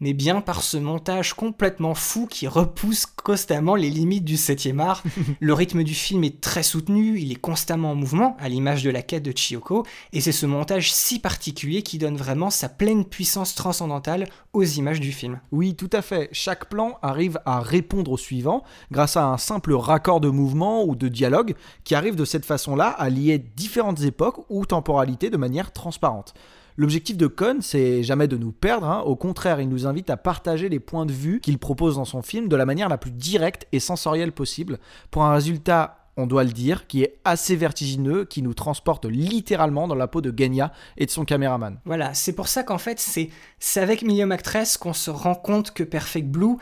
mais 0.00 0.12
bien 0.12 0.40
par 0.40 0.62
ce 0.62 0.76
montage 0.76 1.34
complètement 1.34 1.94
fou 1.94 2.26
qui 2.26 2.46
repousse 2.46 3.06
constamment 3.06 3.74
les 3.74 3.90
limites 3.90 4.24
du 4.24 4.36
7e 4.36 4.80
art. 4.80 5.02
le 5.40 5.52
rythme 5.52 5.82
du 5.82 5.94
film 5.94 6.24
est 6.24 6.40
très 6.40 6.62
soutenu, 6.62 7.18
il 7.18 7.32
est 7.32 7.36
constamment 7.36 7.92
en 7.92 7.94
mouvement, 7.94 8.36
à 8.38 8.48
l'image 8.48 8.82
de 8.82 8.90
la 8.90 9.02
quête 9.02 9.22
de 9.22 9.32
Chiyoko, 9.32 9.84
et 10.12 10.20
c'est 10.20 10.32
ce 10.32 10.46
montage 10.46 10.92
si 10.92 11.18
particulier 11.18 11.82
qui 11.82 11.98
donne 11.98 12.16
vraiment 12.16 12.50
sa 12.50 12.68
pleine 12.68 13.04
puissance 13.04 13.54
transcendantale 13.54 14.28
aux 14.52 14.64
images 14.64 15.00
du 15.00 15.12
film. 15.12 15.40
Oui, 15.52 15.74
tout 15.74 15.90
à 15.92 16.02
fait. 16.02 16.28
Chaque 16.32 16.68
plan 16.68 16.98
arrive 17.02 17.40
à 17.44 17.60
répondre 17.60 18.12
au 18.12 18.16
suivant 18.16 18.62
grâce 18.90 19.16
à 19.16 19.26
un 19.26 19.38
simple 19.38 19.72
raccord 19.74 20.20
de 20.20 20.28
mouvement 20.28 20.84
ou 20.84 20.94
de 20.94 21.08
dialogue 21.08 21.54
qui 21.84 21.94
arrive 21.94 22.16
de 22.16 22.24
cette 22.24 22.44
façon-là 22.44 22.88
à 22.88 23.08
lier 23.08 23.38
différentes 23.38 24.02
époques 24.02 24.44
ou 24.48 24.66
temporalités 24.66 25.30
de 25.30 25.36
manière 25.36 25.72
transparente. 25.72 26.34
L'objectif 26.76 27.16
de 27.16 27.26
Cohn, 27.26 27.62
c'est 27.62 28.02
jamais 28.02 28.26
de 28.26 28.36
nous 28.36 28.50
perdre, 28.52 28.88
hein. 28.88 29.00
au 29.02 29.14
contraire, 29.14 29.60
il 29.60 29.68
nous 29.68 29.86
invite 29.86 30.10
à 30.10 30.16
partager 30.16 30.68
les 30.68 30.80
points 30.80 31.06
de 31.06 31.12
vue 31.12 31.40
qu'il 31.40 31.58
propose 31.58 31.96
dans 31.96 32.04
son 32.04 32.22
film 32.22 32.48
de 32.48 32.56
la 32.56 32.66
manière 32.66 32.88
la 32.88 32.98
plus 32.98 33.12
directe 33.12 33.66
et 33.72 33.78
sensorielle 33.78 34.32
possible, 34.32 34.78
pour 35.10 35.24
un 35.24 35.32
résultat 35.32 36.04
on 36.16 36.26
doit 36.26 36.44
le 36.44 36.52
dire, 36.52 36.86
qui 36.86 37.02
est 37.02 37.18
assez 37.24 37.56
vertigineux, 37.56 38.24
qui 38.24 38.42
nous 38.42 38.54
transporte 38.54 39.04
littéralement 39.04 39.88
dans 39.88 39.94
la 39.94 40.06
peau 40.06 40.20
de 40.20 40.32
Genya 40.36 40.72
et 40.96 41.06
de 41.06 41.10
son 41.10 41.24
caméraman. 41.24 41.80
Voilà, 41.84 42.14
c'est 42.14 42.34
pour 42.34 42.48
ça 42.48 42.62
qu'en 42.62 42.78
fait, 42.78 43.00
c'est 43.00 43.80
avec 43.80 44.02
Million 44.02 44.30
Actress 44.30 44.76
qu'on 44.76 44.92
se 44.92 45.10
rend 45.10 45.34
compte 45.34 45.72
que 45.72 45.82
Perfect 45.82 46.28
Blue 46.28 46.56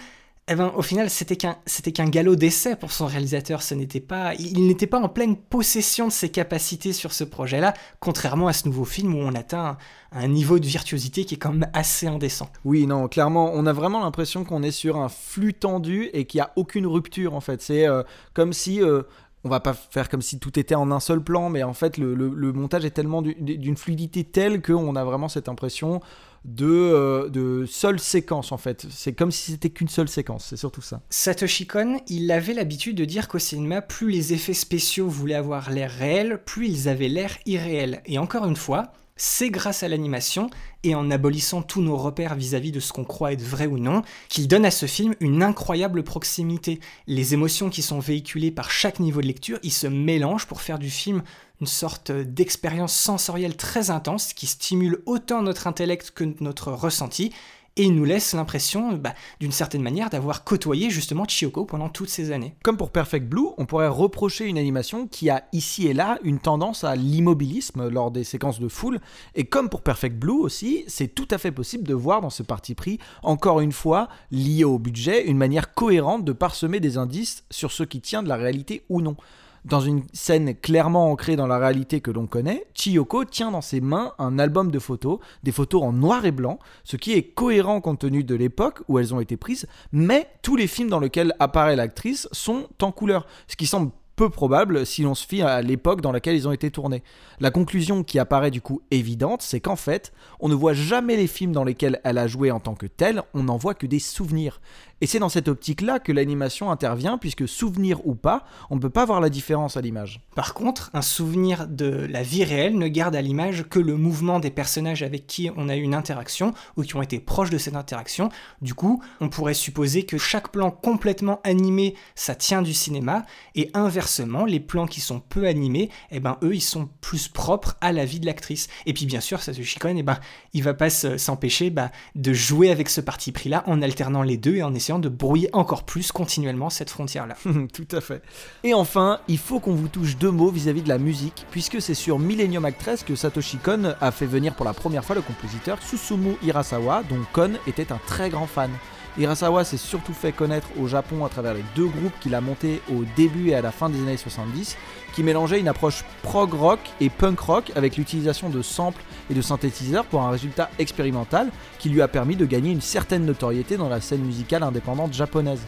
eh 0.49 0.57
ben, 0.57 0.73
au 0.75 0.83
final, 0.83 1.09
c'était 1.09 1.37
qu'un, 1.37 1.57
c'était 1.67 1.93
galop 1.93 2.35
d'essai 2.35 2.75
pour 2.75 2.91
son 2.91 3.07
réalisateur. 3.07 3.63
Ce 3.63 3.75
n'était 3.75 4.01
pas, 4.01 4.35
il 4.35 4.67
n'était 4.67 4.89
pas 4.89 4.99
en 4.99 5.09
pleine 5.09 5.37
possession 5.37 6.09
de 6.09 6.13
ses 6.13 6.31
capacités 6.31 6.93
sur 6.93 7.13
ce 7.13 7.23
projet-là, 7.23 7.75
contrairement 8.01 8.49
à 8.49 8.53
ce 8.53 8.67
nouveau 8.67 8.85
film 8.85 9.15
où 9.15 9.19
on 9.19 9.37
atteint 9.37 9.79
un, 10.11 10.27
niveau 10.27 10.59
de 10.59 10.67
virtuosité 10.67 11.25
qui 11.25 11.37
est 11.37 11.39
quand 11.39 11.53
même 11.53 11.71
assez 11.75 12.09
indécent. 12.09 12.49
Oui, 12.65 12.89
non, 12.89 13.07
clairement, 13.07 13.53
on 13.55 13.67
a 13.67 13.73
vraiment 13.73 14.01
l'impression 14.01 14.43
qu'on 14.45 14.65
est 14.65 14.73
sur 14.73 14.97
un 14.97 15.09
flux 15.09 15.55
tendu 15.55 16.11
et 16.13 16.25
qu'il 16.25 16.39
n'y 16.39 16.43
a 16.43 16.51
aucune 16.57 16.89
rupture 16.89 17.35
en 17.35 17.41
fait. 17.41 17.63
C'est 17.63 17.87
euh, 17.87 18.03
comme 18.35 18.53
si 18.53 18.83
euh, 18.83 19.03
on 19.45 19.49
va 19.49 19.61
pas 19.61 19.75
faire 19.75 20.09
comme 20.09 20.23
si 20.23 20.41
tout 20.41 20.59
était 20.59 20.75
en 20.75 20.91
un 20.91 21.01
seul 21.01 21.23
plan, 21.23 21.51
mais 21.51 21.63
en 21.63 21.73
fait 21.73 21.99
le, 21.99 22.15
le 22.15 22.53
montage 22.53 22.85
est 22.85 22.91
tellement 22.91 23.23
d'une 23.23 23.77
fluidité 23.77 24.25
telle 24.25 24.61
qu'on 24.61 24.97
a 24.97 25.05
vraiment 25.05 25.29
cette 25.29 25.49
impression 25.49 26.01
de, 26.45 26.67
euh, 26.67 27.29
de 27.29 27.65
seule 27.67 28.01
séquence 28.01 28.53
en 28.53 28.57
fait. 28.57 28.87
C'est 28.91 29.13
comme 29.13 29.31
si 29.31 29.53
c'était 29.53 29.71
qu'une 29.71 29.89
seule 29.89 30.09
séquence, 30.09 30.47
c'est 30.51 30.57
surtout 30.57 30.83
ça. 30.83 31.03
Satoshi 31.11 31.67
Kon, 31.67 32.01
il 32.09 32.31
avait 32.31 32.55
l'habitude 32.55 32.97
de 32.97 33.05
dire 33.05 33.29
qu'au 33.29 33.39
cinéma, 33.39 33.83
plus 33.83 34.11
les 34.11 34.33
effets 34.33 34.55
spéciaux 34.55 35.09
voulaient 35.09 35.35
avoir 35.35 35.71
l'air 35.71 35.91
réel, 35.91 36.41
plus 36.45 36.69
ils 36.69 36.89
avaient 36.89 37.09
l'air 37.09 37.37
irréel. 37.47 38.03
Et 38.07 38.19
encore 38.19 38.47
une 38.47 38.57
fois, 38.57 38.93
c'est 39.17 39.51
grâce 39.51 39.83
à 39.83 39.89
l'animation 39.89 40.51
et 40.85 40.95
en 40.95 41.11
abolissant 41.11 41.63
tous 41.63 41.83
nos 41.83 41.97
repères 41.97 42.35
vis-à-vis 42.35 42.73
de 42.73 42.81
ce 42.81 42.93
qu'on 42.93 43.05
croit 43.05 43.33
être 43.33 43.43
vrai 43.43 43.67
ou 43.67 43.79
non 43.79 44.03
qu'il 44.29 44.49
donne 44.49 44.65
à 44.65 44.71
ce 44.71 44.87
film 44.87 45.15
une 45.21 45.43
incroyable 45.43 46.03
proximité. 46.03 46.81
Les 47.07 47.35
émotions 47.35 47.71
qui 47.71 47.83
sont 47.83 48.01
véhiculées 48.01 48.51
par 48.51 48.71
chaque 48.71 49.01
niveau 49.01 49.21
de 49.21 49.27
lecture, 49.27 49.59
ils 49.63 49.73
se 49.73 49.87
mélangent 49.87 50.47
pour 50.47 50.61
faire 50.61 50.79
du 50.79 50.91
film 50.91 51.23
une 51.63 51.69
sorte 51.69 52.11
d'expérience 52.11 52.93
sensorielle 52.93 53.57
très 53.57 53.91
intense 53.91 54.35
qui 54.35 54.49
stimule 54.49 55.01
autant 55.07 55.43
notre 55.43 55.69
intellect 55.69 56.11
que 56.11 56.25
notre 56.41 56.73
ressenti 56.73 57.33
et 57.77 57.89
nous 57.89 58.05
laisse 58.05 58.35
l'impression, 58.35 58.95
bah, 58.95 59.15
d'une 59.39 59.53
certaine 59.53 59.81
manière, 59.81 60.11
d'avoir 60.11 60.43
côtoyé 60.43 60.91
justement 60.91 61.25
Chiyoko 61.25 61.65
pendant 61.65 61.89
toutes 61.89 62.09
ces 62.09 62.33
années. 62.33 62.57
Comme 62.65 62.77
pour 62.77 62.91
Perfect 62.91 63.29
Blue, 63.29 63.47
on 63.59 63.65
pourrait 63.65 63.87
reprocher 63.87 64.47
une 64.47 64.59
animation 64.59 65.07
qui 65.07 65.31
a 65.31 65.45
ici 65.53 65.87
et 65.87 65.95
là 65.95 66.19
une 66.25 66.41
tendance 66.41 66.83
à 66.83 66.97
l'immobilisme 66.97 67.89
lors 67.89 68.11
des 68.11 68.25
séquences 68.25 68.59
de 68.59 68.69
foule, 68.69 69.01
et 69.37 69.45
comme 69.45 69.69
pour 69.69 69.83
Perfect 69.83 70.19
Blue 70.19 70.33
aussi, 70.33 70.85
c'est 70.89 71.15
tout 71.15 71.29
à 71.31 71.39
fait 71.39 71.53
possible 71.53 71.85
de 71.85 71.95
voir 71.95 72.21
dans 72.23 72.29
ce 72.29 72.43
parti 72.43 72.75
pris, 72.75 72.99
encore 73.23 73.61
une 73.61 73.73
fois, 73.73 74.09
lié 74.33 74.65
au 74.65 74.81
budget, 74.81 75.25
une 75.27 75.39
manière 75.39 75.75
cohérente 75.75 76.25
de 76.25 76.33
parsemer 76.33 76.81
des 76.81 76.99
indices 76.99 77.45
sur 77.51 77.71
ce 77.71 77.85
qui 77.85 78.01
tient 78.01 78.25
de 78.25 78.29
la 78.29 78.37
réalité 78.37 78.83
ou 78.89 79.01
non. 79.01 79.17
Dans 79.65 79.81
une 79.81 80.03
scène 80.13 80.57
clairement 80.57 81.13
ancrée 81.13 81.37
dans 81.37 81.47
la 81.47 81.59
réalité 81.59 82.01
que 82.01 82.11
l'on 82.11 82.27
connaît, 82.27 82.67
Chiyoko 82.75 83.25
tient 83.25 83.53
dans 83.53 83.61
ses 83.61 83.81
mains 83.81 84.13
un 84.19 84.41
album 84.41 84.73
de 84.73 84.81
photos, 84.81 85.21
des 85.45 85.53
photos 85.53 85.85
en 85.85 85.93
noir 85.93 86.25
et 86.25 86.33
blanc, 86.33 86.59
ce 86.83 86.97
qui 86.97 87.13
est 87.13 87.23
cohérent 87.23 87.81
compte 87.81 88.01
tenu 88.01 88.25
de 88.25 88.35
l'époque 88.35 88.83
où 88.89 88.99
elles 88.99 89.15
ont 89.15 89.21
été 89.21 89.37
prises, 89.37 89.69
mais 89.93 90.29
tous 90.43 90.57
les 90.57 90.67
films 90.67 90.89
dans 90.89 90.99
lesquels 90.99 91.35
apparaît 91.39 91.77
l'actrice 91.77 92.29
sont 92.33 92.67
en 92.81 92.91
couleur, 92.91 93.25
ce 93.47 93.55
qui 93.55 93.67
semble 93.67 93.93
peu 94.17 94.29
probable 94.31 94.85
si 94.85 95.03
l'on 95.03 95.15
se 95.15 95.27
fie 95.27 95.43
à 95.43 95.63
l'époque 95.63 96.01
dans 96.01 96.13
laquelle 96.13 96.37
ils 96.37 96.49
ont 96.49 96.53
été 96.53 96.71
tournés. 96.71 97.03
La 97.41 97.51
conclusion 97.51 98.05
qui 98.05 98.19
apparaît 98.19 98.51
du 98.51 98.61
coup 98.61 98.83
évidente, 98.91 99.43
c'est 99.43 99.61
qu'en 99.61 99.77
fait, 99.77 100.13
on 100.41 100.49
ne 100.49 100.55
voit 100.55 100.75
jamais 100.75 101.17
les 101.17 101.27
films 101.27 101.53
dans 101.53 101.65
lesquels 101.65 102.01
elle 102.05 102.19
a 102.19 102.27
joué 102.27 102.51
en 102.51 102.61
tant 102.61 102.75
que 102.75 102.87
telle, 102.87 103.23
on 103.35 103.45
n'en 103.45 103.57
voit 103.57 103.75
que 103.75 103.87
des 103.87 103.99
souvenirs. 103.99 104.61
Et 105.03 105.07
c'est 105.07 105.19
dans 105.19 105.29
cette 105.29 105.49
optique-là 105.49 105.99
que 105.99 106.13
l'animation 106.13 106.71
intervient, 106.71 107.19
puisque 107.19 107.49
souvenir 107.49 108.07
ou 108.07 108.15
pas, 108.15 108.45
on 108.71 108.77
ne 108.77 108.81
peut 108.81 108.89
pas 108.89 109.05
voir 109.05 109.21
la 109.21 109.31
différence 109.31 109.77
à 109.77 109.81
l'image. 109.81 110.21
Par 110.37 110.55
contre, 110.55 110.91
un 110.95 111.03
souvenir 111.03 111.67
de 111.67 112.07
la 112.09 112.23
vie 112.23 112.45
réelle 112.45 112.79
ne 112.79 112.87
garde 112.87 113.17
à 113.17 113.21
l'image 113.21 113.65
que 113.69 113.81
le 113.81 113.97
mouvement 113.97 114.39
des 114.39 114.53
personnages 114.53 115.03
avec 115.03 115.27
qui 115.27 115.51
on 115.57 115.69
a 115.69 115.75
eu 115.75 115.81
une 115.81 115.97
interaction 115.97 116.55
ou 116.77 116.85
qui 116.85 116.95
ont 116.95 117.03
été 117.03 117.19
proches 117.19 117.51
de 117.51 117.59
cette 117.59 117.75
interaction. 117.75 118.29
Du 118.61 118.75
coup, 118.75 119.03
on 119.21 119.29
pourrait 119.29 119.55
supposer 119.55 120.05
que 120.05 120.19
chaque 120.19 120.53
plan 120.53 120.71
complètement 120.71 121.41
animé, 121.43 121.97
ça 122.15 122.37
tient 122.37 122.63
du 122.63 122.73
cinéma, 122.73 123.25
et 123.57 123.71
inversement, 123.75 124.45
les 124.45 124.61
plans 124.61 124.87
qui 124.87 125.01
sont 125.01 125.19
peu 125.19 125.49
animés, 125.49 125.91
eh 126.13 126.21
ben 126.21 126.39
eux, 126.45 126.55
ils 126.55 126.61
sont 126.61 126.89
plus 127.01 127.27
propres 127.27 127.77
à 127.81 127.91
la 127.91 128.05
vie 128.05 128.21
de 128.21 128.27
l'actrice. 128.27 128.69
Et 128.87 128.93
puis 128.93 129.07
bien 129.07 129.21
sûr, 129.21 129.43
Satoshi 129.43 129.81
Kon, 129.81 129.97
eh 129.97 130.05
ben, 130.05 130.21
il 130.53 130.63
va 130.63 130.75
pas 130.75 130.91
s'empêcher 130.91 131.71
bah, 131.71 131.91
de 132.15 132.33
jouer 132.33 132.71
avec 132.71 132.89
ce 132.89 133.01
parti 133.01 133.33
pris-là 133.33 133.65
en 133.67 133.83
alternant 133.83 134.23
les 134.23 134.37
deux 134.37 134.55
et 134.55 134.63
en 134.63 134.73
essayant 134.73 134.92
de 134.99 135.09
brouiller 135.09 135.51
encore 135.53 135.85
plus 135.85 136.13
continuellement 136.13 136.71
cette 136.71 136.91
frontière-là. 136.91 137.37
Tout 137.73 137.89
à 137.93 138.01
fait. 138.01 138.23
Et 138.65 138.75
enfin, 138.75 139.21
il 139.29 139.39
faut 139.39 139.61
qu'on 139.61 139.75
vous 139.75 139.89
touche 139.89 140.17
deux 140.17 140.31
mots 140.31 140.51
vis-à-vis 140.51 140.83
de 140.83 140.89
la 140.89 140.99
musique, 140.99 141.47
puisque 141.51 141.81
c'est 141.81 141.95
sur 141.95 142.19
Millennium 142.19 142.65
Actress 142.65 143.03
que 143.03 143.15
Satoshi 143.15 143.59
Kon 143.59 143.95
a 144.01 144.11
fait 144.11 144.27
venir 144.27 144.55
pour 144.55 144.65
la 144.65 144.73
première 144.73 145.05
fois 145.05 145.17
le 145.17 145.23
compositeur 145.23 145.83
Susumu 145.83 146.37
Hirasawa, 146.43 147.03
dont 147.09 147.21
Kon 147.33 147.53
était 147.67 147.93
un 147.93 148.01
très 148.07 148.31
grand 148.31 148.47
fan. 148.47 148.71
Hirasawa 149.19 149.65
s'est 149.65 149.77
surtout 149.77 150.15
fait 150.15 150.33
connaître 150.33 150.69
au 150.81 150.89
Japon 150.89 151.25
à 151.25 151.29
travers 151.29 151.53
les 151.53 151.65
deux 151.77 151.87
groupes 151.87 152.19
qu'il 152.21 152.35
a 152.35 152.41
montés 152.41 152.81
au 152.91 153.05
début 153.15 153.51
et 153.51 153.55
à 153.55 153.61
la 153.61 153.71
fin 153.71 153.91
des 153.91 154.01
années 154.01 154.17
70, 154.17 154.77
qui 155.15 155.23
mélangeaient 155.23 155.61
une 155.61 155.69
approche 155.69 156.03
prog 156.23 156.55
rock 156.55 156.81
et 157.01 157.11
punk 157.11 157.39
rock 157.41 157.73
avec 157.77 157.99
l'utilisation 157.99 158.49
de 158.49 158.63
samples 158.63 159.03
et 159.31 159.35
de 159.35 159.43
synthétiseurs 159.43 160.07
pour 160.07 160.23
un 160.23 160.31
résultat 160.31 160.71
expérimental 160.79 161.51
qui 161.79 161.91
lui 161.91 162.01
a 162.01 162.09
permis 162.09 162.37
de 162.37 162.47
gagner 162.47 162.73
une 162.73 162.81
certaine 162.81 163.27
notoriété 163.27 163.77
dans 163.77 163.91
la 163.91 164.01
scène 164.01 164.23
musicale 164.23 164.63
indépendante 164.63 165.13
japonaise. 165.13 165.61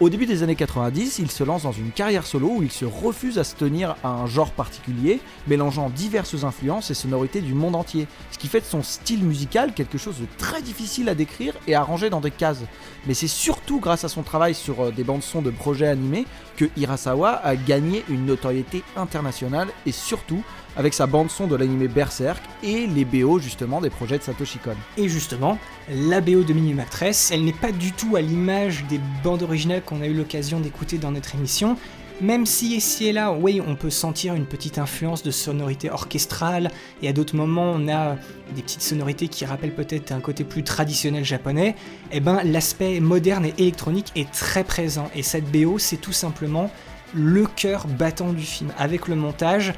Au 0.00 0.08
début 0.08 0.24
des 0.24 0.42
années 0.42 0.56
90, 0.56 1.18
il 1.18 1.30
se 1.30 1.44
lance 1.44 1.64
dans 1.64 1.72
une 1.72 1.90
carrière 1.90 2.26
solo 2.26 2.48
où 2.56 2.62
il 2.62 2.70
se 2.70 2.86
refuse 2.86 3.38
à 3.38 3.44
se 3.44 3.54
tenir 3.54 3.96
à 4.02 4.08
un 4.08 4.24
genre 4.24 4.50
particulier, 4.50 5.20
mélangeant 5.46 5.90
diverses 5.90 6.42
influences 6.42 6.90
et 6.90 6.94
sonorités 6.94 7.42
du 7.42 7.52
monde 7.52 7.76
entier, 7.76 8.06
ce 8.30 8.38
qui 8.38 8.48
fait 8.48 8.60
de 8.60 8.64
son 8.64 8.82
style 8.82 9.22
musical 9.22 9.74
quelque 9.74 9.98
chose 9.98 10.18
de 10.18 10.26
très 10.38 10.62
difficile 10.62 11.10
à 11.10 11.14
décrire 11.14 11.52
et 11.66 11.74
à 11.74 11.82
ranger 11.82 12.08
dans 12.08 12.22
des 12.22 12.30
cases. 12.30 12.62
Mais 13.06 13.12
c'est 13.12 13.28
surtout 13.28 13.78
grâce 13.78 14.02
à 14.04 14.08
son 14.08 14.22
travail 14.22 14.54
sur 14.54 14.84
euh, 14.84 14.90
des 14.90 15.04
bandes 15.04 15.22
son 15.22 15.42
de 15.42 15.50
projets 15.50 15.88
animés 15.88 16.24
que 16.60 16.66
Hirasawa 16.76 17.40
a 17.42 17.56
gagné 17.56 18.04
une 18.10 18.26
notoriété 18.26 18.82
internationale 18.94 19.68
et 19.86 19.92
surtout 19.92 20.42
avec 20.76 20.92
sa 20.92 21.06
bande 21.06 21.30
son 21.30 21.46
de 21.46 21.56
l'animé 21.56 21.88
Berserk 21.88 22.42
et 22.62 22.86
les 22.86 23.06
BO 23.06 23.38
justement 23.38 23.80
des 23.80 23.88
projets 23.88 24.18
de 24.18 24.22
Satoshi 24.22 24.58
Kon. 24.58 24.76
Et 24.98 25.08
justement, 25.08 25.58
la 25.88 26.20
BO 26.20 26.42
de 26.42 26.52
Minimum 26.52 26.80
Actress, 26.80 27.30
elle 27.32 27.44
n'est 27.44 27.54
pas 27.54 27.72
du 27.72 27.92
tout 27.92 28.14
à 28.14 28.20
l'image 28.20 28.84
des 28.90 29.00
bandes 29.24 29.42
originales 29.42 29.82
qu'on 29.82 30.02
a 30.02 30.06
eu 30.06 30.12
l'occasion 30.12 30.60
d'écouter 30.60 30.98
dans 30.98 31.12
notre 31.12 31.34
émission, 31.34 31.78
même 32.20 32.46
si 32.46 32.76
ici 32.76 33.06
et 33.06 33.12
là, 33.12 33.32
oui, 33.32 33.60
on 33.66 33.76
peut 33.76 33.90
sentir 33.90 34.34
une 34.34 34.46
petite 34.46 34.78
influence 34.78 35.22
de 35.22 35.30
sonorité 35.30 35.90
orchestrale, 35.90 36.70
et 37.02 37.08
à 37.08 37.12
d'autres 37.12 37.36
moments 37.36 37.72
on 37.74 37.88
a 37.88 38.16
des 38.54 38.62
petites 38.62 38.82
sonorités 38.82 39.28
qui 39.28 39.44
rappellent 39.44 39.74
peut-être 39.74 40.12
un 40.12 40.20
côté 40.20 40.44
plus 40.44 40.62
traditionnel 40.62 41.24
japonais, 41.24 41.76
eh 42.12 42.20
ben 42.20 42.40
l'aspect 42.44 43.00
moderne 43.00 43.46
et 43.46 43.54
électronique 43.58 44.12
est 44.16 44.30
très 44.30 44.64
présent, 44.64 45.10
et 45.14 45.22
cette 45.22 45.50
BO 45.50 45.78
c'est 45.78 45.96
tout 45.96 46.12
simplement 46.12 46.70
le 47.14 47.46
cœur 47.46 47.86
battant 47.86 48.32
du 48.32 48.42
film. 48.42 48.72
Avec 48.78 49.08
le 49.08 49.16
montage, 49.16 49.72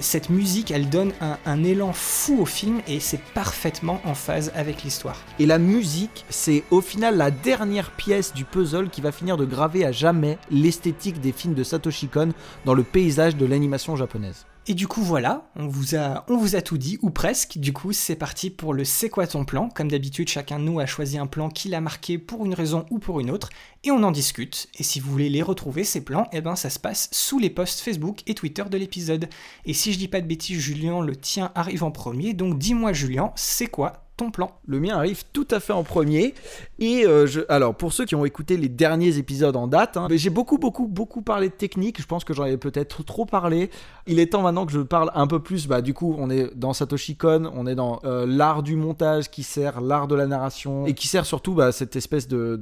cette 0.00 0.30
musique, 0.30 0.70
elle 0.70 0.88
donne 0.88 1.12
un, 1.20 1.64
élan 1.64 1.92
fou 1.92 2.40
au 2.40 2.46
film 2.46 2.80
et 2.86 3.00
c'est 3.00 3.20
parfaitement 3.34 4.00
en 4.04 4.14
phase 4.14 4.52
avec 4.54 4.82
l'histoire. 4.82 5.16
Et 5.38 5.46
la 5.46 5.58
musique, 5.58 6.24
c'est 6.28 6.64
au 6.70 6.80
final 6.80 7.16
la 7.16 7.30
dernière 7.30 7.90
pièce 7.90 8.34
du 8.34 8.44
puzzle 8.44 8.90
qui 8.90 9.00
va 9.00 9.12
finir 9.12 9.36
de 9.36 9.44
graver 9.44 9.84
à 9.84 9.92
jamais 9.92 10.38
l'esthétique 10.50 11.20
des 11.20 11.32
films 11.32 11.54
de 11.54 11.64
Satoshi 11.64 12.08
Kon 12.08 12.32
dans 12.64 12.74
le 12.74 12.82
paysage 12.82 13.36
de 13.36 13.46
l'animation 13.46 13.96
japonaise. 13.96 14.46
Et 14.66 14.72
du 14.74 14.88
coup 14.88 15.02
voilà, 15.02 15.50
on 15.56 15.66
vous 15.66 15.94
a, 15.94 16.24
on 16.28 16.38
vous 16.38 16.56
a 16.56 16.62
tout 16.62 16.78
dit, 16.78 16.98
ou 17.02 17.10
presque. 17.10 17.58
Du 17.58 17.74
coup 17.74 17.92
c'est 17.92 18.16
parti 18.16 18.48
pour 18.48 18.72
le 18.72 18.84
C'est 18.84 19.10
quoi 19.10 19.26
ton 19.26 19.44
plan? 19.44 19.68
Comme 19.68 19.90
d'habitude, 19.90 20.28
chacun 20.28 20.58
de 20.58 20.64
nous 20.64 20.80
a 20.80 20.86
choisi 20.86 21.18
un 21.18 21.26
plan 21.26 21.50
qui 21.50 21.68
l'a 21.68 21.82
marqué 21.82 22.16
pour 22.16 22.46
une 22.46 22.54
raison 22.54 22.86
ou 22.90 22.98
pour 22.98 23.20
une 23.20 23.30
autre, 23.30 23.50
et 23.82 23.90
on 23.90 24.02
en 24.02 24.10
discute. 24.10 24.68
Et 24.78 24.82
si 24.82 25.00
vous 25.00 25.10
voulez 25.10 25.28
les 25.28 25.42
retrouver, 25.42 25.84
ces 25.84 26.02
plans, 26.02 26.28
eh 26.32 26.40
ben 26.40 26.56
ça 26.56 26.70
se 26.70 26.78
passe 26.78 27.10
sous 27.12 27.38
les 27.38 27.50
posts 27.50 27.80
Facebook 27.80 28.22
et 28.26 28.34
Twitter 28.34 28.64
de 28.70 28.78
l'épisode. 28.78 29.28
Et 29.66 29.74
si 29.74 29.92
je 29.92 29.98
dis 29.98 30.08
pas 30.08 30.22
de 30.22 30.26
bêtises, 30.26 30.60
Julien, 30.60 31.02
le 31.02 31.14
tien 31.14 31.52
arrive 31.54 31.84
en 31.84 31.90
premier, 31.90 32.32
donc 32.32 32.58
dis-moi 32.58 32.94
Julien, 32.94 33.32
c'est 33.36 33.66
quoi 33.66 34.03
ton 34.16 34.30
plan 34.30 34.52
Le 34.66 34.80
mien 34.80 34.96
arrive 34.96 35.24
tout 35.32 35.46
à 35.50 35.60
fait 35.60 35.72
en 35.72 35.82
premier. 35.82 36.34
Et 36.78 37.04
euh, 37.04 37.26
alors, 37.48 37.74
pour 37.74 37.92
ceux 37.92 38.04
qui 38.04 38.14
ont 38.14 38.24
écouté 38.24 38.56
les 38.56 38.68
derniers 38.68 39.18
épisodes 39.18 39.56
en 39.56 39.66
date, 39.66 39.96
hein, 39.96 40.08
j'ai 40.10 40.30
beaucoup, 40.30 40.58
beaucoup, 40.58 40.86
beaucoup 40.86 41.22
parlé 41.22 41.48
de 41.48 41.54
technique. 41.54 42.00
Je 42.00 42.06
pense 42.06 42.24
que 42.24 42.32
j'en 42.32 42.44
ai 42.44 42.56
peut-être 42.56 43.04
trop 43.04 43.26
parlé. 43.26 43.70
Il 44.06 44.18
est 44.18 44.32
temps 44.32 44.42
maintenant 44.42 44.66
que 44.66 44.72
je 44.72 44.80
parle 44.80 45.10
un 45.14 45.26
peu 45.26 45.40
plus. 45.40 45.66
Bah, 45.66 45.80
du 45.80 45.94
coup, 45.94 46.14
on 46.18 46.30
est 46.30 46.54
dans 46.54 46.72
Satoshi 46.72 47.16
Kon, 47.16 47.50
on 47.54 47.66
est 47.66 47.74
dans 47.74 48.00
euh, 48.04 48.26
l'art 48.26 48.62
du 48.62 48.76
montage 48.76 49.30
qui 49.30 49.42
sert 49.42 49.80
l'art 49.80 50.06
de 50.06 50.14
la 50.14 50.26
narration 50.26 50.86
et 50.86 50.94
qui 50.94 51.08
sert 51.08 51.26
surtout 51.26 51.54
bah, 51.54 51.72
cette 51.72 51.96
espèce 51.96 52.28
de, 52.28 52.60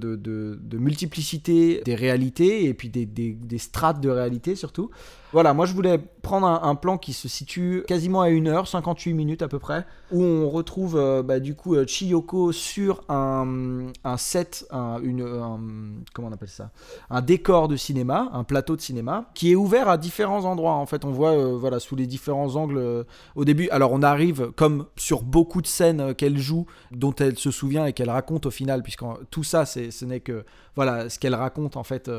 multiplicité 0.73 1.83
des 1.85 1.95
réalités 1.95 2.65
et 2.65 2.75
puis 2.75 2.89
des, 2.89 3.07
des, 3.07 3.33
des 3.33 3.59
strates 3.59 4.01
de 4.01 4.09
réalité 4.09 4.57
surtout. 4.57 4.91
Voilà, 5.33 5.55
moi 5.55 5.65
je 5.65 5.73
voulais 5.73 5.99
prendre 5.99 6.47
un, 6.47 6.75
plan 6.75 6.99
qui 6.99 7.15
se 7.15 7.27
situe 7.27 7.85
quasiment 7.89 8.21
à 8.21 8.29
1 8.29 8.47
heure, 8.47 8.69
58 8.69 9.15
minutes 9.15 9.41
à 9.41 9.49
peu 9.49 9.59
près, 9.59 9.87
où 10.11 10.23
on 10.23 10.51
retrouve 10.51 10.97
euh, 10.97 11.23
bah, 11.23 11.41
du 11.41 11.55
coup 11.55 11.75
euh, 11.75 11.87
Chiyoko 11.87 12.53
sur 12.53 13.03
un, 13.09 13.91
set, 14.19 14.67
un, 14.71 15.01
une, 15.03 15.23
un, 15.23 15.59
comment 16.13 16.29
on 16.29 16.33
appelle 16.33 16.51
ça? 16.51 16.71
Un 17.09 17.23
décor 17.23 17.69
de 17.69 17.77
cinéma, 17.77 18.29
un 18.35 18.45
plateau 18.45 18.77
de 18.77 18.83
cinéma, 18.83 19.31
qui 19.35 19.53
est 19.53 19.55
ouvert 19.55 19.89
à 19.89 19.97
différents 19.97 20.45
endroits. 20.45 20.75
En 20.75 20.87
fait, 20.87 21.05
on 21.07 21.11
voit 21.11 21.33
euh, 21.33 21.57
voilà, 21.57 21.81
sous 21.81 21.97
les 21.97 22.07
différents 22.07 22.57
angles 22.57 23.07
au 23.35 23.45
début. 23.47 23.71
Alors 23.71 23.93
on 23.93 24.03
arrive, 24.03 24.51
comme 24.55 24.85
sur 24.97 25.23
beaucoup 25.23 25.63
de 25.63 25.67
scènes 25.67 26.15
qu'elle 26.15 26.39
joue, 26.39 26.67
dont 26.91 27.15
elle 27.15 27.39
se 27.39 27.51
souvient 27.51 27.87
et 27.87 27.95
qu'elle 27.95 28.11
raconte 28.11 28.45
au 28.45 28.51
final, 28.51 28.83
puisque 28.83 29.05
tout 29.31 29.45
ça, 29.45 29.65
ce 29.65 30.05
n'est 30.05 30.21
que 30.21 30.45
voilà, 30.77 31.09
ce 31.09 31.19
qu'elle 31.19 31.35
raconte 31.35 31.77
en 31.77 31.85
fait 31.85 32.11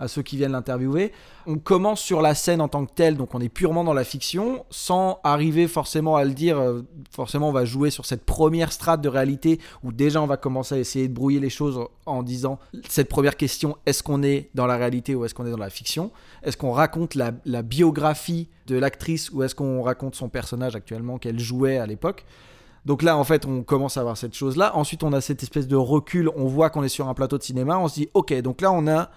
à 0.00 0.08
ceux 0.08 0.22
qui 0.22 0.36
viennent 0.36 0.52
l'interviewer. 0.52 1.12
On 1.46 1.58
commence 1.58 2.00
sur 2.00 2.22
la 2.22 2.34
scène 2.34 2.60
en 2.60 2.68
tant 2.68 2.86
que 2.86 2.92
telle, 2.92 3.16
donc 3.16 3.34
on 3.34 3.40
est 3.40 3.48
purement 3.48 3.84
dans 3.84 3.92
la 3.92 4.04
fiction, 4.04 4.64
sans 4.70 5.20
arriver 5.24 5.68
forcément 5.68 6.16
à 6.16 6.24
le 6.24 6.32
dire. 6.32 6.58
Euh, 6.58 6.82
forcément, 7.10 7.50
on 7.50 7.52
va 7.52 7.64
jouer 7.64 7.90
sur 7.90 8.06
cette 8.06 8.24
première 8.24 8.72
strate 8.72 9.00
de 9.00 9.08
réalité 9.08 9.60
où 9.84 9.92
déjà 9.92 10.20
on 10.22 10.26
va 10.26 10.36
commencer 10.36 10.74
à 10.74 10.78
essayer 10.78 11.06
de 11.06 11.12
brouiller 11.12 11.40
les 11.40 11.50
choses 11.50 11.78
en 12.06 12.22
disant 12.22 12.58
cette 12.88 13.08
première 13.08 13.36
question 13.36 13.76
est-ce 13.86 14.02
qu'on 14.02 14.22
est 14.22 14.50
dans 14.54 14.66
la 14.66 14.76
réalité 14.76 15.14
ou 15.14 15.24
est-ce 15.24 15.34
qu'on 15.34 15.46
est 15.46 15.50
dans 15.50 15.56
la 15.58 15.70
fiction? 15.70 16.10
Est-ce 16.42 16.56
qu'on 16.56 16.72
raconte 16.72 17.14
la 17.14 17.62
biographie 17.62 18.48
de 18.66 18.76
l'actrice 18.76 19.30
ou 19.30 19.42
est-ce 19.42 19.54
qu'on 19.54 19.82
raconte 19.82 20.14
son 20.14 20.28
personnage 20.28 20.76
actuellement 20.76 21.18
qu'elle 21.18 21.38
jouait 21.38 21.78
à 21.78 21.86
l'époque? 21.86 22.24
Donc 22.86 23.02
là, 23.02 23.16
en 23.16 23.24
fait, 23.24 23.46
on 23.46 23.62
commence 23.62 23.96
à 23.96 24.00
avoir 24.00 24.16
cette 24.16 24.34
chose-là. 24.34 24.74
Ensuite, 24.76 25.02
on 25.02 25.12
a 25.12 25.20
cette 25.20 25.42
espèce 25.42 25.68
de 25.68 25.76
recul. 25.76 26.30
On 26.34 26.46
voit 26.46 26.70
qu'on 26.70 26.82
est 26.82 26.88
sur 26.88 27.08
un 27.08 27.14
plateau 27.14 27.36
de 27.36 27.42
cinéma. 27.42 27.78
On 27.78 27.88
se 27.88 27.94
dit, 27.94 28.08
ok, 28.14 28.32
donc 28.40 28.60
là, 28.60 28.72
on 28.72 28.86
a 28.86 29.10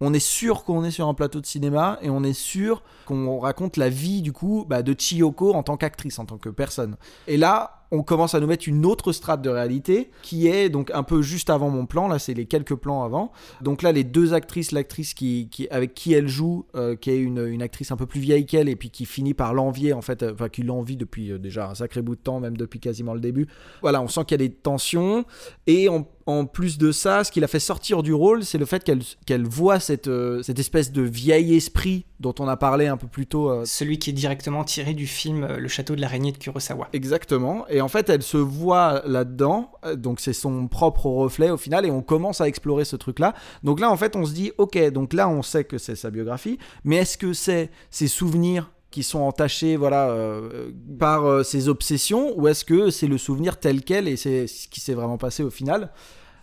on 0.00 0.14
est 0.14 0.18
sûr 0.18 0.64
qu'on 0.64 0.82
est 0.82 0.90
sur 0.90 1.06
un 1.08 1.14
plateau 1.14 1.40
de 1.40 1.46
cinéma 1.46 1.98
et 2.00 2.08
on 2.08 2.24
est 2.24 2.32
sûr 2.32 2.82
qu'on 3.04 3.38
raconte 3.38 3.76
la 3.76 3.90
vie 3.90 4.22
du 4.22 4.32
coup 4.32 4.64
bah, 4.66 4.82
de 4.82 4.94
Chiyoko 4.98 5.52
en 5.52 5.62
tant 5.62 5.76
qu'actrice, 5.76 6.18
en 6.18 6.24
tant 6.24 6.38
que 6.38 6.48
personne. 6.48 6.96
Et 7.26 7.36
là, 7.36 7.79
on 7.92 8.02
commence 8.02 8.34
à 8.34 8.40
nous 8.40 8.46
mettre 8.46 8.68
une 8.68 8.86
autre 8.86 9.12
strate 9.12 9.42
de 9.42 9.50
réalité 9.50 10.10
qui 10.22 10.46
est 10.46 10.68
donc 10.68 10.90
un 10.94 11.02
peu 11.02 11.22
juste 11.22 11.50
avant 11.50 11.70
mon 11.70 11.86
plan. 11.86 12.08
Là, 12.08 12.18
c'est 12.18 12.34
les 12.34 12.46
quelques 12.46 12.76
plans 12.76 13.02
avant. 13.02 13.32
Donc 13.62 13.82
là, 13.82 13.92
les 13.92 14.04
deux 14.04 14.32
actrices, 14.32 14.72
l'actrice 14.72 15.14
qui, 15.14 15.48
qui, 15.50 15.68
avec 15.70 15.94
qui 15.94 16.12
elle 16.12 16.28
joue, 16.28 16.66
euh, 16.74 16.94
qui 16.96 17.10
est 17.10 17.18
une, 17.18 17.44
une, 17.46 17.62
actrice 17.62 17.90
un 17.90 17.96
peu 17.96 18.06
plus 18.06 18.20
vieille 18.20 18.46
qu'elle 18.46 18.68
et 18.68 18.76
puis 18.76 18.90
qui 18.90 19.06
finit 19.06 19.34
par 19.34 19.54
l'envier 19.54 19.92
en 19.92 20.02
fait, 20.02 20.22
enfin 20.22 20.48
qui 20.48 20.62
l'envie 20.62 20.96
depuis 20.96 21.32
euh, 21.32 21.38
déjà 21.38 21.68
un 21.68 21.74
sacré 21.74 22.02
bout 22.02 22.16
de 22.16 22.20
temps, 22.20 22.40
même 22.40 22.56
depuis 22.56 22.80
quasiment 22.80 23.14
le 23.14 23.20
début. 23.20 23.48
Voilà, 23.82 24.00
on 24.00 24.08
sent 24.08 24.24
qu'il 24.24 24.40
y 24.40 24.44
a 24.44 24.48
des 24.48 24.54
tensions 24.54 25.24
et 25.66 25.88
on, 25.88 26.06
en 26.30 26.46
plus 26.46 26.78
de 26.78 26.92
ça, 26.92 27.24
ce 27.24 27.32
qui 27.32 27.40
l'a 27.40 27.48
fait 27.48 27.60
sortir 27.60 28.02
du 28.02 28.14
rôle, 28.14 28.44
c'est 28.44 28.58
le 28.58 28.66
fait 28.66 28.84
qu'elle 28.84 29.46
voit 29.46 29.80
cette, 29.80 30.08
euh, 30.08 30.42
cette 30.42 30.58
espèce 30.58 30.92
de 30.92 31.02
vieil 31.02 31.56
esprit 31.56 32.06
dont 32.20 32.34
on 32.38 32.48
a 32.48 32.56
parlé 32.56 32.86
un 32.86 32.96
peu 32.96 33.06
plus 33.06 33.26
tôt. 33.26 33.50
Euh... 33.50 33.64
Celui 33.64 33.98
qui 33.98 34.10
est 34.10 34.14
directement 34.14 34.64
tiré 34.64 34.94
du 34.94 35.06
film 35.06 35.44
euh, 35.44 35.56
Le 35.58 35.68
Château 35.68 35.96
de 35.96 36.00
l'araignée 36.00 36.32
de 36.32 36.38
Kurosawa. 36.38 36.88
Exactement. 36.92 37.66
Et 37.68 37.79
en 37.80 37.88
fait, 37.88 38.08
elle 38.08 38.22
se 38.22 38.36
voit 38.36 39.02
là-dedans. 39.06 39.72
euh, 39.84 39.96
Donc 39.96 40.20
c'est 40.20 40.32
son 40.32 40.68
propre 40.68 41.06
reflet 41.06 41.50
au 41.50 41.56
final. 41.56 41.86
Et 41.86 41.90
on 41.90 42.02
commence 42.02 42.40
à 42.40 42.48
explorer 42.48 42.84
ce 42.84 42.96
truc-là. 42.96 43.34
Donc 43.62 43.80
là, 43.80 43.90
en 43.90 43.96
fait, 43.96 44.16
on 44.16 44.24
se 44.24 44.32
dit, 44.32 44.52
ok, 44.58 44.90
donc 44.90 45.12
là, 45.12 45.28
on 45.28 45.42
sait 45.42 45.64
que 45.64 45.78
c'est 45.78 45.96
sa 45.96 46.10
biographie. 46.10 46.58
Mais 46.84 46.96
est-ce 46.96 47.18
que 47.18 47.32
c'est 47.32 47.70
ses 47.90 48.08
souvenirs 48.08 48.70
qui 48.90 49.02
sont 49.04 49.20
entachés 49.20 49.76
voilà 49.76 50.10
euh, 50.10 50.72
par 50.98 51.24
euh, 51.24 51.42
ses 51.44 51.68
obsessions 51.68 52.36
ou 52.36 52.48
est-ce 52.48 52.64
que 52.64 52.90
c'est 52.90 53.06
le 53.06 53.18
souvenir 53.18 53.60
tel 53.60 53.82
quel 53.84 54.08
et 54.08 54.16
c'est 54.16 54.48
ce 54.48 54.66
qui 54.66 54.80
s'est 54.80 54.94
vraiment 54.94 55.18
passé 55.18 55.42
au 55.44 55.50
final? 55.50 55.90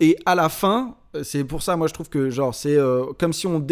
Et 0.00 0.16
à 0.24 0.34
la 0.34 0.48
fin 0.48 0.96
c'est 1.22 1.44
pour 1.44 1.62
ça 1.62 1.76
moi 1.76 1.86
je 1.86 1.94
trouve 1.94 2.10
que 2.10 2.28
genre 2.28 2.54
c'est 2.54 2.76
euh, 2.76 3.06
comme 3.18 3.32
si 3.32 3.46
on, 3.46 3.66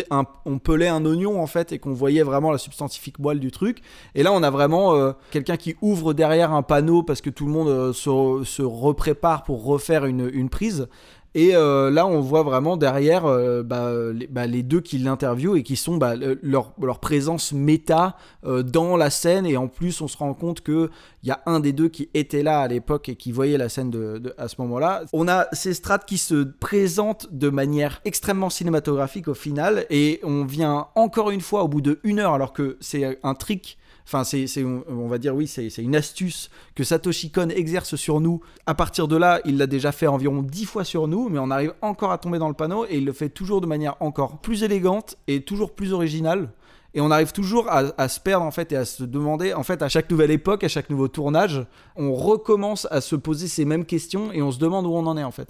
on 0.47 0.59
pelait 0.59 0.89
un 0.89 1.05
oignon 1.05 1.41
en 1.41 1.47
fait 1.47 1.71
et 1.73 1.79
qu'on 1.79 1.93
voyait 1.93 2.23
vraiment 2.23 2.51
la 2.51 2.59
substantifique 2.59 3.19
moelle 3.19 3.41
du 3.41 3.51
truc. 3.51 3.81
Et 4.15 4.23
là 4.23 4.33
on 4.33 4.43
a 4.43 4.51
vraiment 4.51 4.95
euh, 4.95 5.13
quelqu'un 5.31 5.57
qui 5.57 5.77
ouvre 5.83 6.15
derrière 6.15 6.53
un 6.53 6.63
panneau 6.63 7.03
parce 7.03 7.21
que 7.21 7.29
tout 7.31 7.45
le 7.45 7.53
monde 7.53 7.69
euh, 7.69 7.93
se, 7.93 8.45
se 8.45 8.63
reprépare 8.63 9.45
pour 9.45 9.65
refaire 9.65 10.07
une, 10.07 10.31
une 10.33 10.49
prise 10.49 10.89
et 11.37 11.55
euh, 11.55 11.91
là, 11.91 12.07
on 12.07 12.23
voit 12.23 12.43
vraiment 12.43 12.79
derrière 12.79 13.27
euh, 13.27 13.63
bah, 13.63 13.91
les, 14.11 14.27
bah, 14.27 14.47
les, 14.47 14.63
deux 14.63 14.81
qui 14.81 14.97
l'interviewent 14.97 15.57
et 15.57 15.63
qui 15.63 15.77
sont 15.77 15.99
bah, 15.99 16.15
leur, 16.17 16.99
présence 16.99 17.53
méta 17.53 18.17
euh, 18.47 18.63
dans 18.63 18.97
la 18.97 19.11
scène. 19.11 19.45
Et 19.45 19.59
en 19.59 19.69
plus, 19.69 20.01
on 20.01 20.09
se 20.09 20.17
rend 20.17 20.33
compte 20.33 20.63
qu'il 20.63 20.89
y 21.25 21.31
a 21.31 21.43
un 21.45 21.61
des 21.61 21.75
deux 21.75 21.91
qui 21.91 22.09
était 22.15 22.43
là 22.43 22.61
à 22.61 22.69
l'époque 22.69 23.11
et 23.11 23.17
qui 23.17 23.33
voyait 23.33 23.59
la 23.59 23.69
scène 23.69 23.93
à 24.39 24.49
ce 24.49 24.55
moment-là. 24.63 25.03
On 25.13 25.29
a 25.29 25.47
ces 25.53 25.75
strates 25.75 26.07
qui 26.07 26.17
se 26.17 26.43
présentent 26.43 27.29
de 27.31 27.51
manière 27.51 28.01
extrêmement 28.07 28.49
cinématographique 28.49 29.29
au 29.29 29.35
final. 29.35 29.85
Et 29.91 30.21
on 30.23 30.47
vient 30.47 30.87
encore 30.95 31.31
une 31.31 31.43
fois 31.43 31.65
au 31.65 31.69
bout 31.69 31.83
de 31.83 32.01
une 32.03 32.19
heure, 32.19 32.33
alors 32.33 32.55
que 32.55 32.79
c'est 32.81 33.19
un 33.23 33.35
trick 33.35 33.77
Enfin, 34.07 34.23
c'est, 34.23 34.47
on 34.65 35.09
va 35.09 35.19
dire, 35.19 35.35
oui, 35.35 35.49
c'est, 35.49 35.69
une 35.79 35.97
astuce 35.97 36.49
que 36.77 36.85
Satoshi 36.85 37.31
Kon 37.33 37.49
exerce 37.49 37.97
sur 37.97 38.21
nous. 38.21 38.41
À 38.65 38.75
partir 38.75 39.09
de 39.09 39.17
là, 39.17 39.41
il 39.45 39.59
l'a 39.59 39.67
déjà 39.67 39.91
fait 39.91 40.07
environ 40.07 40.43
10 40.43 40.65
fois 40.65 40.85
sur 40.85 41.09
nous, 41.09 41.29
mais 41.29 41.41
on 41.41 41.51
arrive 41.51 41.75
encore 41.83 42.13
à 42.13 42.19
tomber 42.19 42.39
dans 42.39 42.47
le 42.47 42.55
panneau 42.55 42.87
et 42.87 42.99
il 42.99 43.05
le 43.05 43.13
fait 43.13 43.31
toujours 43.31 43.61
de 43.61 43.67
manière 43.67 43.97
encore 43.99 44.39
plus 44.39 44.63
élégante 44.63 45.17
et 45.27 45.41
toujours 45.41 45.73
plus 45.73 45.93
originale. 45.93 46.51
Et 46.95 47.01
on 47.01 47.11
arrive 47.11 47.33
toujours 47.33 47.69
à, 47.69 47.83
à, 47.99 48.09
se 48.09 48.21
perdre 48.21 48.47
en 48.47 48.53
fait 48.53 48.71
et 48.71 48.77
à 48.77 48.85
se 48.85 49.03
demander, 49.03 49.55
en 49.55 49.65
fait, 49.65 49.83
à 49.83 49.89
chaque 49.89 50.09
nouvelle 50.09 50.31
époque, 50.31 50.63
à 50.63 50.69
chaque 50.69 50.89
nouveau 50.89 51.09
tournage, 51.09 51.67
on 51.97 52.15
recommence 52.15 52.87
à 52.93 53.01
se 53.01 53.17
poser 53.17 53.49
ces 53.49 53.65
mêmes 53.65 53.85
questions 53.85 54.31
et 54.33 54.41
on 54.41 54.53
se 54.53 54.61
demande 54.61 54.87
où 54.87 54.95
on 54.95 55.07
en 55.07 55.17
est 55.17 55.25
en 55.25 55.33
fait. 55.33 55.49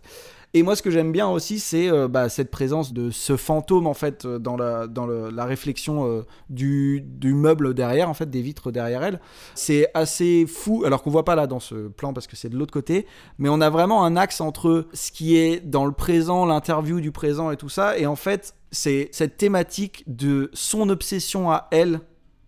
Et 0.55 0.63
moi, 0.63 0.75
ce 0.75 0.83
que 0.83 0.91
j'aime 0.91 1.13
bien 1.13 1.29
aussi, 1.29 1.59
c'est 1.59 1.91
euh, 1.91 2.09
bah, 2.09 2.29
cette 2.29 2.51
présence 2.51 2.93
de 2.93 3.11
ce 3.11 3.37
fantôme, 3.37 3.87
en 3.87 3.95
fait, 3.95 4.25
euh, 4.25 4.39
dans 4.39 4.57
la, 4.57 5.45
réflexion 5.45 6.07
euh, 6.07 6.23
du, 6.49 7.03
du 7.03 7.35
meuble 7.35 7.75
derrière, 7.75 8.09
en 8.09 8.15
fait, 8.15 8.31
des 8.31 8.41
vitres 8.41 8.71
derrière 8.71 9.03
elle. 9.03 9.21
C'est 9.55 9.91
assez 9.95 10.47
fou, 10.47 10.85
alors 10.87 11.03
qu'on 11.03 11.11
voit 11.11 11.25
pas 11.25 11.35
là 11.35 11.47
dans 11.47 11.61
ce 11.61 11.89
plan 11.89 12.13
parce 12.13 12.27
que 12.27 12.37
c'est 12.37 12.49
de 12.49 12.57
l'autre 12.57 12.73
côté, 12.73 13.07
mais 13.39 13.49
on 13.49 13.61
a 13.61 13.71
vraiment 13.71 14.05
un 14.05 14.17
axe 14.17 14.41
entre 14.41 14.87
ce 14.93 15.13
qui 15.13 15.37
est 15.37 15.61
dans 15.61 15.85
le 15.85 15.93
présent, 15.93 16.47
l'interview 16.47 17.01
du 17.01 17.13
présent 17.13 17.51
et 17.51 17.57
tout 17.57 17.69
ça, 17.69 17.99
et 17.99 18.07
en 18.07 18.17
fait, 18.17 18.55
c'est 18.71 19.09
cette 19.13 19.37
thématique 19.37 20.05
de 20.07 20.51
son 20.53 20.89
obsession 20.89 21.51
à 21.51 21.69
elle 21.71 22.01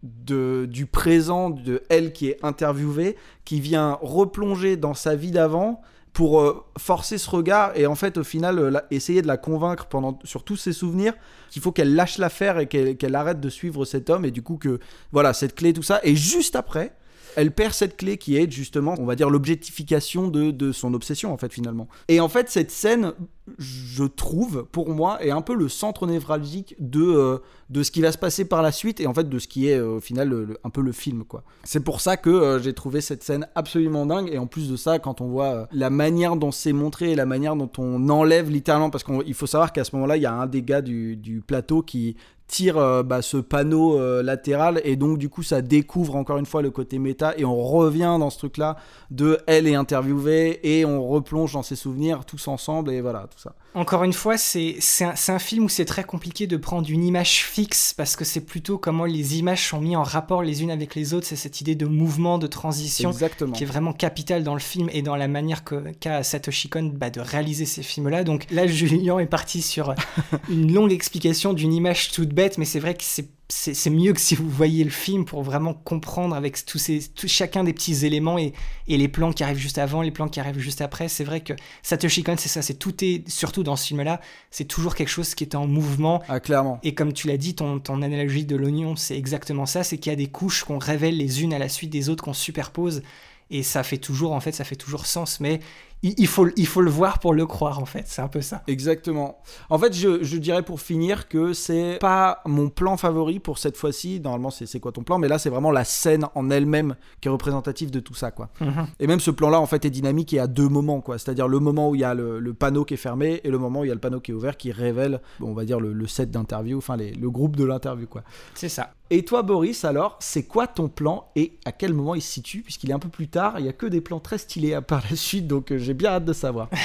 de, 0.02 0.66
du 0.70 0.86
présent, 0.86 1.50
de 1.50 1.82
elle 1.88 2.12
qui 2.12 2.28
est 2.28 2.38
interviewée, 2.44 3.16
qui 3.44 3.60
vient 3.60 3.98
replonger 4.00 4.76
dans 4.76 4.94
sa 4.94 5.14
vie 5.14 5.30
d'avant 5.30 5.82
pour 6.18 6.40
euh, 6.40 6.64
forcer 6.76 7.16
ce 7.16 7.30
regard 7.30 7.70
et 7.76 7.86
en 7.86 7.94
fait 7.94 8.18
au 8.18 8.24
final 8.24 8.58
euh, 8.58 8.72
essayer 8.90 9.22
de 9.22 9.28
la 9.28 9.36
convaincre 9.36 9.86
pendant 9.86 10.18
sur 10.24 10.42
tous 10.42 10.56
ses 10.56 10.72
souvenirs 10.72 11.14
qu'il 11.48 11.62
faut 11.62 11.70
qu'elle 11.70 11.94
lâche 11.94 12.18
l'affaire 12.18 12.58
et 12.58 12.66
qu'elle 12.66 12.96
qu'elle 12.96 13.14
arrête 13.14 13.38
de 13.38 13.48
suivre 13.48 13.84
cet 13.84 14.10
homme 14.10 14.24
et 14.24 14.32
du 14.32 14.42
coup 14.42 14.56
que 14.56 14.80
voilà 15.12 15.32
cette 15.32 15.54
clé 15.54 15.72
tout 15.72 15.84
ça 15.84 16.00
et 16.02 16.16
juste 16.16 16.56
après 16.56 16.92
elle 17.36 17.52
perd 17.52 17.72
cette 17.72 17.96
clé 17.96 18.18
qui 18.18 18.36
est 18.36 18.50
justement, 18.50 18.96
on 18.98 19.04
va 19.04 19.14
dire, 19.14 19.30
l'objectification 19.30 20.26
de, 20.26 20.50
de 20.50 20.72
son 20.72 20.92
obsession, 20.92 21.32
en 21.32 21.36
fait, 21.36 21.52
finalement. 21.52 21.86
Et 22.08 22.18
en 22.18 22.28
fait, 22.28 22.50
cette 22.50 22.72
scène, 22.72 23.12
je 23.58 24.04
trouve, 24.04 24.66
pour 24.70 24.90
moi, 24.90 25.22
est 25.24 25.30
un 25.30 25.42
peu 25.42 25.54
le 25.54 25.68
centre 25.68 26.06
névralgique 26.06 26.74
de, 26.78 27.02
euh, 27.02 27.38
de 27.70 27.82
ce 27.82 27.90
qui 27.90 28.00
va 28.00 28.12
se 28.12 28.18
passer 28.18 28.44
par 28.44 28.62
la 28.62 28.72
suite 28.72 29.00
et 29.00 29.06
en 29.06 29.14
fait 29.14 29.28
de 29.28 29.38
ce 29.38 29.48
qui 29.48 29.68
est, 29.68 29.78
euh, 29.78 29.96
au 29.96 30.00
final, 30.00 30.56
un 30.64 30.70
peu 30.70 30.80
le 30.80 30.92
film, 30.92 31.24
quoi. 31.24 31.42
C'est 31.64 31.80
pour 31.80 32.00
ça 32.00 32.16
que 32.16 32.30
euh, 32.30 32.58
j'ai 32.58 32.72
trouvé 32.72 33.00
cette 33.00 33.22
scène 33.22 33.48
absolument 33.54 34.06
dingue. 34.06 34.28
Et 34.32 34.38
en 34.38 34.46
plus 34.46 34.70
de 34.70 34.76
ça, 34.76 34.98
quand 34.98 35.20
on 35.20 35.28
voit 35.28 35.68
la 35.72 35.90
manière 35.90 36.36
dont 36.36 36.50
c'est 36.50 36.72
montré 36.72 37.12
et 37.12 37.14
la 37.14 37.26
manière 37.26 37.56
dont 37.56 37.70
on 37.78 38.08
enlève 38.08 38.50
littéralement, 38.50 38.90
parce 38.90 39.04
qu'il 39.04 39.34
faut 39.34 39.46
savoir 39.46 39.72
qu'à 39.72 39.84
ce 39.84 39.94
moment-là, 39.96 40.16
il 40.16 40.22
y 40.22 40.26
a 40.26 40.34
un 40.34 40.46
des 40.46 40.62
gars 40.62 40.82
du, 40.82 41.16
du 41.16 41.40
plateau 41.40 41.82
qui 41.82 42.16
tire 42.48 43.04
bah, 43.04 43.20
ce 43.20 43.36
panneau 43.36 44.22
latéral 44.22 44.80
et 44.82 44.96
donc 44.96 45.18
du 45.18 45.28
coup 45.28 45.42
ça 45.42 45.60
découvre 45.60 46.16
encore 46.16 46.38
une 46.38 46.46
fois 46.46 46.62
le 46.62 46.70
côté 46.70 46.98
méta 46.98 47.34
et 47.36 47.44
on 47.44 47.62
revient 47.62 48.16
dans 48.18 48.30
ce 48.30 48.38
truc 48.38 48.56
là 48.56 48.76
de 49.10 49.38
elle 49.46 49.66
est 49.66 49.74
interviewée 49.74 50.58
et 50.62 50.86
on 50.86 51.06
replonge 51.06 51.52
dans 51.52 51.62
ses 51.62 51.76
souvenirs 51.76 52.24
tous 52.24 52.48
ensemble 52.48 52.90
et 52.90 53.02
voilà 53.02 53.28
tout 53.38 53.42
ça 53.42 53.54
Encore 53.74 54.04
une 54.04 54.12
fois, 54.12 54.36
c'est 54.36 54.78
un, 55.00 55.14
un 55.28 55.38
film 55.38 55.64
où 55.64 55.68
c'est 55.68 55.84
très 55.84 56.04
compliqué 56.04 56.46
de 56.46 56.56
prendre 56.56 56.90
une 56.90 57.04
image 57.04 57.44
fixe 57.44 57.94
parce 57.94 58.16
que 58.16 58.24
c'est 58.24 58.40
plutôt 58.40 58.78
comment 58.78 59.04
les 59.04 59.38
images 59.38 59.68
sont 59.68 59.80
mises 59.80 59.96
en 59.96 60.02
rapport 60.02 60.42
les 60.42 60.62
unes 60.62 60.70
avec 60.70 60.94
les 60.94 61.14
autres. 61.14 61.26
C'est 61.26 61.36
cette 61.36 61.60
idée 61.60 61.74
de 61.74 61.86
mouvement, 61.86 62.38
de 62.38 62.46
transition 62.46 63.10
Exactement. 63.10 63.52
qui 63.52 63.64
est 63.64 63.66
vraiment 63.66 63.92
capitale 63.92 64.42
dans 64.42 64.54
le 64.54 64.60
film 64.60 64.88
et 64.92 65.02
dans 65.02 65.16
la 65.16 65.28
manière 65.28 65.62
qu'a 66.00 66.22
Satoshi 66.22 66.68
Kon 66.68 66.92
bah, 66.94 67.10
de 67.10 67.20
réaliser 67.20 67.66
ces 67.66 67.82
films-là. 67.82 68.24
Donc 68.24 68.46
là, 68.50 68.66
Julien 68.78 69.18
est 69.18 69.26
parti 69.26 69.62
sur 69.62 69.94
une 70.48 70.72
longue 70.72 70.92
explication 70.92 71.52
d'une 71.52 71.72
image 71.72 72.10
toute 72.12 72.30
bête, 72.30 72.58
mais 72.58 72.64
c'est 72.64 72.80
vrai 72.80 72.94
que 72.94 73.04
c'est 73.04 73.28
c'est 73.50 73.88
mieux 73.88 74.12
que 74.12 74.20
si 74.20 74.34
vous 74.34 74.48
voyez 74.50 74.84
le 74.84 74.90
film 74.90 75.24
pour 75.24 75.42
vraiment 75.42 75.72
comprendre 75.72 76.36
avec 76.36 76.66
tous 76.66 76.76
ces, 76.76 77.00
tout- 77.08 77.28
chacun 77.28 77.64
des 77.64 77.72
petits 77.72 78.04
éléments 78.04 78.36
et, 78.36 78.52
et 78.88 78.98
les 78.98 79.08
plans 79.08 79.32
qui 79.32 79.42
arrivent 79.42 79.56
juste 79.56 79.78
avant, 79.78 80.02
les 80.02 80.10
plans 80.10 80.28
qui 80.28 80.38
arrivent 80.38 80.58
juste 80.58 80.82
après. 80.82 81.08
C'est 81.08 81.24
vrai 81.24 81.40
que 81.40 81.54
Satoshi 81.82 82.22
Kon, 82.22 82.36
c'est 82.36 82.50
ça, 82.50 82.60
c'est 82.60 82.74
tout 82.74 83.02
est, 83.02 83.26
surtout 83.26 83.62
dans 83.62 83.74
ce 83.76 83.86
film-là, 83.86 84.20
c'est 84.50 84.66
toujours 84.66 84.94
quelque 84.94 85.08
chose 85.08 85.34
qui 85.34 85.44
est 85.44 85.54
en 85.54 85.66
mouvement. 85.66 86.22
Ah, 86.28 86.40
clairement. 86.40 86.78
Et 86.82 86.94
comme 86.94 87.14
tu 87.14 87.26
l'as 87.26 87.38
dit, 87.38 87.54
ton, 87.54 87.78
ton 87.78 88.02
analogie 88.02 88.44
de 88.44 88.54
l'oignon, 88.54 88.96
c'est 88.96 89.16
exactement 89.16 89.64
ça, 89.64 89.82
c'est 89.82 89.96
qu'il 89.96 90.10
y 90.10 90.12
a 90.12 90.16
des 90.16 90.28
couches 90.28 90.64
qu'on 90.64 90.78
révèle 90.78 91.16
les 91.16 91.42
unes 91.42 91.54
à 91.54 91.58
la 91.58 91.70
suite 91.70 91.90
des 91.90 92.10
autres, 92.10 92.22
qu'on 92.24 92.34
superpose. 92.34 93.02
Et 93.50 93.62
ça 93.62 93.82
fait 93.82 93.96
toujours, 93.96 94.32
en 94.32 94.40
fait, 94.40 94.52
ça 94.52 94.64
fait 94.64 94.76
toujours 94.76 95.06
sens, 95.06 95.40
mais 95.40 95.60
il, 96.02 96.14
il 96.18 96.26
faut, 96.26 96.48
il 96.56 96.66
faut 96.66 96.80
le 96.80 96.90
voir 96.90 97.18
pour 97.18 97.34
le 97.34 97.46
croire, 97.46 97.78
en 97.80 97.84
fait. 97.86 98.04
C'est 98.06 98.22
un 98.22 98.28
peu 98.28 98.40
ça. 98.40 98.62
Exactement. 98.66 99.38
En 99.70 99.78
fait, 99.78 99.92
je, 99.94 100.22
je 100.22 100.36
dirais 100.36 100.62
pour 100.62 100.80
finir 100.80 101.28
que 101.28 101.52
c'est 101.52 101.98
pas 102.00 102.40
mon 102.46 102.68
plan 102.68 102.96
favori 102.96 103.38
pour 103.38 103.58
cette 103.58 103.76
fois-ci. 103.76 104.20
Normalement, 104.20 104.50
c'est 104.50 104.66
c'est 104.66 104.80
quoi 104.80 104.92
ton 104.92 105.02
plan? 105.02 105.18
Mais 105.18 105.28
là, 105.28 105.38
c'est 105.38 105.50
vraiment 105.50 105.70
la 105.70 105.84
scène 105.84 106.26
en 106.34 106.50
elle-même 106.50 106.94
qui 107.20 107.28
est 107.28 107.30
représentative 107.30 107.90
de 107.90 108.00
tout 108.00 108.14
ça, 108.14 108.30
quoi. 108.30 108.48
Mhm. 108.60 108.86
Et 109.00 109.06
même 109.06 109.20
ce 109.20 109.30
plan-là, 109.30 109.60
en 109.60 109.66
fait, 109.66 109.84
est 109.84 109.90
dynamique 109.90 110.32
et 110.32 110.38
à 110.38 110.46
deux 110.46 110.68
moments, 110.68 111.00
quoi. 111.00 111.18
C'est-à-dire 111.18 111.48
le 111.48 111.58
moment 111.58 111.90
où 111.90 111.94
il 111.94 112.00
y 112.00 112.04
a 112.04 112.14
le, 112.14 112.38
le 112.38 112.54
panneau 112.54 112.84
qui 112.84 112.94
est 112.94 112.98
fermé 112.98 113.40
et 113.44 113.50
le 113.50 113.58
moment 113.58 113.80
où 113.80 113.84
il 113.84 113.88
y 113.88 113.90
a 113.90 113.94
le 113.94 114.00
panneau 114.00 114.20
qui 114.20 114.30
est 114.30 114.34
ouvert 114.34 114.56
qui 114.56 114.72
révèle, 114.72 115.20
on 115.40 115.52
va 115.54 115.64
dire, 115.64 115.80
le, 115.80 115.92
le 115.92 116.06
set 116.06 116.30
d'interview, 116.30 116.78
enfin, 116.78 116.96
les- 116.96 117.12
le 117.12 117.30
groupe 117.30 117.56
de 117.56 117.64
l'interview, 117.64 118.06
quoi. 118.06 118.22
C'est 118.54 118.68
ça. 118.68 118.92
Et 119.10 119.24
toi, 119.24 119.42
Boris, 119.42 119.84
alors, 119.86 120.16
c'est 120.20 120.42
quoi 120.42 120.66
ton 120.66 120.88
plan 120.88 121.30
et 121.34 121.54
à 121.64 121.72
quel 121.72 121.94
moment 121.94 122.14
il 122.14 122.20
se 122.20 122.30
situe? 122.30 122.60
Puisqu'il 122.60 122.90
est 122.90 122.92
un 122.94 122.98
peu 122.98 123.08
plus 123.08 123.28
tard, 123.28 123.58
il 123.58 123.64
y 123.64 123.68
a 123.68 123.72
que 123.72 123.86
des 123.86 124.02
plans 124.02 124.20
très 124.20 124.36
stylés 124.36 124.74
à 124.74 124.82
par 124.82 125.02
la 125.08 125.16
suite, 125.16 125.46
donc 125.46 125.72
euh, 125.72 125.78
j'ai 125.88 125.94
bien 125.94 126.10
hâte 126.10 126.26
de 126.26 126.34
savoir. 126.34 126.68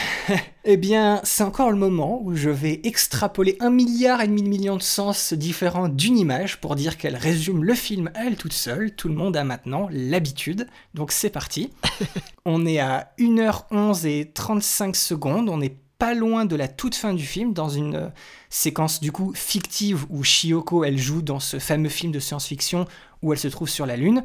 Eh 0.66 0.78
bien, 0.78 1.20
c'est 1.26 1.44
encore 1.44 1.72
le 1.72 1.76
moment 1.76 2.22
où 2.24 2.36
je 2.36 2.50
vais 2.50 2.80
extrapoler 2.86 3.58
un 3.60 3.70
milliard 3.70 4.22
et 4.22 4.28
demi 4.28 4.44
de 4.44 4.48
millions 4.48 4.78
de 4.78 4.82
sens 4.82 5.34
différents 5.34 5.90
d'une 5.90 6.18
image 6.18 6.62
pour 6.62 6.76
dire 6.78 6.98
qu'elle 6.98 7.18
résume 7.18 7.66
le 7.66 7.74
film 7.74 8.10
à 8.16 8.24
elle 8.24 8.38
toute 8.38 8.54
seule. 8.54 8.96
Tout 8.96 9.10
le 9.10 9.14
monde 9.14 9.36
a 9.36 9.44
maintenant 9.44 9.90
l'habitude. 9.92 10.70
Donc 10.94 11.12
c'est 11.12 11.30
parti. 11.30 11.74
on 12.46 12.66
est 12.66 12.80
à 12.80 13.12
1h11 13.20 14.08
et 14.08 14.32
35 14.34 14.96
secondes. 14.96 15.50
On 15.50 15.58
n'est 15.58 15.76
pas 15.98 16.14
loin 16.14 16.46
de 16.46 16.56
la 16.56 16.70
toute 16.70 16.96
fin 16.96 17.14
du 17.14 17.26
film, 17.26 17.52
dans 17.52 17.68
une 17.68 17.96
euh, 17.96 18.08
séquence 18.50 19.02
du 19.02 19.12
coup 19.12 19.34
fictive 19.36 20.06
où 20.10 20.24
Shioko 20.24 20.86
elle 20.86 20.98
joue 20.98 21.22
dans 21.22 21.42
ce 21.42 21.60
fameux 21.60 21.90
film 21.90 22.14
de 22.14 22.20
science-fiction 22.20 22.88
où 23.22 23.34
elle 23.34 23.40
se 23.40 23.50
trouve 23.50 23.68
sur 23.68 23.86
la 23.86 23.98
Lune. 23.98 24.24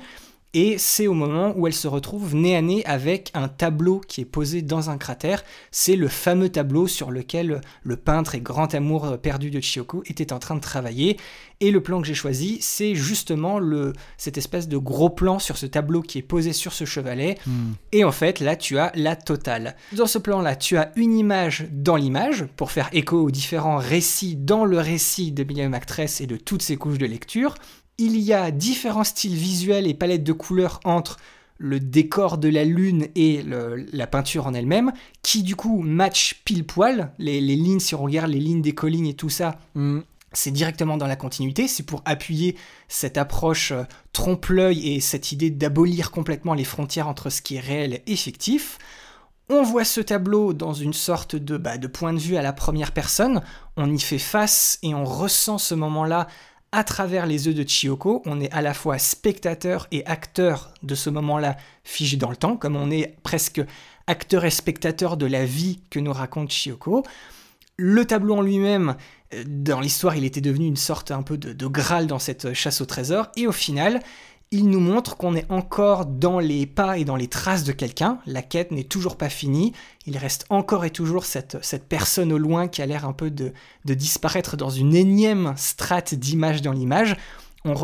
Et 0.54 0.78
c'est 0.78 1.06
au 1.06 1.12
moment 1.12 1.52
où 1.56 1.66
elle 1.66 1.74
se 1.74 1.88
retrouve 1.88 2.34
nez 2.34 2.56
à 2.56 2.62
nez 2.62 2.84
avec 2.86 3.30
un 3.34 3.48
tableau 3.48 4.00
qui 4.00 4.22
est 4.22 4.24
posé 4.24 4.62
dans 4.62 4.88
un 4.88 4.96
cratère. 4.96 5.44
C'est 5.70 5.94
le 5.94 6.08
fameux 6.08 6.48
tableau 6.48 6.86
sur 6.86 7.10
lequel 7.10 7.60
le 7.82 7.96
peintre 7.96 8.34
et 8.34 8.40
grand 8.40 8.74
amour 8.74 9.18
perdu 9.20 9.50
de 9.50 9.60
Chiyoko 9.60 10.02
était 10.06 10.32
en 10.32 10.38
train 10.38 10.54
de 10.54 10.60
travailler. 10.60 11.18
Et 11.60 11.70
le 11.70 11.82
plan 11.82 12.00
que 12.00 12.06
j'ai 12.06 12.14
choisi, 12.14 12.58
c'est 12.60 12.94
justement 12.94 13.58
le, 13.58 13.92
cette 14.16 14.38
espèce 14.38 14.68
de 14.68 14.78
gros 14.78 15.10
plan 15.10 15.38
sur 15.38 15.58
ce 15.58 15.66
tableau 15.66 16.02
qui 16.02 16.18
est 16.18 16.22
posé 16.22 16.52
sur 16.52 16.72
ce 16.72 16.84
chevalet. 16.84 17.36
Et 17.92 18.04
en 18.04 18.12
fait, 18.12 18.40
là, 18.40 18.56
tu 18.56 18.78
as 18.78 18.92
la 18.94 19.16
totale. 19.16 19.76
Dans 19.92 20.06
ce 20.06 20.18
plan-là, 20.18 20.56
tu 20.56 20.76
as 20.78 20.92
une 20.96 21.18
image 21.18 21.66
dans 21.72 21.96
l'image 21.96 22.46
pour 22.56 22.70
faire 22.70 22.88
écho 22.92 23.20
aux 23.20 23.30
différents 23.30 23.78
récits 23.78 24.36
dans 24.36 24.64
le 24.64 24.78
récit 24.78 25.32
de 25.32 25.42
William 25.42 25.74
Actress 25.74 26.20
et 26.20 26.26
de 26.26 26.36
toutes 26.36 26.62
ses 26.62 26.76
couches 26.76 26.98
de 26.98 27.06
lecture. 27.06 27.54
Il 27.98 28.16
y 28.18 28.32
a 28.32 28.50
différents 28.50 29.04
styles 29.04 29.34
visuels 29.34 29.86
et 29.86 29.94
palettes 29.94 30.24
de 30.24 30.32
couleurs 30.32 30.80
entre 30.84 31.16
le 31.58 31.80
décor 31.80 32.38
de 32.38 32.48
la 32.48 32.64
lune 32.64 33.08
et 33.16 33.42
le- 33.42 33.84
la 33.92 34.06
peinture 34.06 34.46
en 34.46 34.54
elle-même, 34.54 34.92
qui 35.22 35.42
du 35.42 35.56
coup 35.56 35.82
match 35.82 36.40
pile 36.44 36.64
poil. 36.64 37.12
Les, 37.18 37.40
les 37.40 37.56
lignes, 37.56 37.80
si 37.80 37.96
on 37.96 38.02
regarde 38.04 38.30
les 38.30 38.38
lignes 38.38 38.62
des 38.62 38.74
collines 38.74 39.06
et 39.06 39.14
tout 39.14 39.28
ça, 39.30 39.58
c'est 40.32 40.52
directement 40.52 40.96
dans 40.96 41.08
la 41.08 41.16
continuité. 41.16 41.66
C'est 41.66 41.82
pour 41.82 42.02
appuyer 42.04 42.54
cette 42.86 43.18
approche 43.18 43.72
euh, 43.72 43.82
trompe-l'œil 44.12 44.92
et 44.94 45.00
cette 45.00 45.32
idée 45.32 45.50
d'abolir 45.50 46.12
complètement 46.12 46.54
les 46.54 46.64
frontières 46.64 47.08
entre 47.08 47.30
ce 47.30 47.42
qui 47.42 47.56
est 47.56 47.60
réel 47.60 48.02
et 48.06 48.14
fictif. 48.16 48.78
On 49.48 49.62
voit 49.62 49.84
ce 49.86 50.00
tableau 50.02 50.52
dans 50.52 50.74
une 50.74 50.92
sorte 50.92 51.34
de, 51.34 51.56
bah, 51.56 51.78
de 51.78 51.86
point 51.88 52.12
de 52.12 52.18
vue 52.18 52.36
à 52.36 52.42
la 52.42 52.52
première 52.52 52.92
personne, 52.92 53.40
on 53.76 53.92
y 53.92 53.98
fait 53.98 54.18
face 54.18 54.78
et 54.82 54.94
on 54.94 55.04
ressent 55.04 55.58
ce 55.58 55.74
moment-là 55.74 56.28
à 56.72 56.84
travers 56.84 57.26
les 57.26 57.46
yeux 57.46 57.54
de 57.54 57.66
Chiyoko. 57.66 58.22
On 58.26 58.40
est 58.40 58.50
à 58.52 58.62
la 58.62 58.74
fois 58.74 58.98
spectateur 58.98 59.86
et 59.90 60.04
acteur 60.06 60.72
de 60.82 60.94
ce 60.94 61.10
moment-là 61.10 61.56
figé 61.84 62.16
dans 62.16 62.30
le 62.30 62.36
temps, 62.36 62.56
comme 62.56 62.76
on 62.76 62.90
est 62.90 63.16
presque 63.22 63.60
acteur 64.06 64.44
et 64.44 64.50
spectateur 64.50 65.16
de 65.16 65.26
la 65.26 65.44
vie 65.44 65.80
que 65.90 65.98
nous 65.98 66.12
raconte 66.12 66.50
Chiyoko. 66.50 67.04
Le 67.76 68.04
tableau 68.04 68.36
en 68.36 68.42
lui-même, 68.42 68.96
euh, 69.34 69.44
dans 69.46 69.80
l'histoire, 69.80 70.16
il 70.16 70.24
était 70.24 70.40
devenu 70.40 70.66
une 70.66 70.76
sorte 70.76 71.10
un 71.10 71.22
peu 71.22 71.38
de, 71.38 71.52
de 71.52 71.66
graal 71.66 72.06
dans 72.06 72.18
cette 72.18 72.52
chasse 72.54 72.80
au 72.80 72.86
trésor, 72.86 73.28
et 73.36 73.46
au 73.46 73.52
final, 73.52 74.00
il 74.50 74.70
nous 74.70 74.80
montre 74.80 75.16
qu'on 75.16 75.36
est 75.36 75.50
encore 75.50 76.06
dans 76.06 76.38
les 76.38 76.66
pas 76.66 76.96
et 76.96 77.04
dans 77.04 77.16
les 77.16 77.28
traces 77.28 77.64
de 77.64 77.72
quelqu'un. 77.72 78.18
La 78.26 78.40
quête 78.40 78.70
n'est 78.70 78.84
toujours 78.84 79.16
pas 79.16 79.28
finie. 79.28 79.72
Il 80.06 80.16
reste 80.16 80.46
encore 80.48 80.84
et 80.86 80.90
toujours 80.90 81.26
cette, 81.26 81.58
personne 81.88 82.32
au 82.32 82.38
loin 82.38 82.66
qui 82.66 82.80
a 82.80 82.86
l'air 82.86 83.04
un 83.04 83.12
peu 83.12 83.30
de, 83.30 83.52
disparaître 83.84 84.56
dans 84.56 84.70
une 84.70 84.94
énième 84.94 85.52
strate 85.56 86.14
d'image 86.14 86.62
dans 86.62 86.72
l'image. 86.72 87.16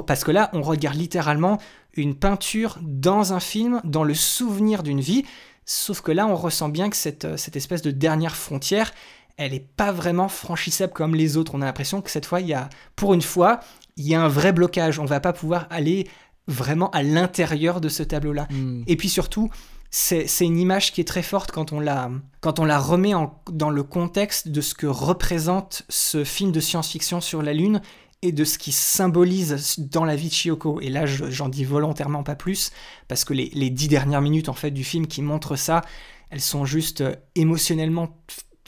Parce 0.06 0.24
que 0.24 0.30
là, 0.30 0.48
on 0.54 0.62
regarde 0.62 0.96
littéralement 0.96 1.58
une 1.94 2.14
peinture 2.14 2.78
dans 2.80 3.34
un 3.34 3.40
film, 3.40 3.82
dans 3.84 4.04
le 4.04 4.14
souvenir 4.14 4.82
d'une 4.82 5.00
vie. 5.00 5.24
Sauf 5.66 6.00
que 6.00 6.12
là, 6.12 6.26
on 6.26 6.34
ressent 6.34 6.70
bien 6.70 6.88
que 6.88 6.96
cette, 6.96 7.36
cette 7.36 7.56
espèce 7.56 7.82
de 7.82 7.90
dernière 7.90 8.36
frontière, 8.36 8.92
elle 9.36 9.52
n'est 9.52 9.66
pas 9.76 9.92
vraiment 9.92 10.28
franchissable 10.28 10.94
comme 10.94 11.14
les 11.14 11.36
autres. 11.36 11.54
On 11.54 11.60
a 11.60 11.66
l'impression 11.66 12.00
que 12.00 12.10
cette 12.10 12.26
fois, 12.26 12.40
il 12.40 12.46
y 12.46 12.54
a, 12.54 12.70
pour 12.96 13.12
une 13.12 13.22
fois, 13.22 13.60
il 13.96 14.06
y 14.06 14.14
a 14.14 14.22
un 14.22 14.28
vrai 14.28 14.52
blocage. 14.52 14.98
On 14.98 15.04
va 15.04 15.20
pas 15.20 15.32
pouvoir 15.32 15.66
aller 15.70 16.08
vraiment 16.46 16.90
à 16.90 17.02
l'intérieur 17.02 17.80
de 17.80 17.88
ce 17.88 18.02
tableau-là. 18.02 18.46
Et 18.86 18.96
puis 18.96 19.08
surtout, 19.08 19.50
c'est 19.90 20.26
une 20.40 20.58
image 20.58 20.92
qui 20.92 21.00
est 21.00 21.04
très 21.08 21.22
forte 21.22 21.52
quand 21.52 21.72
on 21.72 21.78
la, 21.80 22.10
quand 22.40 22.58
on 22.58 22.64
la 22.64 22.78
remet 22.78 23.14
en- 23.14 23.40
dans 23.50 23.70
le 23.70 23.82
contexte 23.84 24.48
de 24.48 24.60
ce 24.60 24.74
que 24.74 24.86
représente 24.88 25.84
ce 25.88 26.24
film 26.24 26.50
de 26.52 26.60
science-fiction 26.60 27.20
sur 27.20 27.42
la 27.42 27.52
Lune 27.54 27.80
et 28.22 28.32
de 28.32 28.44
ce 28.44 28.58
qui 28.58 28.72
symbolise 28.72 29.76
dans 29.78 30.04
la 30.04 30.16
vie 30.16 30.28
de 30.28 30.32
Chiyoko. 30.32 30.80
Et 30.80 30.88
là, 30.88 31.06
je- 31.06 31.30
j'en 31.30 31.48
dis 31.48 31.64
volontairement 31.64 32.22
pas 32.24 32.34
plus, 32.34 32.72
parce 33.06 33.24
que 33.24 33.34
les, 33.34 33.50
les 33.54 33.70
dix 33.70 33.86
dernières 33.88 34.22
minutes 34.22 34.48
en 34.48 34.54
fait 34.54 34.70
du 34.70 34.82
film 34.82 35.06
qui 35.06 35.22
montrent 35.22 35.56
ça, 35.56 35.82
elles 36.30 36.40
sont 36.40 36.64
juste 36.64 37.02
euh, 37.02 37.14
émotionnellement 37.36 38.18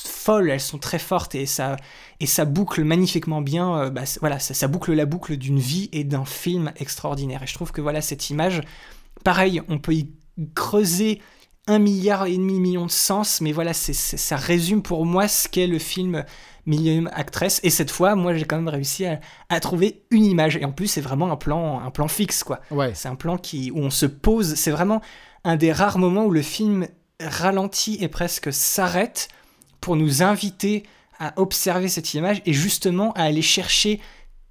folles, 0.03 0.51
elles 0.51 0.61
sont 0.61 0.79
très 0.79 0.99
fortes 0.99 1.35
et 1.35 1.47
ça, 1.47 1.77
et 2.21 2.27
ça 2.27 2.45
boucle 2.45 2.85
magnifiquement 2.85 3.41
bien, 3.41 3.79
euh, 3.79 3.91
bah, 3.91 4.03
voilà, 4.21 4.39
ça, 4.39 4.55
ça, 4.55 4.69
boucle 4.69 4.93
la 4.93 5.07
boucle 5.07 5.37
d'une 5.37 5.59
vie 5.59 5.89
et 5.93 6.05
d'un 6.05 6.25
film 6.25 6.73
extraordinaire. 6.77 7.43
Et 7.43 7.47
je 7.47 7.55
trouve 7.55 7.73
que 7.73 7.81
voilà, 7.81 8.01
cette 8.01 8.31
image, 8.31 8.61
pareil, 9.25 9.63
on 9.69 9.79
peut 9.79 9.95
y 9.95 10.11
creuser 10.55 11.21
un 11.67 11.79
milliard 11.79 12.27
et 12.27 12.37
demi 12.37 12.61
million 12.61 12.87
de 12.87 12.91
sens, 12.91 13.41
mais 13.41 13.53
voilà, 13.53 13.73
c'est, 13.73 13.93
ça 13.93 14.37
résume 14.37 14.83
pour 14.83 15.05
moi 15.05 15.27
ce 15.29 15.49
qu'est 15.49 15.67
le 15.67 15.79
film 15.79 16.25
Million 16.67 17.09
Actress. 17.13 17.61
Et 17.63 17.71
cette 17.71 17.91
fois, 17.91 18.15
moi, 18.17 18.35
j'ai 18.35 18.45
quand 18.45 18.57
même 18.57 18.69
réussi 18.69 19.07
à, 19.07 19.61
trouver 19.61 20.03
une 20.11 20.25
image. 20.25 20.57
Et 20.57 20.65
en 20.65 20.73
plus, 20.73 20.89
c'est 20.89 21.01
vraiment 21.01 21.31
un 21.31 21.37
plan, 21.37 21.81
un 21.81 21.91
plan 21.91 22.09
fixe, 22.09 22.45
quoi. 22.45 22.61
Ouais. 22.71 22.93
C'est 22.95 23.09
un 23.09 23.15
plan 23.15 23.39
qui, 23.39 23.71
où 23.71 23.79
on 23.79 23.91
se 23.91 24.07
pose. 24.07 24.55
C'est 24.55 24.73
vraiment 24.73 25.01
un 25.45 25.57
des 25.57 25.73
rares 25.73 25.99
moments 25.99 26.25
où 26.25 26.31
le 26.31 26.43
film 26.43 26.89
ralentit 27.21 27.99
et 28.01 28.09
presque 28.09 28.53
s'arrête 28.53 29.29
pour 29.87 29.95
nous 29.95 30.25
inviter 30.25 30.83
à 31.21 31.33
observer 31.37 31.87
cette 31.87 32.13
image 32.15 32.43
et 32.45 32.53
justement 32.53 33.13
à 33.13 33.23
aller 33.23 33.41
chercher 33.41 34.01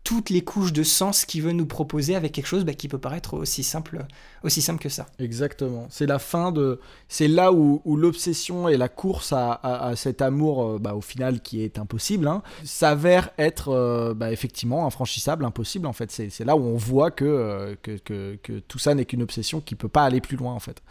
toutes 0.06 0.30
les 0.30 0.46
couches 0.46 0.72
de 0.72 0.82
sens 0.82 1.26
qu'il 1.26 1.42
veut 1.42 1.52
nous 1.52 1.66
proposer 1.66 2.16
avec 2.16 2.32
quelque 2.32 2.46
chose 2.46 2.64
bah, 2.64 2.74
qui 2.74 2.88
peut 2.88 3.00
paraître 3.00 3.34
aussi 3.34 3.62
simple, 3.62 4.06
aussi 4.44 4.62
simple 4.62 4.82
que 4.82 4.88
ça. 4.88 5.08
Exactement. 5.20 5.88
C'est 5.90 6.06
la 6.06 6.20
fin 6.20 6.54
de. 6.54 6.80
C'est 7.10 7.28
là 7.28 7.52
où, 7.52 7.82
l'obsession 7.98 8.70
et 8.70 8.78
la 8.78 8.88
course 8.88 9.34
à, 9.36 9.92
cet 9.98 10.22
amour, 10.22 10.64
euh, 10.64 10.80
bah, 10.80 10.96
au 10.96 11.02
final, 11.02 11.42
qui 11.42 11.64
est 11.64 11.80
impossible, 11.80 12.30
hein, 12.30 12.42
s'avère 12.64 13.32
être 13.38 13.74
euh, 13.74 14.14
bah, 14.14 14.32
effectivement 14.32 14.88
infranchissable, 14.88 15.44
impossible 15.44 15.86
en 15.86 15.94
fait. 15.94 16.12
C'est 16.12 16.46
là 16.46 16.56
où 16.56 16.64
on 16.64 16.78
voit 16.78 17.12
que, 17.12 17.26
euh, 17.26 17.76
que, 17.84 17.98
que, 17.98 18.40
que 18.42 18.60
tout 18.60 18.80
ça 18.80 18.96
n'est 18.96 19.04
qu'une 19.04 19.24
obsession 19.24 19.60
qui 19.60 19.76
peut 19.76 19.90
pas 19.90 20.06
aller 20.06 20.22
plus 20.22 20.38
loin 20.38 20.54
en 20.54 20.62
fait. 20.62 20.82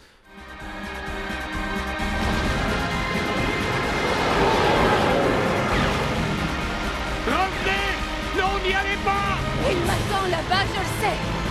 Là-bas, 10.85 11.44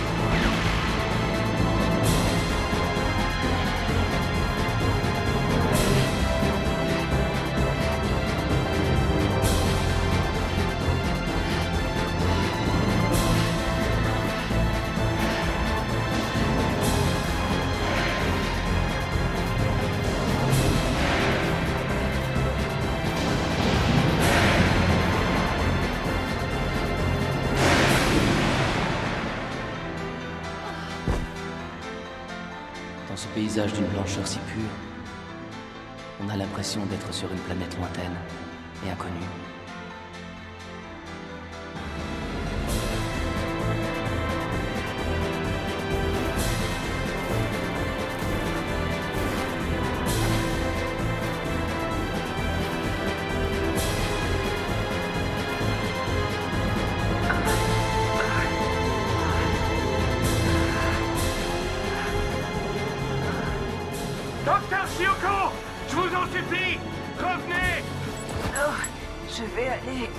d'une 33.54 33.86
blancheur 33.86 34.26
si 34.26 34.38
pure, 34.52 34.74
on 36.20 36.28
a 36.28 36.36
l'impression 36.36 36.84
d'être 36.86 37.14
sur 37.14 37.30
une 37.30 37.38
planète 37.38 37.76
lointaine 37.78 38.16
et 38.84 38.90
inconnue. 38.90 39.43
Je 69.54 69.60
vais 69.60 69.68
aller 69.68 70.10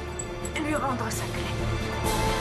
lui 0.66 0.76
rendre 0.76 1.10
sa 1.10 1.26
clé. 1.26 2.35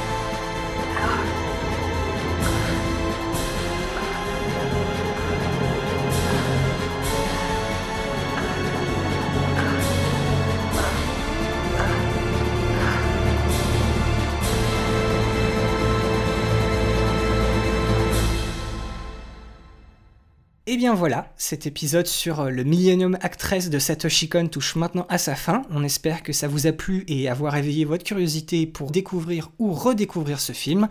Et 20.75 20.77
eh 20.77 20.81
bien 20.81 20.95
voilà, 20.95 21.33
cet 21.37 21.69
épisode 21.69 22.09
sur 22.09 22.41
euh, 22.41 22.51
le 22.51 22.65
Millennium 22.65 23.17
Actress 23.21 23.71
de 23.71 23.79
Satoshi 23.79 24.29
Kon 24.29 24.49
touche 24.49 24.75
maintenant 24.75 25.07
à 25.09 25.19
sa 25.19 25.37
fin. 25.37 25.63
On 25.71 25.85
espère 25.85 26.25
que 26.25 26.33
ça 26.33 26.49
vous 26.49 26.67
a 26.67 26.73
plu 26.73 27.05
et 27.07 27.29
avoir 27.29 27.55
éveillé 27.57 27.85
votre 27.85 28.03
curiosité 28.03 28.67
pour 28.67 28.91
découvrir 28.91 29.53
ou 29.61 29.73
redécouvrir 29.73 30.41
ce 30.41 30.51
film. 30.51 30.89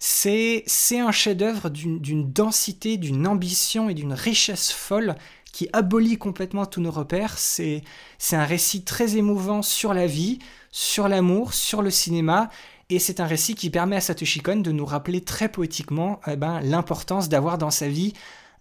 C'est 0.00 0.64
un 0.98 1.12
chef-d'œuvre 1.12 1.68
d'une 1.68 2.32
densité, 2.32 2.96
d'une 2.96 3.28
ambition 3.28 3.88
et 3.88 3.94
d'une 3.94 4.14
richesse 4.14 4.72
folle 4.72 5.14
qui 5.52 5.68
abolit 5.72 6.18
complètement 6.18 6.66
tous 6.66 6.80
nos 6.80 6.90
repères. 6.90 7.38
C'est 7.38 7.84
un 8.32 8.44
récit 8.44 8.82
très 8.82 9.16
émouvant 9.16 9.62
sur 9.62 9.94
la 9.94 10.08
vie, 10.08 10.40
sur 10.72 11.06
l'amour, 11.06 11.54
sur 11.54 11.82
le 11.82 11.90
cinéma. 11.90 12.50
Et 12.88 12.98
c'est 12.98 13.20
un 13.20 13.26
récit 13.26 13.54
qui 13.54 13.70
permet 13.70 13.94
à 13.94 14.00
Satoshi 14.00 14.40
Kon 14.40 14.56
de 14.56 14.72
nous 14.72 14.86
rappeler 14.86 15.20
très 15.20 15.48
poétiquement 15.48 16.20
eh 16.26 16.34
ben, 16.34 16.58
l'importance 16.62 17.28
d'avoir 17.28 17.58
dans 17.58 17.70
sa 17.70 17.86
vie 17.86 18.14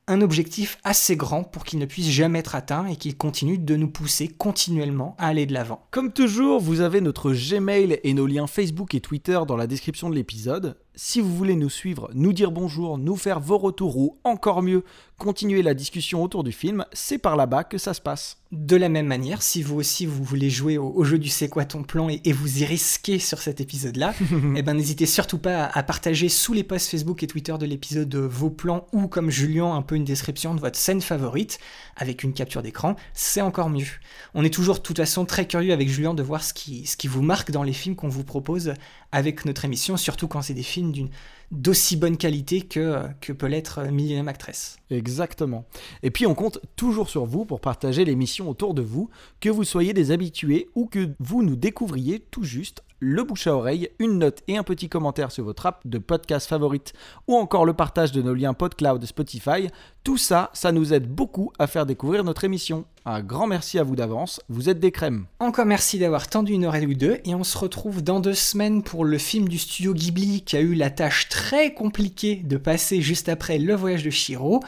un 0.10 0.22
objectif 0.22 0.80
assez 0.84 1.16
grand 1.16 1.44
pour 1.44 1.64
qu'il 1.64 1.78
ne 1.78 1.86
puisse 1.86 2.10
jamais 2.10 2.40
être 2.40 2.56
atteint 2.56 2.88
et 2.88 2.96
qu'il 2.96 3.16
continue 3.16 3.60
de 3.60 3.76
nous 3.76 3.88
pousser 3.88 4.28
continuellement 4.28 5.16
à 5.20 5.28
aller 5.28 5.46
de 5.46 5.54
l'avant. 5.54 5.86
Comme 5.92 6.12
toujours, 6.12 6.60
vous 6.60 6.82
avez 6.82 7.00
notre 7.00 7.32
Gmail 7.32 8.00
et 8.04 8.14
nos 8.16 8.26
liens 8.26 8.48
Facebook 8.48 8.96
et 8.96 9.02
Twitter 9.02 9.40
dans 9.48 9.56
la 9.56 9.68
description 9.68 10.10
de 10.10 10.16
l'épisode. 10.16 10.78
Si 10.96 11.22
vous 11.22 11.34
voulez 11.34 11.56
nous 11.56 11.70
suivre, 11.70 12.10
nous 12.16 12.34
dire 12.34 12.52
bonjour, 12.52 12.98
nous 12.98 13.16
faire 13.16 13.40
vos 13.40 13.60
retours 13.60 13.98
ou 13.98 14.18
encore 14.24 14.64
mieux, 14.64 14.84
continuer 15.20 15.62
la 15.62 15.76
discussion 15.76 16.24
autour 16.24 16.44
du 16.44 16.52
film, 16.52 16.86
c'est 16.94 17.20
par 17.20 17.36
là-bas 17.36 17.64
que 17.64 17.78
ça 17.78 17.94
se 17.94 18.02
passe. 18.02 18.38
De 18.52 18.76
la 18.76 18.90
même 18.90 19.06
manière, 19.06 19.44
si 19.44 19.62
vous 19.62 19.76
aussi 19.76 20.08
vous 20.08 20.24
voulez 20.24 20.50
jouer 20.50 20.80
au, 20.80 21.04
jeu 21.04 21.20
du 21.20 21.30
c'est 21.30 21.50
quoi 21.50 21.66
ton 21.66 21.84
plan 21.84 22.10
et, 22.10 22.32
vous 22.32 22.64
y 22.64 22.66
risquer 22.66 23.20
sur 23.20 23.40
cet 23.40 23.62
épisode-là, 23.62 24.16
eh 24.56 24.64
ben 24.64 24.74
n'hésitez 24.74 25.06
surtout 25.06 25.38
pas 25.38 25.66
à, 25.66 25.84
partager 25.84 26.30
sous 26.30 26.54
les 26.54 26.64
posts 26.64 26.90
Facebook 26.90 27.22
et 27.22 27.28
Twitter 27.28 27.56
de 27.60 27.66
l'épisode 27.68 28.16
vos 28.16 28.50
plans 28.50 28.88
ou 28.92 29.08
comme 29.08 29.30
Julien 29.30 29.76
un 29.76 29.84
peu 29.84 29.96
une 29.96 30.06
description 30.06 30.56
de 30.56 30.60
votre 30.60 30.80
scène 30.80 31.02
favorite 31.02 31.60
avec 31.96 32.24
une 32.24 32.34
capture 32.34 32.64
d'écran, 32.64 32.96
c'est 33.14 33.42
encore 33.42 33.70
mieux. 33.70 33.86
On 34.34 34.44
est 34.44 34.54
toujours 34.54 34.78
de 34.78 34.82
toute 34.82 34.98
façon 34.98 35.26
très 35.26 35.46
curieux 35.46 35.74
avec 35.74 35.90
Julien 35.90 36.16
de 36.16 36.24
voir 36.24 36.44
ce 36.44 36.54
qui, 36.54 36.88
ce 36.88 36.98
qui 36.98 37.08
vous 37.08 37.22
marque 37.22 37.52
dans 37.52 37.64
les 37.64 37.74
films 37.74 37.96
qu'on 37.96 38.10
vous 38.10 38.24
propose 38.24 38.74
avec 39.12 39.46
notre 39.46 39.66
émission, 39.66 39.98
surtout 39.98 40.28
quand 40.28 40.42
c'est 40.42 40.54
des 40.54 40.64
films 40.64 40.92
d'une 40.92 41.10
d'aussi 41.52 41.98
bonne 41.98 42.18
qualité 42.18 42.62
que, 42.62 43.10
peut 43.34 43.48
l'être 43.48 43.84
Millennium 43.92 44.28
Actress. 44.28 44.78
Exactement. 44.90 45.66
Et 46.04 46.12
puis 46.12 46.26
on 46.28 46.36
compte 46.36 46.60
toujours 46.76 47.10
sur 47.10 47.26
vous 47.26 47.46
pour 47.46 47.62
partager 47.62 48.06
l'émission 48.06 48.50
autour 48.50 48.74
de 48.74 48.82
vous, 48.82 49.10
que 49.40 49.50
vous 49.50 49.64
soyez 49.64 49.94
des 49.94 50.12
habitués 50.12 50.70
ou 50.76 50.86
que 50.86 51.10
vous 51.20 51.44
nous 51.44 51.56
découvriez 51.56 52.20
tout 52.20 52.44
juste 52.44 52.84
le 53.00 53.24
bouche 53.24 53.48
à 53.48 53.56
oreille, 53.56 53.90
une 54.00 54.20
note 54.20 54.42
et 54.48 54.58
un 54.58 54.64
petit 54.64 54.90
commentaire 54.90 55.32
sur 55.32 55.44
votre 55.44 55.66
app 55.66 55.82
de 55.86 55.98
podcast 55.98 56.48
favorite 56.48 56.94
ou 57.28 57.36
encore 57.36 57.66
le 57.66 57.74
partage 57.74 58.12
de 58.12 58.22
nos 58.22 58.34
liens 58.34 58.54
PodCloud 58.54 59.06
Spotify. 59.06 59.70
Tout 60.04 60.18
ça, 60.18 60.50
ça 60.54 60.72
nous 60.72 60.94
aide 60.94 61.08
beaucoup 61.08 61.52
à 61.60 61.68
faire 61.68 61.86
découvrir 61.86 62.24
notre 62.24 62.44
émission. 62.44 62.86
Un 63.06 63.22
grand 63.22 63.48
merci 63.48 63.80
à 63.80 63.84
vous 63.84 63.96
d'avance, 63.96 64.42
vous 64.50 64.70
êtes 64.70 64.80
des 64.80 64.92
crèmes. 64.92 65.26
Encore 65.40 65.66
merci 65.66 66.00
d'avoir 66.00 66.28
tendu 66.28 66.54
une 66.54 66.66
oreille 66.66 66.88
ou 66.88 66.94
deux 66.94 67.20
et 67.26 67.36
on 67.36 67.44
se 67.44 67.58
retrouve 67.58 68.04
dans 68.04 68.20
deux 68.20 68.34
semaines 68.34 68.84
pour 68.84 69.06
le 69.06 69.18
film 69.18 69.48
du 69.48 69.58
studio 69.58 69.94
Ghibli 69.94 70.42
qui 70.42 70.58
a 70.58 70.62
eu 70.62 70.74
la 70.74 70.90
tâche 70.90 71.30
très 71.30 71.74
compliquée 71.74 72.36
de 72.36 72.58
passer 72.58 73.02
juste 73.02 73.30
après 73.30 73.58
Le 73.58 73.76
voyage 73.76 74.04
de 74.04 74.10
Shiro 74.10 74.62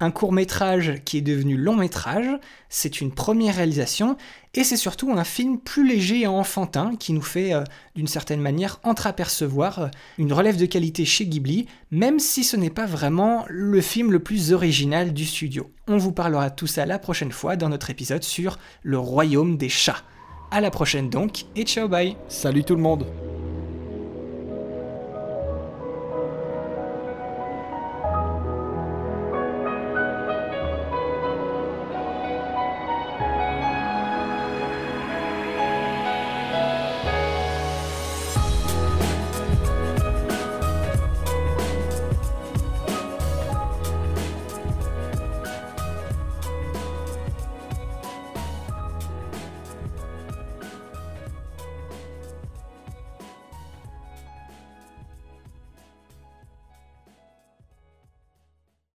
un 0.00 0.10
court 0.10 0.32
métrage 0.32 0.94
qui 1.04 1.18
est 1.18 1.22
devenu 1.22 1.56
long 1.56 1.76
métrage, 1.76 2.28
c'est 2.68 3.00
une 3.00 3.12
première 3.12 3.56
réalisation, 3.56 4.16
et 4.54 4.64
c'est 4.64 4.76
surtout 4.76 5.12
un 5.12 5.24
film 5.24 5.58
plus 5.58 5.86
léger 5.86 6.20
et 6.20 6.26
enfantin 6.26 6.94
qui 6.96 7.12
nous 7.12 7.22
fait 7.22 7.52
euh, 7.52 7.64
d'une 7.94 8.06
certaine 8.06 8.40
manière 8.40 8.80
entreapercevoir 8.84 9.78
euh, 9.78 9.88
une 10.18 10.32
relève 10.32 10.56
de 10.56 10.66
qualité 10.66 11.04
chez 11.04 11.26
Ghibli, 11.26 11.66
même 11.90 12.18
si 12.18 12.44
ce 12.44 12.56
n'est 12.56 12.70
pas 12.70 12.86
vraiment 12.86 13.44
le 13.48 13.80
film 13.80 14.12
le 14.12 14.20
plus 14.20 14.52
original 14.52 15.12
du 15.12 15.24
studio. 15.24 15.70
On 15.88 15.96
vous 15.96 16.12
parlera 16.12 16.50
de 16.50 16.54
tout 16.54 16.66
ça 16.66 16.86
la 16.86 16.98
prochaine 16.98 17.32
fois 17.32 17.56
dans 17.56 17.68
notre 17.68 17.90
épisode 17.90 18.22
sur 18.22 18.58
le 18.82 18.98
royaume 18.98 19.56
des 19.56 19.68
chats. 19.68 20.02
À 20.50 20.60
la 20.60 20.70
prochaine 20.70 21.10
donc, 21.10 21.44
et 21.56 21.64
ciao 21.64 21.88
bye 21.88 22.16
Salut 22.28 22.64
tout 22.64 22.74
le 22.76 22.82
monde 22.82 23.06